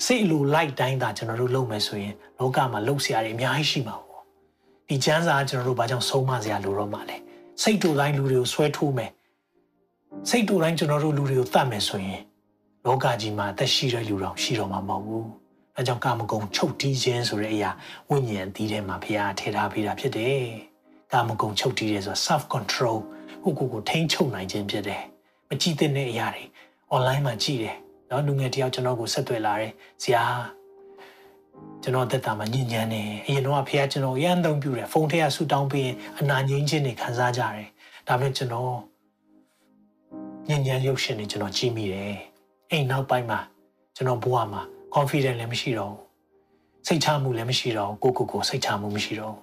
[0.04, 4.24] စိတ်အလိုလိုက်တိုင်းသာကျွန်တော်တို့လုပ်မယ်ဆိုရင်လောကမှာလှုပ်ရှားတွေအများကြီးရှိမှာပေါ့
[4.88, 7.16] ဒီချမ်းသာကျွန်တော်တို့ဘာကြောင့်ဆုံးမစရာလိုတော့မှလဲ
[7.62, 9.10] စိတ်တူတိုင်းလူတွေကိုဆွဲထိုးမယ်
[10.28, 12.22] စိတ်တူတိုင်းကျွန်တော်တို့လူတွေကိုတတ်မယ်ဆိုရင်
[12.88, 15.28] လောကကြီးမှာသက်ရှိတဲ့လူတော်ရှိတော့မှာမဟုတ်ဘူး
[15.76, 17.70] အဲကြောင့်ကာမဂုဏ်ချုပ်တီးခြင်းဆိုတဲ့အရာ
[18.08, 20.42] ဝိညာဉ်အသီးထဲမှာဖခင်ထည့်ထားပေးတာဖြစ်တယ်
[21.12, 22.98] ကာမဂုဏ်ချုပ်တီးတယ်ဆိုတာ self control
[23.44, 25.02] ကိုကိုကိုထိန်းချုပ်နိုင်ခြင်းဖြစ်တယ်
[25.48, 26.44] မကြည့်တဲ့အရာတွေ
[26.94, 27.76] online မှာကြည့်တယ်
[28.10, 29.72] နော်လူငယ်တယောက်ကျွန်တော်ကိုဆက်သွယ်လာတယ်
[30.02, 30.24] ဆရာ
[31.82, 37.66] ကျွန်တော်သက်တာမှာညဉ့်ညမ်းနေအရင်တော့ဖះကျွန်တော်ရမ်းသုံးပြတယ်ဖုန်းထဲကဆူတောင်းပြီးအနာငြိမ်းခြင်းတွေခံစားကြတယ်
[38.08, 38.74] ဒါပေမဲ့ကျွန်တော်
[40.48, 42.37] ညဉ့်ညမ်းရုပ်ရှင်တွေကျွန်တော်ကြည့်မိတယ်
[42.70, 43.40] အိမ်နောက်ပိုင်းမှာ
[43.96, 44.62] ကျွန်တော်ဘဝမှာ
[44.94, 49.36] confidence လည်းမရှိတော့ဘူးစိတ်ချမှုလည်းမရှိတော့ကိုကိုကိုစိတ်ချမှုမရှိတော့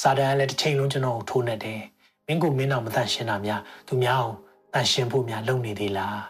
[0.00, 1.80] စာတန်လည်းတစ်ချိန်လုံးကျွန်တော်ကိုထိုးနေတယ်
[2.26, 4.36] မင်းကိုမင်းတော့မတန်ရှင်းတာများသူများအောင်
[4.74, 6.20] တန်ရှင်းဖို့များလုပ်နေသေးလား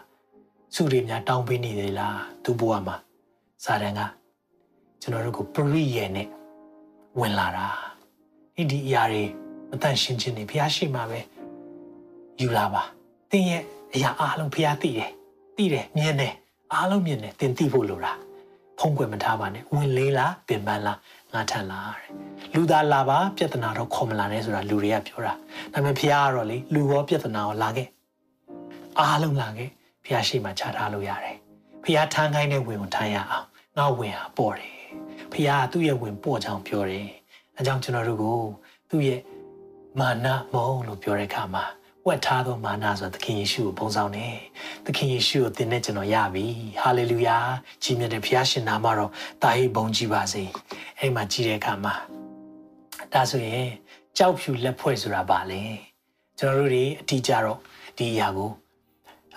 [0.75, 2.95] စုတွေများတောင်းပေးနေသေးလားသူဘဝမှာ
[3.65, 4.01] စာတန်က
[5.01, 6.27] ကျွန်တော်တို့ကိုပရိယေနဲ့
[7.19, 7.67] ဝင်လာတာ
[8.55, 9.23] ဒီဒီအရာတွေ
[9.69, 11.19] မတန်ရှင်းခြင်းတွေဘုရားရှိမှပဲ
[12.41, 12.83] ယူလာပါ
[13.29, 13.63] သင်ရဲ့
[13.93, 15.11] အရာအားလုံးဘုရားသိတယ်
[15.59, 16.33] သိတယ်မြင်တယ်
[16.73, 18.13] အားလုံးမြင်တယ်သင်သိဖို့လိုတာ
[18.79, 20.97] ဖုံးကွယ်မထားပါနဲ့ဝင်လေးလားပင်ပန်းလား
[21.33, 22.09] ငါထန်လားတဲ့
[22.53, 25.35] လူသားလာပါပြဿနာတော့ခေါ်မလာနဲ့ဆိုတာလူတွေကပြောတာဒါ
[25.73, 27.87] ပေမဲ့ဘုရားကတော့လေလူရောပြဿနာကိုလာခဲ့
[28.99, 29.69] အားလုံးလာခဲ့
[30.03, 31.37] ဘုရားရှိမှချထားလို့ရတယ်
[31.83, 33.47] ဘုရားထမ်းခိုင်းတဲ့ဝင်ကိုထမ်းရအောင်
[33.77, 34.75] ငါဝင်ဟာပေါ့တယ်
[35.31, 37.07] ဖခင်ကသူ့ရဲ့ဝင်ပေါ့ကြောင်ပြောတယ်
[37.55, 38.39] အဲကြောင့်ကျွန်တော်တို့ကို
[38.89, 39.21] သူ့ရဲ့
[39.99, 41.63] မာနမုံလို့ပြောတဲ့အခါမှာ
[42.09, 44.35] ဝတ်ထားသောမာနဆိုတာသခင်ယေရှုကိုပုံဆောင်တယ်
[44.85, 46.45] သခင်ယေရှုကိုသင်နဲ့ကျွန်တော်ရပြီ
[46.81, 47.37] ဟာလေလုယာ
[47.83, 49.11] ကြီးမြတ်တဲ့ဘုရားရှင်နာမတော်
[49.43, 50.43] တာဟိဘုံကြီးပါစေ
[50.99, 51.93] အဲ့မှာကြီးတဲ့အခါမှာ
[53.13, 53.67] ဒါဆိုရင်
[54.17, 55.61] ကြောက်ဖြူလက်ဖွဲ့ဆိုတာပါလေ
[56.39, 57.59] ကျွန်တော်တို့တွေအတိအကျတော့
[57.97, 58.51] ဒီအရာကို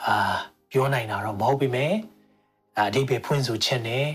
[0.07, 0.35] အာ
[0.70, 1.93] ပြောနိုင်တာတော့မဟုတ်ပေမဲ့
[2.79, 4.07] အဓိပ္ပာယ်ဖွင့်ဆိုချက်နဲ့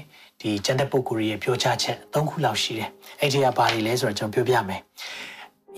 [0.42, 2.90] ဒီကျန်တဲ့ပုဂ္ဂိုလ်ရဲ့ပြောချချက်၃ခုလောက်ရှိတယ်
[3.20, 4.82] အဲ့ဒီကဘာတွေလဲဆိုတော့ကျွန်တော်ပြောပြမယ်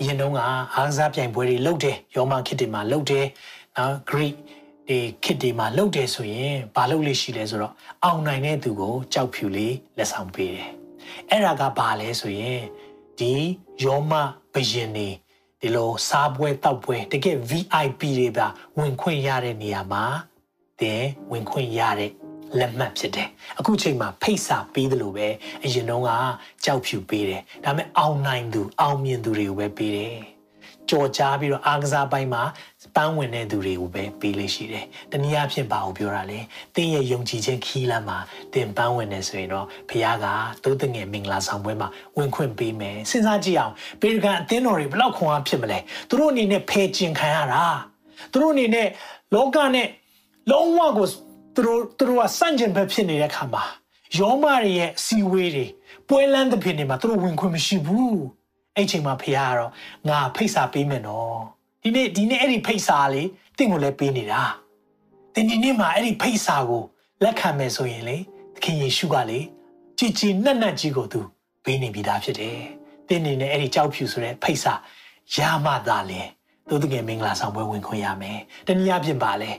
[0.02, 0.38] အရင်တုန်းက
[0.74, 3.26] အားကစားပြိုင်ပွဲတွေလုပ်တယ်ရောမခေတ်တွေမှာလုပ်တယ်
[3.76, 4.36] နော် Greek
[4.88, 7.74] ဒီခေတ်တွေမှာလုပ်တယ်ဆိုရင်ဘာလုပ်လို့ရှိလဲဆိုတော့
[8.04, 10.70] အောင်နိုင်တဲ့သူကိုကြောက်ဖြူလေးလက်ဆောင်ပေးတယ်
[11.28, 12.60] အဲ့ဒါကဘာလဲဆိုရင်
[13.18, 13.32] ဒီ
[13.84, 14.12] ရောမ
[14.54, 15.08] ဘရင်နေ
[15.60, 18.46] ဒီလိုစားပွဲတောက်ပွဲတကယ် VIP တွေပါ
[18.78, 20.04] ဝင်ခွင့်ရတဲ့နေရာမှာ
[20.80, 22.10] တင်ဝင်ခွင့်ရတဲ့
[22.58, 23.28] လက်မှတ်ဖြစ်တယ်
[23.58, 25.28] အခုချိန်မှာဖိတ်စာပေးတယ်လို့ပဲ
[25.64, 26.10] အရင်တုန်းက
[26.64, 30.20] ကြောက်ဖြူပေးတယ်ဒါပေမဲ့အောင်နိုင်သူ အောင်မြင်သူတွေကိုပဲပေးတယ်
[30.90, 32.42] ကြော်ကြားပြီးတော့အားကစားပိုင်းမှာ
[32.96, 36.38] ပန်းဝင်တဲ့သူတွေကိုပဲပေးလို့ရှိတယ်။တနည်းအားဖြင့်ဘာကိုပြောတာလဲ။
[36.74, 38.18] တင်းရဲ့ယုံကြည်ခြင်းခီးလမ်းမှာ
[38.54, 40.26] တင်ပန်းဝင်နေဆိုရင်တော့ဘုရားက
[40.64, 45.78] တိုးတငယ်မင်္ဂလာဆောင်ပွဲမှာဝင်ခွင့်ပေးမယ်။စဉ်းစားကြည့်အောင်ပေရကန်အသင်းတော်တွေဘလောက်ခွန်အားဖြစ်မလဲ။
[46.08, 47.62] သူတို့အနေနဲ့ဖယ်ကျင်ခံရတာ။
[48.32, 48.88] သူတို့အနေနဲ့
[49.34, 49.88] လောကနဲ့
[50.50, 51.06] လုံးဝကို
[51.54, 53.64] သူတို့သူတို့ကစန့်ကျင်ဘက်ဖြစ်နေတဲ့ခါမှာ
[54.18, 55.66] ယောမတွေရဲ့စီဝေးတွေ
[56.08, 58.20] ပွဲလန်းသဖြင့်နေမှာသူတို့ဝင်ခွင့်မရှိဘူး
[58.76, 59.70] အဲ့ချိန်မှာဖခင်ကတော့
[60.08, 61.38] ငါဖိတ်စာပေးမယ်နော်
[61.82, 64.42] ဒီနေ့ဒီနေ့အဲ့ဒီဖိတ်စာလေးတင့်ကိုလည်းပေးနေတာ
[65.34, 66.82] တင်ဒီနေ့မှာအဲ့ဒီဖိတ်စာကို
[67.22, 68.16] လက်ခံမယ်ဆိုရင်လေ
[68.54, 69.40] သခင်ယေရှုကလေ
[69.98, 71.20] ကြည်ကြည်နက်နက်ကြီးကိုသူ
[71.64, 72.58] ပေးနေပြီးသားဖြစ်တယ်
[73.08, 74.72] တင်းနေနဲ့အဲ့ဒီကြောက်ဖြူဆိုတဲ့ဖိတ်စာ
[75.34, 76.20] ရမှသာလေ
[76.68, 79.50] သူတကယ်မင်္ဂလာဆောင်ပွဲဝင်ခွင့်ရမယ်တနည်းအားဖြင့်ပါလေ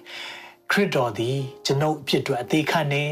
[0.71, 3.05] ခရစ်တော်သည်ကျွန်ုပ်အဖြစ်အတွက်အသေးခံနေ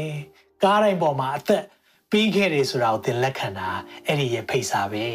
[0.62, 1.64] ကားတိုင်းပေါ်မှာအသက်
[2.10, 3.68] ပေးခဲ့တယ်ဆိုတာကိုသင်လက်ခံတာ
[4.06, 5.06] အဲ့ဒီရဲ့ဖိတ်စာပဲ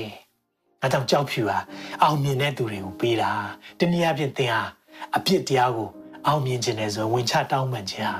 [0.81, 1.59] အဲကြောင့်ကြောက်ဖြူဟာ
[2.03, 3.31] အောင်မြင်တဲ့သူတွေကိုပေးတာ
[3.79, 4.61] တနည်းအားဖြင့်သင်ဟာ
[5.15, 5.89] အပြစ်တရားကို
[6.27, 8.15] အောင်မြင်ခြင်းနဲ့ဆိုဝင်ချတောင်းပန်ခြင်းဟာ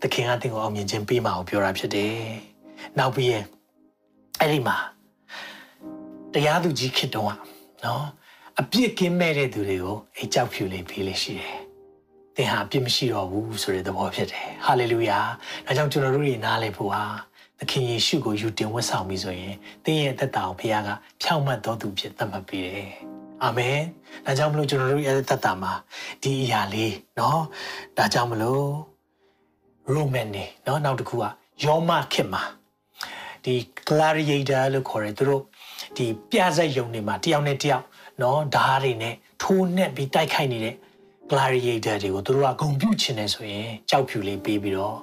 [0.00, 2.16] သခင်ကသင်ကိုအောင်မြင်ခြင်းပေးမှာကိုပြောတာဖြစ်တယ်
[2.98, 3.44] နောက်ပြီးရင်
[4.40, 4.76] အဲ့ဒီမှာ
[6.32, 7.28] တရားသူကြီးခေတ္တက
[7.84, 8.04] နော်
[8.60, 11.58] အပြစ်ကင်းမဲ့တဲ့သူတွေကိုအဲကြောက်ဖြူလေးပေးလေးရှိတယ်။
[12.38, 15.18] သင်ဟာအပြစ်မရှိတော့ဘူးဆိုတဲ့သဘောဖြစ်တယ်။ဟာလေလုယာ။
[15.66, 17.04] ဒါကြောင့်ကျွန်တော်တို့တွေနားလည်ဖို့ဟာ
[17.58, 20.90] သခင်ယေရှုကိုယူတင်ဝတ်ဆောင်ပြီးဆိုရင်သင်ရဲ့သက်တာကိုဘုရားက
[21.22, 22.90] ဖြောင့်မတ်တော်သူဖြစ်သတ်မှတ်ပေးတယ်။
[23.42, 23.78] အာမင်။
[24.26, 25.72] ဒါကြောင့်မလို့ကျွန်တော်တို့ရဲ့သက်တာမှာ
[26.22, 27.42] ဒီအရာလေးနော်
[27.96, 28.66] ဒါကြောင့်မလို့
[29.92, 31.24] ရိုမန်နေနော်နောက်တစ်ခုက
[31.64, 32.42] ယောမခေတ်မှာ
[33.44, 33.54] ဒီ
[33.88, 35.42] gladiator လို့ခေါ်တယ်သူတို့
[35.96, 37.84] ဒီပြဇက်ယုံတွေမှာတယောက်နဲ့တယောက်
[38.22, 40.76] နော်ဓားတွေနဲ့ထိုးနှက်ပြီးတိုက်ခိုက်နေတဲ့
[41.30, 44.98] gladiator တွေကိုသူတို့ကဂုံပြုတ်ချင်တယ်ဆိုရင်ကြောက်ဖြူလေးပေးပြီးတော့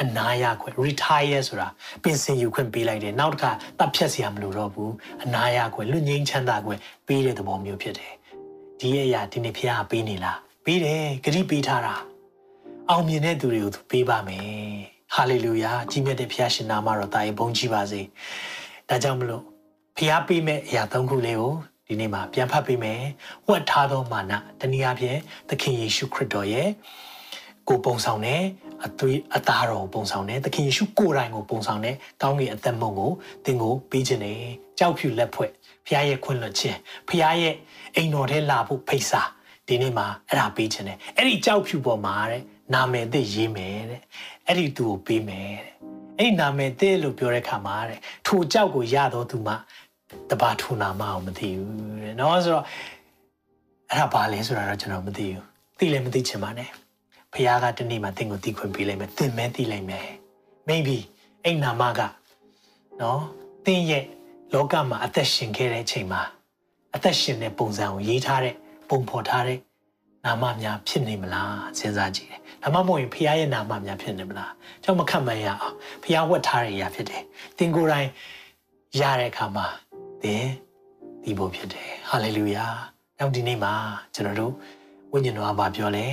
[0.00, 1.68] အနာရခွင့် retire ဆိုတာ
[2.02, 4.92] ပင်စင်ယူခွင့်ပေးလိုက်တယ်နောက်တစ်ခါတပ်ဖြတ်စရာမလိုတော့ဘူး
[5.24, 8.12] အနာရခွင့်လွတ်ငင်းချမ်းသာခွင့်ပေးတဲ့သဘောမျိုးဖြစ်တယ်
[8.80, 11.94] ဒီရဲ့အရာဒီနေ့ဖခင်ပေးနေလားပေးတယ်ဂရိပေးထားတာ
[12.90, 14.46] အောင်မြင်တဲ့သူတွေကိုသူပေးပါမယ်
[15.14, 18.00] ဟာလေလုယာကြီးမြတ်တဲ့ဖခင်ရှင်နာမတော်တာရင်ဘုန်းကြီးပါစေ
[18.88, 19.42] ဒါကြောင့်မလို့
[19.96, 21.54] ဖခင်ပေးမဲ့အရာသုံးခုလေးကို
[21.92, 23.00] ဒီနေ့မှာပြန်ဖတ်ပေးမယ်။
[23.48, 25.18] ဝတ်ထားသောမာနတနည်းအားဖြင့်
[25.48, 26.68] သခင်ယေရှုခရစ်တော်ရဲ့
[27.68, 28.42] ကိုပုံဆောင်တဲ့
[28.84, 33.12] အသွေးအသားတော်ပုံဆောင်တဲ့သခင်ယေရှုကိုယ်တိုင်ကိုပုံဆောင်တဲ့ကောင်းကင်အသက်မုံကို
[33.44, 34.38] သင်ကိုပေးခြင်းနဲ့
[34.78, 35.50] ကြောက်ဖြူလက်ဖွဲ့
[35.86, 36.78] ဖခင်ရဲ့ခွင့်လွှတ်ခြင်း
[37.08, 37.54] ဖခင်ရဲ့
[37.96, 39.22] အိမ်တော်ထဲလာဖို့ဖိတ်စာ
[39.66, 42.42] ဒီနေ့မှာအဲ့ဒါပေးခြင်းနဲ့အဲ့ဒီကြောက်ဖြူပေါ်မှာတဲ့
[42.74, 44.02] နာမည်သစ်ရေးမယ်တဲ့
[44.46, 45.74] အဲ့ဒီသူကိုပေးမယ်တဲ့
[46.18, 49.54] အဲ့ဒီနာမည်သစ်လို့ပြောတဲ့ခါမှာတဲ့ထိုကြောက်ကိုရတော့သူမှ
[50.30, 52.64] တပါထူနာမအောင်မသိဘူးတဲ့နော်ဆိုတော့
[53.90, 55.44] အဲ့ဒါဘာလဲဆိုတာတော့ကျွန်တော်မသိဘူး
[55.78, 56.70] သိလည်းမသိချင်ပါနဲ့
[57.32, 60.08] ဖခင်ကတနေ့မှသင်ကိုသိခွင့်ပေးလိုက်မယ်သင်မဲသိလိုက်မယ်
[60.68, 60.98] maybe
[61.44, 62.00] အဲ့နာမက
[63.00, 63.22] နော်
[63.66, 64.04] သင်ရဲ့
[64.52, 66.22] လောကမှာအသက်ရှင်ခဲ့တဲ့အချိန်မှာ
[66.94, 68.54] အသက်ရှင်တဲ့ပုံစံကိုရေးထားတဲ့
[68.88, 69.58] ပုံဖော်ထားတဲ့
[70.24, 74.50] နာမများဖြစ်နေမလားစဉ်းစားကြည့်တယ်။ဒါမှမဟုတ်ရင်ဖခင်ရဲ့နာမများဖြစ်နေမလား။
[74.82, 77.22] ကျွန်တော်မခန့်မှန်းရအောင်ဖခင်ဝတ်ထားတဲ့အရာဖြစ်တယ်။
[77.58, 78.08] သင်ကိုယ်တိုင်
[79.00, 79.66] ရတဲ့အခါမှာ
[80.22, 80.46] သင်
[81.22, 82.66] ဒီဖို့ဖြစ်တယ်ဟာလေလုယာ
[83.18, 83.74] နောက်ဒီနေ့မှာ
[84.14, 84.52] ကျွန်တော်တို့
[85.12, 86.06] ဝိညာဉ်တော်ကပြောလဲ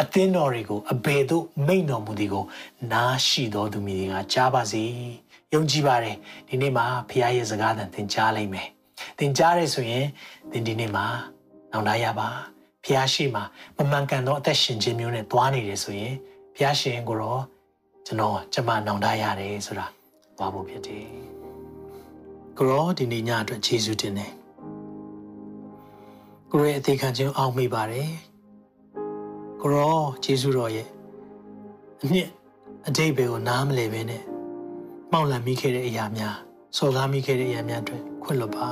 [0.00, 2.44] အသင်းတော်တွေကိုအဘယ်သို့မိန့်တော်မူသည်ကို
[2.92, 4.84] နားရှိတော်သူမျိုးတွေကကြားပါစေ
[5.52, 6.16] ယုံကြည်ပါတယ်
[6.48, 8.68] ဒီနေ့မှာဖခင်ရဲ့စကားသံသင်ကြားလိမ့်မယ်
[9.18, 10.06] သင်ကြားရဲဆိုရင်
[10.50, 11.06] သင်ဒီနေ့မှာ
[11.72, 12.28] နောင်တရပါ
[12.84, 13.44] ဖခင်ရှိမှာ
[13.76, 16.14] မမှန်ကန်သောအသက်ရှင်ခြင်းမျိုးနဲ့သွားနေတယ်ဆိုရင်
[16.54, 17.42] ဖခင်ရှင်ကိုတော့
[18.06, 19.86] ကျွန်တော်ကျမနောင်တရတယ်ဆိုတာ
[20.36, 21.35] သွားဖို့ဖြစ်တယ်
[22.58, 24.32] ကိုရောဒီနေ့ညအတွက်ယေရှုတင်တယ်
[26.50, 28.10] ကိုရဲ့အသေးခံခြင်းအောင်မိပါတယ်
[29.60, 30.88] ကိုရောယေရှုတော်ရဲ့
[32.02, 32.28] အနှစ်
[32.86, 34.22] အတိတ်ဘယ်ကိုနားမလဲပဲနဲ့
[35.12, 36.36] မောက်လံမိခဲ့တဲ့အရာများ
[36.76, 38.68] စော်ကားမိခဲ့တဲ့အရာများအတွက်ခွင့်လွတ်ပါ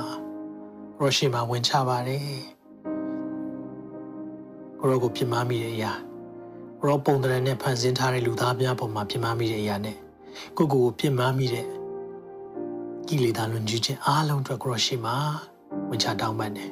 [0.97, 2.21] ကိုရောရှိမှဝင်ချပါတယ်
[4.79, 5.93] ကိုရောကိုပြစ်မှားမိတဲ့အရာ
[6.79, 9.97] ကိုရောပုံတရံနဲ့ဖန်ဆင်းထားတဲ့လူသားများပေါ်မှာပြစ်မှားမိတဲ့အရာနဲ့
[10.57, 11.65] ကိုကိုကိုပြစ်မှားမိတဲ့
[13.07, 15.15] ကိလေသာလွန်ကျူးခြင်းအားလုံးအတွက်ကိုရောရှိမှာ
[15.89, 16.69] ဝင်ချတောင်းပန်တယ်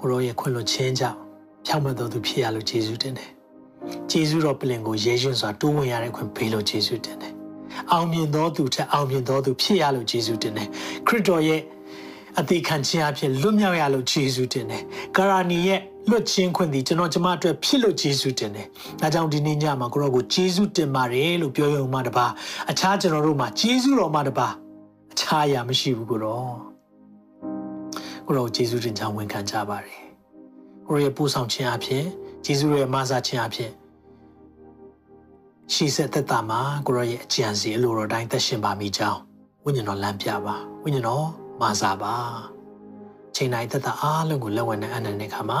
[0.00, 1.18] ကိုရောရဲ့ခွင့်လွှတ်ခြင်းကြောင့်
[1.66, 3.30] ဖြောင့်မတ်တော်သူဖြစ်ရလို့ယေရှုတင်တယ်
[4.10, 7.32] ယေရှုတော်ပြင်ကိုရဲရွံ့စွာတိုးဝင်ရတဲ့ခွင့်ပေးလို့ယေရှုတင်တယ်
[7.92, 10.68] အောင်မြင်တော်သူထက်အောင်မြင်တော်သူဖြစ်ရလို့ယေရှုတင်တယ်
[11.06, 11.60] ခရစ်တော်ရဲ့
[12.40, 14.82] အသေးခံခြင်းအဖြစ်လွတ်မြောက်ရလို့ယေရှုတင်တယ်
[15.16, 18.66] ကာရာနီရဲ့လွတ်ချင်းခွင့်သည်ကျွန်တော်ကျမအတွက်ဖြစ်လို့ယေရှုတင်တယ်။
[19.00, 22.26] ဒါကြောင့်ဒီနေ့ညမှာကိုရောကိုယေရှုတင်ပါတယ်လို့ပြောရုံမှတပါ
[22.70, 24.65] အခြားကျွန်တော်တို့မှာယေရှုတော်မှတပါအ
[25.20, 26.50] ခြားအရာမရှိဘူးကိုတော့
[28.26, 30.00] ကိုရောယေရှုတင်ကြောင်းဝန်ခံကြပါတယ်
[30.86, 32.04] ကိုရောရဲ့ပို့ဆောင်ခြင်းအဖြစ်
[32.46, 33.70] ယေရှုရဲ့မဆာခြင်းအဖြစ်
[35.74, 39.20] ရှိဆက်သက်တာမှာကိုရောရဲ့အကြံစီအလိုတော်တိုင်းသက်ရှင်ပါမိကြောင်း
[39.64, 41.26] ဝိညာဉ်တော်လမ်းပြပါဝိညာဉ်တော်
[41.60, 42.14] မဆာပါ
[43.36, 45.60] ချိန်တိုင်းသက်တာအားလုံးကိုလက်ဝဲနဲ့အနန္တတဲ့ခါမှာ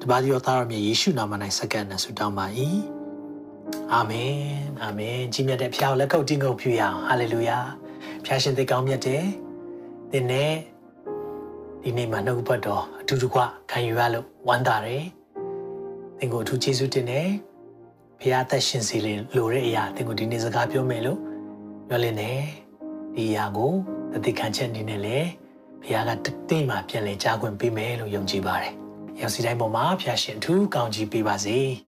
[0.00, 2.46] တပါးဒီတော်သားတော်မြတ်ယေရှုနာမ၌စက္ကန့်နဲ့ဆုတောင်းပါ၏
[3.92, 4.36] အာမင်
[4.82, 7.58] အာမင်ကြီးမြတ်တဲ့ဖခင်လက်ကုပ်တင်းကုပ်ပြုရအောင်ဟာလေလုယာ
[8.28, 9.24] ဖခင်ရှင်သိကောင်းမြတ်တယ်
[10.12, 10.52] သင်နဲ့
[11.82, 15.04] ဒီနေ့မှာနှုတ်ပတ်တော်အထူးတကွခံယူရလို့ဝမ်းသာတယ်
[16.18, 17.28] သင်ကိုအထူးကျေးဇူးတင်တယ်
[18.20, 21.18] ဖခင်သက်ရှင်စီလေလိုတဲ့အရာသင်ကိုဒီနေ့စကားပြောမယ်လို့
[21.88, 22.30] မျှော်လင့်နေ
[23.14, 23.72] ဒီအရာကို
[24.12, 25.28] တတိခံချက်အနေနဲ့လည်း
[25.82, 28.72] ဘုရားကတသိမှပြန်လည်ကြားခွင့်ပေးမယ်လို့ယုံကြည်ပါတယ်။
[29.20, 31.58] ရောက်စီတိုင်းပေါ်မှာဖျာရှင်အထူးကောင်းချီးပေးပါစေ။